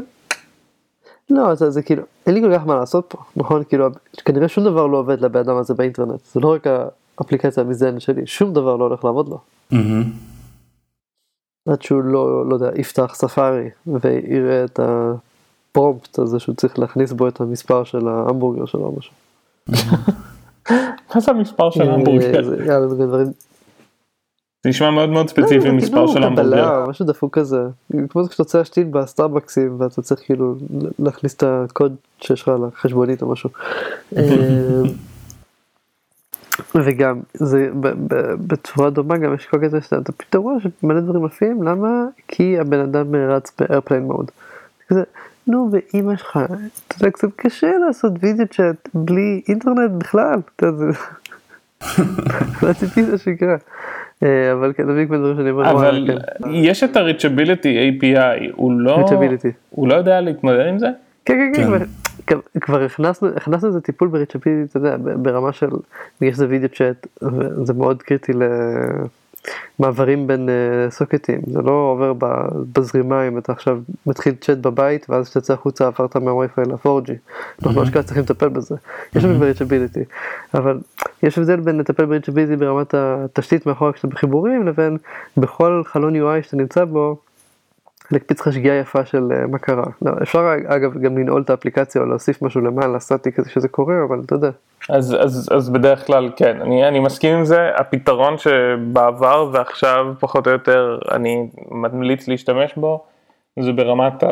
לא 1.29 1.55
זה, 1.55 1.69
זה 1.69 1.81
כאילו 1.81 2.03
אין 2.25 2.35
לי 2.35 2.41
כל 2.41 2.57
כך 2.57 2.65
מה 2.65 2.75
לעשות 2.75 3.05
פה 3.07 3.17
נכון 3.35 3.63
כאילו 3.63 3.88
כנראה 4.25 4.47
שום 4.47 4.63
דבר 4.63 4.88
לא 4.88 4.97
עובד 4.97 5.21
לבן 5.21 5.39
אדם 5.39 5.57
הזה 5.57 5.73
באינטרנט 5.73 6.19
זה 6.33 6.39
לא 6.39 6.53
רק 6.53 6.67
האפליקציה 7.17 7.63
המזדיינת 7.63 8.01
שלי, 8.01 8.27
שום 8.27 8.53
דבר 8.53 8.75
לא 8.75 8.83
הולך 8.83 9.03
לעבוד 9.03 9.29
לו. 9.29 9.39
עד 11.69 11.81
שהוא 11.81 12.01
לא, 12.01 12.49
לא 12.49 12.53
יודע, 12.53 12.69
יפתח 12.75 13.13
ספארי 13.15 13.69
ויראה 13.88 14.65
את 14.65 14.79
הפרומפט 14.79 16.19
הזה 16.19 16.39
שהוא 16.39 16.55
צריך 16.55 16.79
להכניס 16.79 17.11
בו 17.11 17.27
את 17.27 17.41
המספר 17.41 17.83
של 17.83 18.07
ההמבורגר 18.07 18.65
שלו 18.65 18.85
או 18.85 18.95
משהו. 18.97 19.13
מה 21.15 21.21
זה 21.21 21.31
המספר 21.31 21.71
של 21.71 21.89
ההמבורגר? 21.89 22.41
זה 24.64 24.70
נשמע 24.70 24.91
מאוד 24.91 25.10
מאוד 25.10 25.30
ספציפי 25.30 25.68
לא, 25.68 25.74
מספר 25.74 25.91
כאילו 25.91 26.08
של 26.08 26.24
המבורגר. 26.24 26.86
משהו 26.89 27.05
דפוק 27.05 27.39
כזה, 27.39 27.62
כמו 28.10 28.24
שאתה 28.24 28.43
רוצה 28.43 28.58
להשתין 28.58 28.91
בסטארבקסים 28.91 29.82
ואתה 29.82 30.01
צריך 30.01 30.22
כאילו 30.26 30.55
להכניס 30.99 31.34
את 31.34 31.43
הקוד 31.43 31.95
שיש 32.22 32.41
לך 32.41 32.51
לחשבונית 32.68 33.22
או 33.22 33.32
משהו. 33.32 33.49
וגם 36.76 37.20
זה 37.34 37.70
בצורה 38.47 38.89
דומה 38.89 39.18
גם 39.18 39.34
יש 39.34 39.45
כל 39.45 39.58
כזה 39.64 39.82
שאתה 39.82 40.12
פתאום 40.12 40.43
רואה 40.43 40.55
שמלא 40.60 40.99
דברים 40.99 41.22
מופיעים 41.22 41.64
למה 41.64 42.05
כי 42.28 42.60
הבן 42.60 42.80
אדם 42.80 43.16
רץ 43.16 43.51
באיירפליין 43.60 44.03
מוד. 44.03 44.32
כזה 44.89 45.03
נו 45.47 45.70
ואימא 45.72 46.16
שלך 46.16 46.39
אתה 46.88 46.95
יודע 46.95 47.12
קצת 47.12 47.28
קשה 47.36 47.72
לעשות 47.88 48.14
וידאו 48.20 48.47
צ'אט 48.47 48.89
בלי 48.93 49.41
אינטרנט 49.47 49.91
בכלל. 49.91 50.39
לא 52.62 52.74
ציפית 52.74 53.05
שיקרה. 53.24 53.55
אה, 54.24 54.53
אבל 54.53 54.74
כן, 54.74 54.84
תביא 54.84 55.05
כמו 55.05 55.18
דברים 55.18 55.36
שאני 55.38 55.49
אומר. 55.49 55.72
אבל 55.72 56.07
כן. 56.07 56.49
יש 56.53 56.84
את 56.84 56.97
ה-reachability 56.97 58.01
API, 58.01 58.51
הוא 58.55 58.72
לא, 58.80 59.05
הוא 59.70 59.88
לא 59.88 59.93
יודע 59.95 60.22
להתמודד 60.22 60.65
עם 60.68 60.80
זה? 60.80 60.88
כן 61.26 61.51
כן 61.55 61.70
כן. 62.28 62.38
כבר 62.61 62.84
הכנסנו, 62.84 63.28
הכנסנו 63.36 63.68
איזה 63.68 63.82
טיפול 63.82 64.07
בריצ'פידי, 64.07 64.63
אתה 64.63 64.78
יודע, 64.78 64.95
ברמה 64.99 65.51
של, 65.51 65.70
יש 66.22 66.34
איזה 66.34 66.47
וידאו 66.49 66.70
צ'אט, 66.70 67.07
וזה 67.22 67.74
מאוד 67.74 68.03
קריטי 68.03 68.32
למעברים 69.79 70.27
בין 70.27 70.49
uh, 70.49 70.91
סוקטים, 70.91 71.41
זה 71.47 71.61
לא 71.61 71.71
עובר 71.71 72.13
בזרימה 72.73 73.27
אם 73.27 73.38
אתה 73.38 73.51
עכשיו 73.51 73.79
מתחיל 74.05 74.35
צ'אט 74.41 74.57
בבית, 74.57 75.09
ואז 75.09 75.29
כשתצא 75.29 75.53
החוצה 75.53 75.88
עברת 75.88 76.17
מהווי-פיי 76.17 76.65
ל-4G, 76.65 77.11
אנחנו 77.59 77.79
ממש 77.79 77.89
ככה 77.89 78.03
צריכים 78.03 78.23
לטפל 78.23 78.49
בזה, 78.49 78.75
יש 79.15 79.23
לנו 79.25 79.39
בריצ'ביליטי, 79.39 80.03
אבל 80.53 80.79
יש 81.23 81.38
הבדל 81.38 81.59
בין 81.59 81.77
לטפל 81.77 82.05
בריצ'ביליטי 82.05 82.55
ברמת 82.55 82.93
התשתית 82.93 83.65
מאחורי 83.65 83.93
כשאתה 83.93 84.07
בחיבורים, 84.07 84.67
לבין 84.67 84.97
בכל 85.38 85.81
חלון 85.85 86.15
UI 86.15 86.43
שאתה 86.43 86.57
נמצא 86.57 86.85
בו, 86.85 87.17
להקפיץ 88.12 88.41
לך 88.41 88.53
שגיאה 88.53 88.76
יפה 88.76 89.05
של 89.05 89.32
אה, 89.32 89.47
מה 89.47 89.58
קרה. 89.58 89.84
לא, 90.01 90.12
אפשר 90.24 90.53
אגב 90.68 90.97
גם 90.97 91.18
לנעול 91.18 91.41
את 91.41 91.49
האפליקציה 91.49 92.01
או 92.01 92.05
להוסיף 92.05 92.41
משהו 92.41 92.62
למעלה, 92.62 92.99
סטטי 92.99 93.32
כזה 93.32 93.49
שזה 93.49 93.68
קורה, 93.68 93.95
אבל 94.08 94.22
אתה 94.26 94.36
יודע. 94.36 94.49
אז, 94.89 95.16
אז, 95.20 95.49
אז 95.51 95.70
בדרך 95.70 96.08
כלל 96.08 96.30
כן, 96.36 96.62
אני, 96.62 96.88
אני 96.88 96.99
מסכים 96.99 97.38
עם 97.38 97.45
זה, 97.45 97.70
הפתרון 97.76 98.38
שבעבר 98.38 99.49
ועכשיו 99.53 100.05
פחות 100.20 100.47
או 100.47 100.51
יותר 100.51 100.99
אני 101.12 101.47
ממליץ 101.72 102.28
להשתמש 102.28 102.74
בו, 102.76 103.03
זה 103.60 103.72
ברמת 103.72 104.24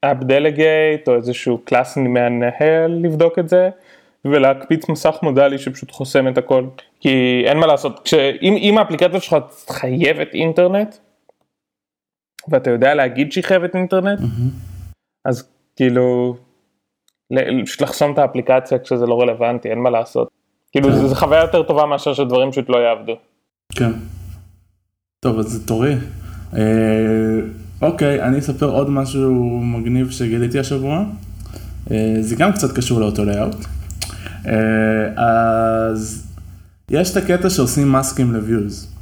app 0.00 0.16
delegate 0.20 1.08
או 1.08 1.14
איזשהו 1.14 1.58
class 1.64 1.96
מנהל 1.96 2.98
לבדוק 3.02 3.38
את 3.38 3.48
זה, 3.48 3.70
ולהקפיץ 4.24 4.88
מסך 4.88 5.18
מודלי 5.22 5.58
שפשוט 5.58 5.90
חוסם 5.90 6.28
את 6.28 6.38
הכל, 6.38 6.64
כי 7.00 7.42
אין 7.46 7.58
מה 7.58 7.66
לעשות, 7.66 8.00
כשאם, 8.04 8.56
אם 8.56 8.78
האפליקציה 8.78 9.20
שלך 9.20 9.36
חייבת 9.70 10.34
אינטרנט, 10.34 10.94
ואתה 12.48 12.70
יודע 12.70 12.94
להגיד 12.94 13.32
שהיא 13.32 13.44
חייבת 13.44 13.76
אינטרנט, 13.76 14.20
mm-hmm. 14.20 14.74
אז 15.24 15.48
כאילו, 15.76 16.36
פשוט 17.64 17.80
לחסום 17.80 18.12
את 18.12 18.18
האפליקציה 18.18 18.78
כשזה 18.78 19.06
לא 19.06 19.20
רלוונטי, 19.20 19.70
אין 19.70 19.78
מה 19.78 19.90
לעשות. 19.90 20.28
כאילו, 20.72 20.88
כן. 20.88 21.06
זו 21.06 21.14
חוויה 21.14 21.40
יותר 21.40 21.62
טובה 21.62 21.86
מאשר 21.86 22.14
שדברים 22.14 22.50
פשוט 22.50 22.68
לא 22.68 22.76
יעבדו. 22.76 23.12
כן. 23.72 23.90
טוב, 25.20 25.38
אז 25.38 25.46
זה 25.46 25.66
תורי. 25.66 25.94
אה, 26.56 26.60
אוקיי, 27.82 28.22
אני 28.22 28.38
אספר 28.38 28.70
עוד 28.70 28.90
משהו 28.90 29.60
מגניב 29.60 30.10
שגיליתי 30.10 30.58
השבוע. 30.58 31.04
אה, 31.90 32.16
זה 32.20 32.36
גם 32.36 32.52
קצת 32.52 32.76
קשור 32.76 33.00
לאותו 33.00 33.22
layout. 33.22 33.66
אה, 34.46 34.54
אז 35.16 36.26
יש 36.90 37.12
את 37.12 37.16
הקטע 37.16 37.50
שעושים 37.50 37.88
mask 37.88 38.17
ים 38.17 38.32
ל 38.32 38.41
views. 38.41 38.93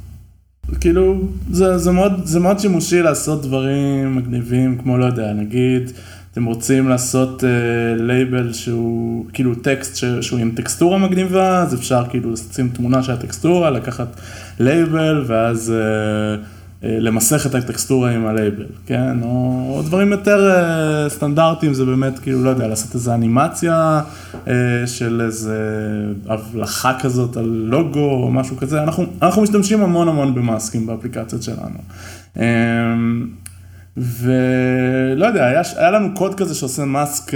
כאילו, 0.83 1.21
זה, 1.51 1.77
זה, 1.77 1.91
מאוד, 1.91 2.11
זה 2.23 2.39
מאוד 2.39 2.59
שימושי 2.59 3.01
לעשות 3.01 3.41
דברים 3.41 4.15
מגניבים, 4.15 4.77
כמו 4.77 4.97
לא 4.97 5.05
יודע, 5.05 5.33
נגיד, 5.33 5.91
אתם 6.31 6.45
רוצים 6.45 6.89
לעשות 6.89 7.43
label 7.97 8.49
uh, 8.49 8.53
שהוא 8.53 9.25
כאילו 9.33 9.55
טקסט 9.55 9.95
ש, 9.95 10.05
שהוא 10.05 10.39
עם 10.39 10.51
טקסטורה 10.55 10.97
מגניבה, 10.97 11.61
אז 11.61 11.73
אפשר 11.73 12.03
כאילו 12.09 12.31
לשים 12.31 12.69
תמונה 12.69 13.03
של 13.03 13.11
הטקסטורה, 13.11 13.69
לקחת 13.69 14.07
לייבל, 14.59 15.23
ואז 15.27 15.73
uh, 15.73 16.45
למסך 16.83 17.45
את 17.45 17.55
הטקסטורה 17.55 18.11
עם 18.11 18.25
הלייבל, 18.25 18.65
כן? 18.85 19.21
או, 19.21 19.65
או 19.75 19.81
דברים 19.81 20.11
יותר 20.11 20.51
uh, 20.51 21.09
סטנדרטיים, 21.09 21.73
זה 21.73 21.85
באמת 21.85 22.19
כאילו, 22.19 22.43
לא 22.43 22.49
יודע, 22.49 22.67
לעשות 22.67 22.95
איזה 22.95 23.13
אנימציה 23.13 24.01
uh, 24.31 24.49
של 24.85 25.21
איזה 25.25 25.59
הבלחה 26.27 26.99
כזאת 26.99 27.37
על 27.37 27.45
לוגו 27.45 28.11
או 28.11 28.31
משהו 28.31 28.57
כזה, 28.57 28.83
אנחנו, 28.83 29.05
אנחנו 29.21 29.41
משתמשים 29.41 29.83
המון 29.83 30.07
המון 30.07 30.35
ב 30.35 30.42
mask 30.42 30.71
ים 30.71 30.85
באפליקציות 30.85 31.43
שלנו. 31.43 31.79
Um, 32.35 32.39
ולא 33.97 35.25
יודע, 35.25 35.45
היה, 35.45 35.61
היה 35.75 35.91
לנו 35.91 36.15
קוד 36.15 36.35
כזה 36.35 36.55
שעושה 36.55 36.85
mask 36.85 37.29
uh, 37.29 37.35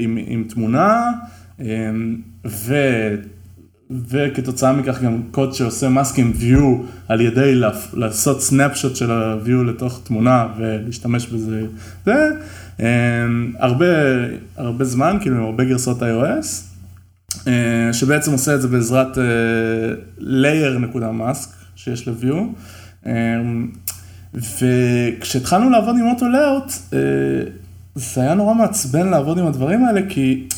עם, 0.00 0.18
עם 0.26 0.44
תמונה, 0.48 1.10
um, 1.58 1.62
ו... 2.46 2.74
וכתוצאה 4.08 4.72
מכך 4.72 5.02
גם 5.02 5.22
קוד 5.30 5.54
שעושה 5.54 5.88
עם 6.16 6.32
view 6.40 6.62
על 7.08 7.20
ידי 7.20 7.60
לעשות 7.92 8.42
סנאפשוט 8.42 8.96
של 8.96 9.10
ה-view 9.10 9.64
לתוך 9.66 10.00
תמונה 10.04 10.46
ולהשתמש 10.58 11.26
בזה, 11.26 11.66
זה 12.06 12.30
הרבה, 13.58 13.86
הרבה 14.56 14.84
זמן, 14.84 15.16
כאילו 15.20 15.44
הרבה 15.44 15.64
גרסות 15.64 16.02
iOS, 16.02 16.46
אה, 17.46 17.92
שבעצם 17.92 18.32
עושה 18.32 18.54
את 18.54 18.62
זה 18.62 18.68
בעזרת 18.68 19.18
layer.mask 20.18 21.48
שיש 21.76 22.08
ל-view. 22.08 22.36
וכשהתחלנו 24.34 25.70
לעבוד 25.70 25.96
עם 25.96 26.06
אוטו 26.06 26.28
לאוט, 26.28 26.72
אה, 26.92 26.98
זה 27.94 28.20
היה 28.20 28.34
נורא 28.34 28.54
מעצבן 28.54 29.08
לעבוד 29.08 29.38
עם 29.38 29.46
הדברים 29.46 29.84
האלה, 29.84 30.00
כי... 30.08 30.48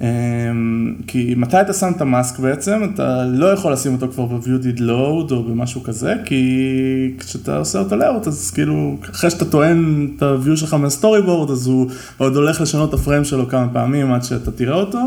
אמ, 0.00 0.94
כי 1.06 1.34
מתי 1.36 1.60
אתה 1.60 1.72
שם 1.72 1.92
את 1.96 2.00
המאסק 2.00 2.38
בעצם, 2.38 2.80
אתה 2.94 3.24
לא 3.24 3.46
יכול 3.46 3.72
לשים 3.72 3.92
אותו 3.92 4.08
כבר 4.08 4.26
ב-view 4.26 4.64
did 4.64 4.78
load 4.78 5.32
או 5.32 5.42
במשהו 5.42 5.82
כזה, 5.82 6.14
כי 6.24 7.14
כשאתה 7.18 7.56
עושה 7.56 7.78
אותו 7.78 7.96
לאוט, 7.96 8.26
אז 8.26 8.50
כאילו, 8.50 8.96
אחרי 9.10 9.30
שאתה 9.30 9.44
טוען 9.44 10.08
את 10.16 10.22
ה-view 10.22 10.56
שלך 10.56 10.74
מהסטורי 10.74 11.22
בורד, 11.22 11.50
אז 11.50 11.66
הוא 11.66 11.90
עוד 12.18 12.36
הולך 12.36 12.60
לשנות 12.60 12.88
את 12.88 12.94
הפריים 12.94 13.24
שלו 13.24 13.48
כמה 13.48 13.68
פעמים 13.72 14.12
עד 14.12 14.22
שאתה 14.22 14.50
תראה 14.50 14.74
אותו. 14.74 14.98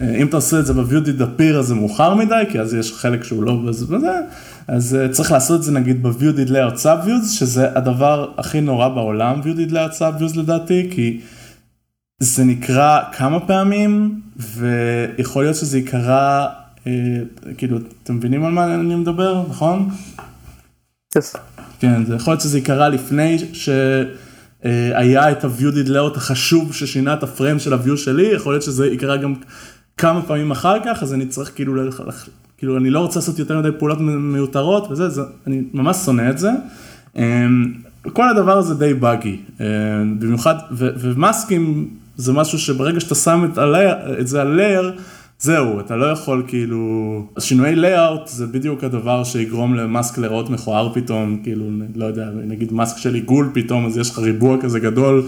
אה, 0.00 0.16
אם 0.16 0.26
אתה 0.26 0.36
עושה 0.36 0.58
את 0.58 0.66
זה 0.66 0.74
ב-view 0.74 1.06
did 1.06 1.20
appear, 1.20 1.54
אז 1.58 1.66
זה 1.66 1.74
מאוחר 1.74 2.14
מדי, 2.14 2.42
כי 2.50 2.60
אז 2.60 2.74
יש 2.74 2.92
חלק 2.92 3.24
שהוא 3.24 3.42
לא 3.42 3.56
בזה, 3.90 4.12
אז 4.68 4.98
uh, 5.08 5.12
צריך 5.12 5.32
לעשות 5.32 5.58
את 5.58 5.62
זה 5.62 5.72
נגיד 5.72 6.02
ב-view 6.02 6.36
did 6.36 6.50
layout 6.50 6.82
subviews, 6.82 7.28
שזה 7.28 7.68
הדבר 7.74 8.28
הכי 8.38 8.60
נורא 8.60 8.88
בעולם, 8.88 9.40
view 9.40 9.70
did 9.70 9.72
layout 9.72 9.98
subviews 9.98 10.38
לדעתי, 10.38 10.88
כי... 10.90 11.20
זה 12.18 12.44
נקרא 12.44 13.00
כמה 13.12 13.40
פעמים, 13.40 14.20
ויכול 14.36 15.44
להיות 15.44 15.56
שזה 15.56 15.78
יקרה, 15.78 16.48
אה, 16.86 16.92
כאילו, 17.56 17.78
אתם 18.02 18.16
מבינים 18.16 18.44
על 18.44 18.52
מה 18.52 18.74
אני 18.74 18.94
מדבר, 18.94 19.44
נכון? 19.48 19.88
Yes. 21.18 21.38
כן, 21.80 22.04
זה 22.04 22.14
יכול 22.14 22.32
להיות 22.32 22.40
שזה 22.40 22.58
יקרה 22.58 22.88
לפני 22.88 23.38
שהיה 23.52 25.32
את 25.32 25.44
ה-view 25.44 25.74
did 25.74 25.88
layout 25.88 26.16
החשוב 26.16 26.74
ששינה 26.74 27.14
את 27.14 27.22
הפריים 27.22 27.58
של 27.58 27.72
ה-view 27.72 27.96
שלי, 27.96 28.26
יכול 28.26 28.52
להיות 28.52 28.62
שזה 28.62 28.86
יקרה 28.86 29.16
גם 29.16 29.34
כמה 29.96 30.22
פעמים 30.22 30.50
אחר 30.50 30.76
כך, 30.84 31.02
אז 31.02 31.14
אני 31.14 31.26
צריך 31.26 31.52
כאילו, 31.54 31.82
כאילו, 32.56 32.76
אני 32.76 32.90
לא 32.90 33.00
רוצה 33.00 33.18
לעשות 33.18 33.38
יותר 33.38 33.60
מדי 33.60 33.68
פעולות 33.78 33.98
מיותרות 34.00 34.90
וזה, 34.90 35.08
זה, 35.08 35.22
אני 35.46 35.62
ממש 35.72 35.96
שונא 35.96 36.30
את 36.30 36.38
זה. 36.38 36.50
אמ, 37.16 37.72
כל 38.12 38.28
הדבר 38.28 38.58
הזה 38.58 38.74
די 38.74 38.94
buggy, 38.94 39.40
אה, 39.60 39.66
במיוחד, 40.18 40.54
ו 40.70 40.87
mask 40.87 41.54
ים 41.54 41.88
זה 42.16 42.32
משהו 42.32 42.58
שברגע 42.58 43.00
שאתה 43.00 43.14
שם 43.14 43.48
את, 43.52 43.58
ה 43.58 43.64
את 44.20 44.28
זה 44.28 44.40
על 44.40 44.56
layer, 44.56 44.92
זהו, 45.38 45.80
אתה 45.80 45.96
לא 45.96 46.06
יכול 46.06 46.42
כאילו, 46.46 47.22
שינויי 47.38 47.76
layout 47.76 48.28
זה 48.28 48.46
בדיוק 48.46 48.84
הדבר 48.84 49.24
שיגרום 49.24 49.74
ל 49.74 49.83
mask 49.83 50.18
להיראות 50.18 50.50
מכוער 50.50 50.92
פתאום, 50.94 51.40
כאילו, 51.42 51.64
לא 51.94 52.04
יודע, 52.04 52.26
נגיד 52.46 52.72
mask 52.72 52.98
של 52.98 53.14
עיגול 53.14 53.50
פתאום, 53.54 53.86
אז 53.86 53.98
יש 53.98 54.10
לך 54.10 54.18
ריבוע 54.18 54.60
כזה 54.60 54.80
גדול, 54.80 55.22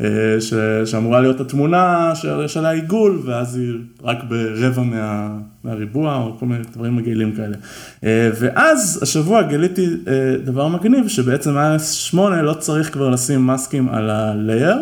אה, 0.00 0.06
ש, 0.40 0.54
שאמורה 0.84 1.20
להיות 1.20 1.40
התמונה 1.40 2.12
של, 2.14 2.48
של 2.48 2.64
העיגול, 2.66 3.20
ואז 3.24 3.56
היא 3.56 3.74
רק 4.02 4.18
ברבע 4.28 4.82
מה, 4.82 5.38
מהריבוע, 5.64 6.16
או 6.16 6.36
כל 6.38 6.46
מיני 6.46 6.64
דברים 6.72 6.96
מגעילים 6.96 7.32
כאלה. 7.32 7.56
אה, 8.04 8.30
ואז 8.40 8.98
השבוע 9.02 9.42
גיליתי 9.42 9.86
אה, 9.86 10.36
דבר 10.44 10.68
מגניב, 10.68 11.08
שבעצם 11.08 11.50
iOS 11.50 11.82
8 11.82 12.42
לא 12.42 12.52
צריך 12.54 12.92
כבר 12.92 13.10
לשים 13.10 13.46
mask 13.46 13.74
ים 13.74 13.88
על 13.88 14.10
ה 14.10 14.20
layer. 14.20 14.78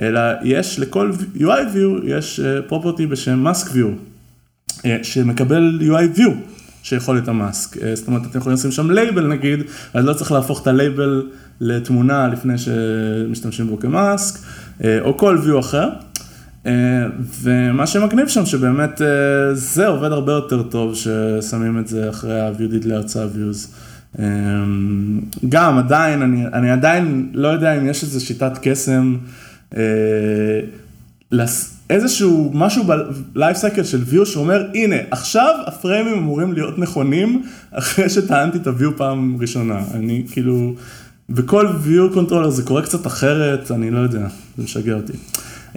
אלא 0.00 0.20
יש 0.42 0.78
לכל 0.78 1.10
UIView 1.36 2.04
יש 2.04 2.40
property 2.66 3.02
אה, 3.02 3.08
בשם 3.08 3.46
mask 3.46 3.66
view, 3.66 3.88
אה, 4.84 4.98
שמקבל 5.02 5.78
UIView 5.80 6.30
שיכיל 6.82 7.18
את 7.18 7.28
ה 7.28 7.37
mask. 7.37 7.82
אה, 7.82 7.96
זאת 7.96 8.06
אומרת, 8.06 8.22
אתם 8.26 8.38
יכולים 8.38 8.58
לשים 8.58 8.70
שם 8.70 8.90
לייבל 8.90 9.26
נגיד, 9.26 9.60
אז 9.94 10.04
לא 10.04 10.12
צריך 10.12 10.32
להפוך 10.32 10.62
את 10.62 10.66
הלייבל 10.66 11.26
לתמונה 11.60 12.28
לפני 12.28 12.54
שמשתמשים 12.58 13.66
בו 13.66 13.78
כ 13.78 13.95
mask, 13.95 14.38
או 15.00 15.18
כל 15.18 15.38
view 15.44 15.58
אחר. 15.58 15.88
ומה 17.42 17.86
שמגניב 17.86 18.28
שם 18.28 18.46
שבאמת 18.46 19.00
זה 19.52 19.86
עובד 19.86 20.12
הרבה 20.12 20.32
יותר 20.32 20.62
טוב 20.62 20.94
ששמים 20.94 21.78
את 21.78 21.88
זה 21.88 22.10
אחרי 22.10 22.40
ה-view 22.40 22.86
להרצאה 22.86 23.26
views. 23.26 23.68
גם 25.48 25.78
עדיין, 25.78 26.22
אני, 26.22 26.46
אני 26.46 26.70
עדיין 26.70 27.30
לא 27.34 27.48
יודע 27.48 27.78
אם 27.78 27.88
יש 27.88 28.02
איזה 28.02 28.20
שיטת 28.20 28.52
קסם. 28.62 29.16
אה, 29.76 30.60
איזשהו 31.90 32.50
משהו 32.54 32.84
בלייף 33.32 33.56
סייקל 33.56 33.84
של 33.84 34.02
ויו 34.06 34.26
שאומר 34.26 34.66
הנה 34.74 34.96
עכשיו 35.10 35.54
הפריימים 35.66 36.14
אמורים 36.14 36.52
להיות 36.52 36.78
נכונים 36.78 37.42
אחרי 37.70 38.08
שטענתי 38.08 38.58
את 38.58 38.66
הוויו 38.66 38.96
פעם 38.96 39.36
ראשונה. 39.40 39.82
אני 39.94 40.24
כאילו 40.32 40.74
בכל 41.28 41.66
ויו 41.80 42.12
קונטרולר 42.12 42.50
זה 42.50 42.62
קורה 42.62 42.82
קצת 42.82 43.06
אחרת 43.06 43.70
אני 43.70 43.90
לא 43.90 43.98
יודע 43.98 44.26
זה 44.56 44.62
משגע 44.62 44.94
אותי. 44.94 45.12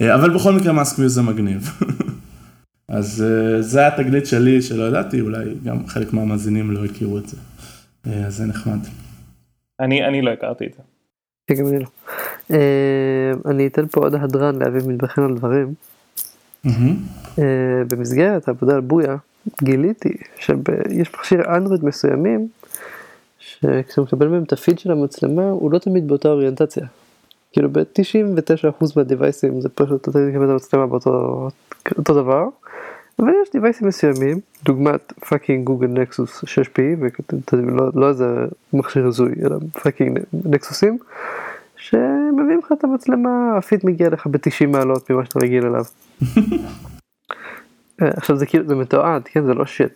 אה, 0.02 0.16
אבל 0.16 0.30
בכל 0.30 0.54
מקרה 0.54 0.74
מאסק 0.74 1.00
ויו 1.00 1.10
זה 1.10 1.22
מגניב. 1.22 1.70
אז 2.88 3.26
אה, 3.28 3.62
זה 3.62 3.88
התגלית 3.88 4.26
שלי 4.26 4.62
שלא 4.62 4.84
ידעתי 4.84 5.22
אולי 5.22 5.46
גם 5.64 5.88
חלק 5.88 6.14
מהמאזינים 6.14 6.72
לא 6.72 6.86
הכירו 6.86 7.18
את 7.18 7.28
זה. 7.28 7.38
אז 8.28 8.36
זה 8.36 8.46
נחמד. 8.46 8.80
אני 9.80 10.06
אני 10.06 10.22
לא 10.22 10.32
הכרתי 10.32 10.66
את 10.66 10.74
זה. 10.74 10.84
אני 12.52 12.60
לא. 12.60 13.46
אה, 13.46 13.52
אני 13.52 13.68
אתן 13.68 13.88
פה 13.88 14.02
עוד 14.02 14.16
הדרן 14.16 14.56
לאביב 14.56 14.90
מטבחן 14.90 15.22
על 15.22 15.36
דברים. 15.36 15.74
אה, 16.66 16.74
במסגרת 17.88 18.48
העבודה 18.48 18.76
על 18.76 18.82
בויה 18.82 19.16
גיליתי 19.64 20.18
שיש 20.36 21.14
מכשיר 21.14 21.56
אנדרואיד 21.56 21.86
מסוימים 21.86 22.48
שכשהוא 23.40 24.06
מקבל 24.06 24.28
מהם 24.28 24.44
את 24.44 24.54
הפיד 24.54 24.80
של 24.80 24.92
המצלמה 24.92 25.50
הוא 25.50 25.72
לא 25.72 25.80
תמיד 25.80 26.08
באותה 26.08 26.30
אוריינטציה. 26.30 26.86
כאילו 27.52 27.70
ב-99% 27.72 28.86
מה 28.96 29.09
device 29.09 29.48
ים 29.48 29.62
זה 29.62 29.70
פשוט 29.70 30.10
אתה 30.10 30.20
תקבל 30.32 30.46
את 30.46 30.50
המצלמה 30.50 30.88
באותו 30.88 31.50
אותו 31.98 32.14
דבר. 32.14 32.48
אבל 33.20 33.30
יש 33.44 33.52
device 33.52 33.79
ים 33.79 33.88
מסוימים, 33.88 34.40
דוגמת 34.64 35.14
fucking 35.30 35.66
Google 35.66 35.88
Nexus 35.88 36.44
6P, 36.44 36.82
ולא 37.54 37.90
לא 37.96 38.10
איזה 38.10 38.46
מכשיר 38.74 39.08
הזוי, 39.08 39.34
אלא 39.46 39.58
fucking 39.84 40.20
Nexus 40.34 40.74
ים, 40.74 40.98
שמביאים 41.82 42.60
לך 42.64 42.72
את 42.72 42.84
המצלמה, 42.84 43.58
הפיד 43.58 43.80
מגיע 43.84 44.10
לך 44.10 44.28
ב-90 44.28 44.68
מעלות 44.68 45.10
ממה 45.10 45.26
שאתה 45.26 45.40
רגיל 45.40 45.66
אליו. 45.66 45.84
אה, 48.02 48.08
עכשיו 48.18 48.36
זה 48.36 48.46
כאילו, 48.46 48.68
זה 48.68 48.76
מתועד, 48.76 49.22
כן, 49.26 49.46
זה 49.46 49.54
לא 49.54 49.66
shit 49.66 49.94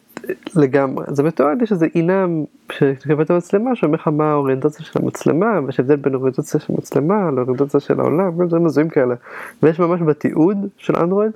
לגמרי, 0.55 1.05
זה 1.07 1.23
מתועד, 1.23 1.61
יש 1.61 1.71
איזה 1.71 1.87
enum 1.95 2.43
שתקבל 2.71 3.23
את 3.23 3.29
המצלמה 3.29 3.75
שאומר 3.75 3.95
לך 3.95 4.07
מה 4.07 4.31
האוריינטציה 4.31 4.85
של 4.85 4.99
המצלמה, 5.03 5.59
ויש 5.65 5.79
הבדל 5.79 5.95
בין 5.95 6.15
אוריינטציה 6.15 6.59
של 6.59 6.73
מצלמה 6.73 7.31
לאוריינטציה 7.31 7.79
של 7.79 7.99
העולם, 7.99 8.37
כל 8.37 8.47
דברים 8.47 8.65
הזויים 8.65 8.89
כאלה. 8.89 9.15
ויש 9.63 9.79
ממש 9.79 10.01
בתיעוד 10.01 10.57
של 10.77 10.95
אנדרואיד, 10.95 11.31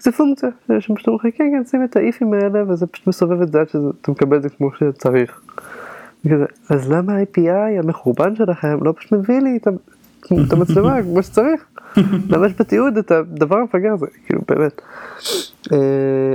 זה 0.00 0.12
פונקציה, 0.12 0.48
שפשוט 0.78 1.08
אומרים 1.08 1.28
לך, 1.28 1.38
כן, 1.38 1.50
כן, 1.52 1.64
שים 1.64 1.84
את 1.84 1.96
האיפים 1.96 2.34
האלה, 2.34 2.72
וזה 2.72 2.86
פשוט 2.86 3.06
מסובב 3.06 3.42
את 3.42 3.52
זה 3.52 3.60
עד 3.60 3.68
שאתה 3.68 4.10
מקבל 4.10 4.36
את 4.36 4.42
זה 4.42 4.48
כמו 4.48 4.70
שצריך. 4.72 5.40
אז 6.70 6.90
למה 6.90 7.12
ה-API 7.12 7.78
המחורבן 7.82 8.36
שלכם 8.36 8.78
לא 8.82 8.94
פשוט 8.96 9.12
מביא 9.12 9.40
לי 9.40 9.58
את, 10.26 10.32
ה- 10.32 10.34
את 10.46 10.52
המצלמה 10.52 11.02
כמו 11.02 11.22
שצריך? 11.22 11.64
יש 12.46 12.52
בתיעוד 12.58 12.96
את 12.96 13.10
הדבר 13.10 13.56
המפגר 13.56 13.92
הזה, 13.92 14.06
כאילו 14.26 14.40
באמת. 14.48 14.82
אה, 15.72 15.78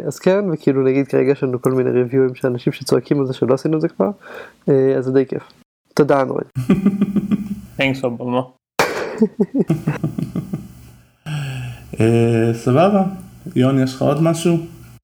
אז 0.07 0.19
כן, 0.19 0.45
וכאילו 0.53 0.83
נגיד 0.83 1.07
כרגע 1.07 1.31
יש 1.31 1.43
לנו 1.43 1.61
כל 1.61 1.71
מיני 1.71 1.89
ריוויואים 1.89 2.35
של 2.35 2.47
אנשים 2.47 2.73
שצועקים 2.73 3.19
על 3.19 3.25
זה 3.25 3.33
שלא 3.33 3.53
עשינו 3.53 3.75
את 3.75 3.81
זה 3.81 3.87
כבר, 3.87 4.09
אה, 4.69 4.95
אז 4.97 5.05
זה 5.05 5.11
די 5.11 5.25
כיף. 5.25 5.43
תודה 5.95 6.21
אנדרואיד. 6.21 6.47
אובמה. 8.19 8.41
אה, 11.99 12.53
סבבה. 12.53 13.03
יון, 13.55 13.83
יש 13.83 13.95
לך 13.95 14.01
עוד 14.01 14.23
משהו? 14.23 14.57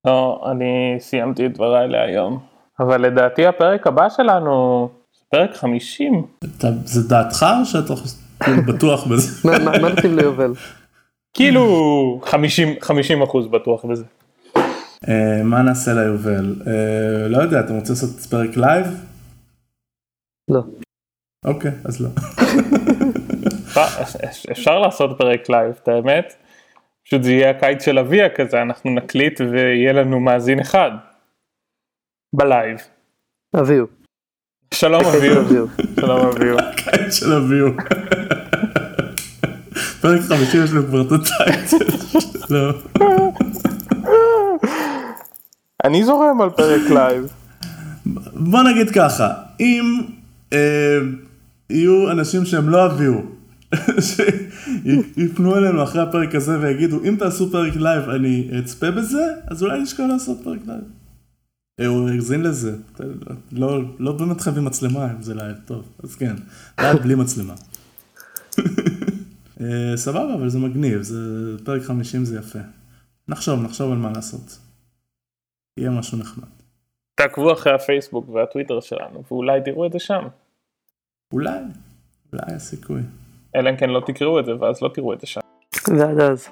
לא, 0.08 0.46
אני 0.52 0.96
סיימתי 1.00 1.46
את 1.46 1.54
דבריי 1.54 1.88
להיום. 1.88 2.40
אבל 2.80 3.02
לדעתי 3.02 3.46
הפרק 3.48 3.88
הבא 3.88 4.10
שלנו 4.10 4.90
פרק 5.32 5.56
50. 5.56 6.24
אתה, 6.58 6.68
זה 6.86 7.10
דעתך 7.10 7.46
או 7.60 7.66
שאתה 7.66 7.94
כאילו 7.94 8.25
בטוח 8.68 9.08
בזה? 9.08 9.50
מה- 9.50 9.90
נשים 9.90 10.16
ליובל? 10.18 10.54
כאילו 11.34 11.66
50 12.26 12.76
50 12.82 13.22
אחוז 13.22 13.48
בטוח 13.48 13.86
בזה. 13.86 14.04
אה, 15.08 15.44
מה 15.44 15.62
נעשה 15.62 15.94
ליובל? 15.94 16.56
אה, 16.68 17.28
לא 17.28 17.38
יודע, 17.38 17.60
אתה 17.60 17.74
רוצה 17.74 17.94
לעשות 17.94 18.10
פרק 18.30 18.58
live? 18.58 18.88
לא. 20.52 20.62
אוקיי, 21.46 21.72
אז 21.86 22.02
לא. 22.02 22.10
אפשר- 24.30 24.52
אפשר 24.52 24.80
לעשות 24.80 25.18
פרק 25.18 25.50
live, 25.50 25.74
את 25.84 25.88
האמת. 25.88 26.34
פשוט 27.06 27.24
זה 27.24 27.32
יהיה 27.32 27.50
הקיץ 27.50 27.86
של 27.86 28.00
אביהו 28.00 28.30
כזה, 28.36 28.62
אנחנו 28.62 28.92
נקליט 28.96 29.42
ויהיה 29.42 29.94
לנו 29.94 30.20
מאזין 30.20 30.60
אחד. 30.60 30.92
ב 32.36 32.43
live. 32.43 32.78
אביהו. 33.60 33.88
שלום. 34.74 35.02
אביהו. 35.16 35.68
שלום 36.00 36.28
אביהו. 36.28 36.58
קיץ 36.78 37.14
של 37.14 37.34
אביהו. 37.34 37.68
פרק 40.06 40.22
50 40.22 40.64
יש 40.64 40.72
לו 40.72 40.88
כבר 40.88 41.02
את 41.02 41.12
ה 41.12 41.22
title. 41.22 41.86
אני 45.84 46.04
זורם 46.04 46.42
על 46.42 46.50
פרק 46.50 46.82
live. 46.90 47.34
בוא 48.34 48.64
נגיד 48.64 48.90
ככה, 48.90 49.34
אם 49.60 50.02
אה, 50.54 50.98
יהיו 51.70 52.12
אנשים 52.12 52.46
שהם 52.46 52.70
לא 52.70 52.86
אביהו, 52.86 53.22
שיפנו 54.00 55.58
אלינו 55.58 55.84
אחרי 55.84 56.02
הפרק 56.02 56.36
הזה 56.36 56.60
ויגידו, 56.60 57.04
אם 57.04 57.16
תעשו 57.20 57.52
פרק 57.52 57.76
live 57.76 58.10
אני 58.10 58.50
אצפה 58.60 58.92
בזה, 58.92 59.24
אז 59.48 59.64
אולי 59.64 59.82
נשקול 59.82 60.08
לעשות 60.08 60.38
פרק 60.44 60.60
live. 60.68 60.84
אה, 61.80 61.86
הוא 61.86 62.10
האזין 62.10 62.42
לזה, 62.42 62.76
לא, 63.52 63.82
לא 64.00 64.12
באמת 64.12 64.42
חייבים 64.42 64.66
מצלמה 64.66 65.12
אם 65.12 65.22
זה 65.22 65.34
live, 65.34 65.56
טוב, 65.66 65.84
אז 66.04 66.16
כן, 66.16 66.36
live 66.80 66.98
בלי 66.98 67.16
מצלמה. 67.16 67.54
אה, 69.66 69.98
סבבה, 69.98 70.34
אבל 70.34 70.50
זה 70.50 70.60
מגניב, 70.60 71.02
זה 71.02 71.18
פרק 71.66 71.82
50 71.82 72.26
זה 72.26 72.40
יפה. 72.40 72.60
נחשוב, 73.28 73.64
נחשוב 73.64 73.92
על 73.92 73.98
מה 73.98 74.12
לעשות. 74.16 74.60
יהיה 75.78 75.90
משהו 75.90 76.18
נחמד. 76.18 76.48
תעקבו 77.16 77.54
אחרי 77.54 77.74
הפייסבוק 77.74 78.30
והטוויטר 78.30 78.80
שלנו 78.80 79.24
ואולי 79.32 79.62
תראו 79.66 79.86
את 79.86 79.92
זה 79.92 80.00
שם. 80.00 80.28
אולי, 81.34 81.60
אולי 82.34 82.56
הסיכוי. 82.56 83.02
אלא 83.56 83.70
אם 83.70 83.78
כן 83.78 83.90
לא 83.90 84.02
תקראו 84.06 84.40
את 84.40 84.46
זה 84.46 84.52
ואז 84.60 84.82
לא 84.82 84.90
תראו 84.94 85.14
את 85.14 85.22
זה 85.22 85.28
שם. 85.28 85.42
ועד 85.98 86.20
אז. 86.20 86.48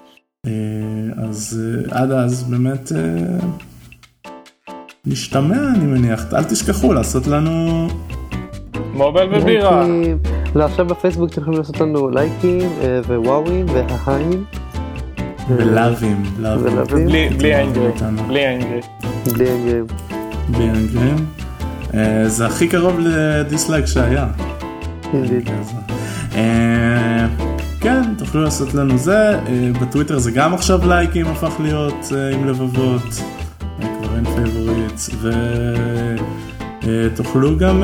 אה, 0.45 1.23
אז 1.23 1.61
אה, 1.91 2.01
עד 2.01 2.11
אז 2.11 2.43
באמת 2.43 2.91
אה, 2.91 3.47
נשתמע 5.05 5.69
אני 5.75 5.85
מניח, 5.85 6.33
אל 6.33 6.43
תשכחו 6.43 6.93
לעשות 6.93 7.27
לנו, 7.27 7.87
מובל 8.93 9.29
ובירה. 9.35 9.85
לא, 10.55 10.63
עכשיו 10.63 10.85
בפייסבוק 10.85 11.31
אתם 11.31 11.41
יכולים 11.41 11.59
לעשות 11.59 11.79
לנו 11.79 12.09
לייקים 12.09 12.69
אה, 12.81 12.99
ווואווים 13.07 13.65
וההיים. 13.69 14.43
ולאווים, 15.49 16.23
לאווים. 16.39 17.05
בלי 17.05 17.29
בלי 17.29 17.53
ה 17.53 17.58
angry. 17.58 17.87
אותנו. 17.87 18.23
בלי 18.23 18.45
ה 18.45 18.50
angry. 18.50 18.79
בלי 19.33 19.51
אנגרים. 19.51 19.85
בלי 20.49 20.69
אנגרים. 20.69 21.15
אה, 21.93 22.29
זה 22.29 22.45
הכי 22.45 22.67
קרוב 22.67 22.99
ל 22.99 23.10
dislike 23.10 23.85
שהיה. 23.85 24.27
אה, 26.35 27.27
כן, 27.81 28.01
תוכלו 28.17 28.43
לעשות 28.43 28.73
לנו 28.73 28.97
זה, 28.97 29.39
בטוויטר 29.81 30.19
זה 30.19 30.31
גם 30.31 30.53
עכשיו 30.53 30.87
לייקים 30.87 31.27
הפך 31.27 31.53
להיות 31.59 32.11
עם 32.33 32.47
לבבות, 32.47 33.09
כבר 33.79 34.15
אין 34.15 34.25
favorite, 34.25 34.99
תוכלו 37.15 37.57
גם 37.57 37.83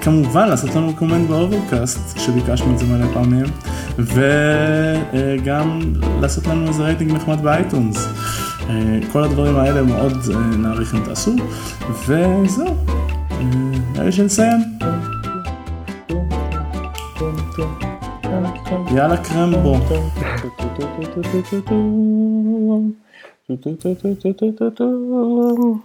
כמובן 0.00 0.48
לעשות 0.48 0.74
לנו 0.74 0.94
comment 0.96 1.28
ב 1.28 1.37
Overcast, 1.37 2.18
שביקשנו 2.18 2.72
את 2.72 2.78
זה 2.78 2.86
מלא 2.86 3.06
פעמים, 3.12 3.44
וגם 3.98 5.80
לעשות 6.20 6.46
לנו 6.46 6.68
איזה 6.68 6.82
רייטינג 6.82 7.12
נחמד 7.12 7.42
ב 7.42 7.50
iTunes. 7.50 8.08
כל 9.12 9.24
הדברים 9.24 9.56
האלה 9.56 9.82
מאוד 9.82 10.12
נעריך 10.58 10.94
אם 10.94 11.00
תעשו, 11.04 11.32
וזהו, 11.90 12.76
נראה 13.92 14.04
לי 14.04 14.12
שנסיים. 14.12 14.60
יאללה 18.96 19.16
קרמבו. 19.16 19.76
טו 23.46 23.74
טו 23.82 23.94
טו 24.58 24.70
טו 24.70 25.82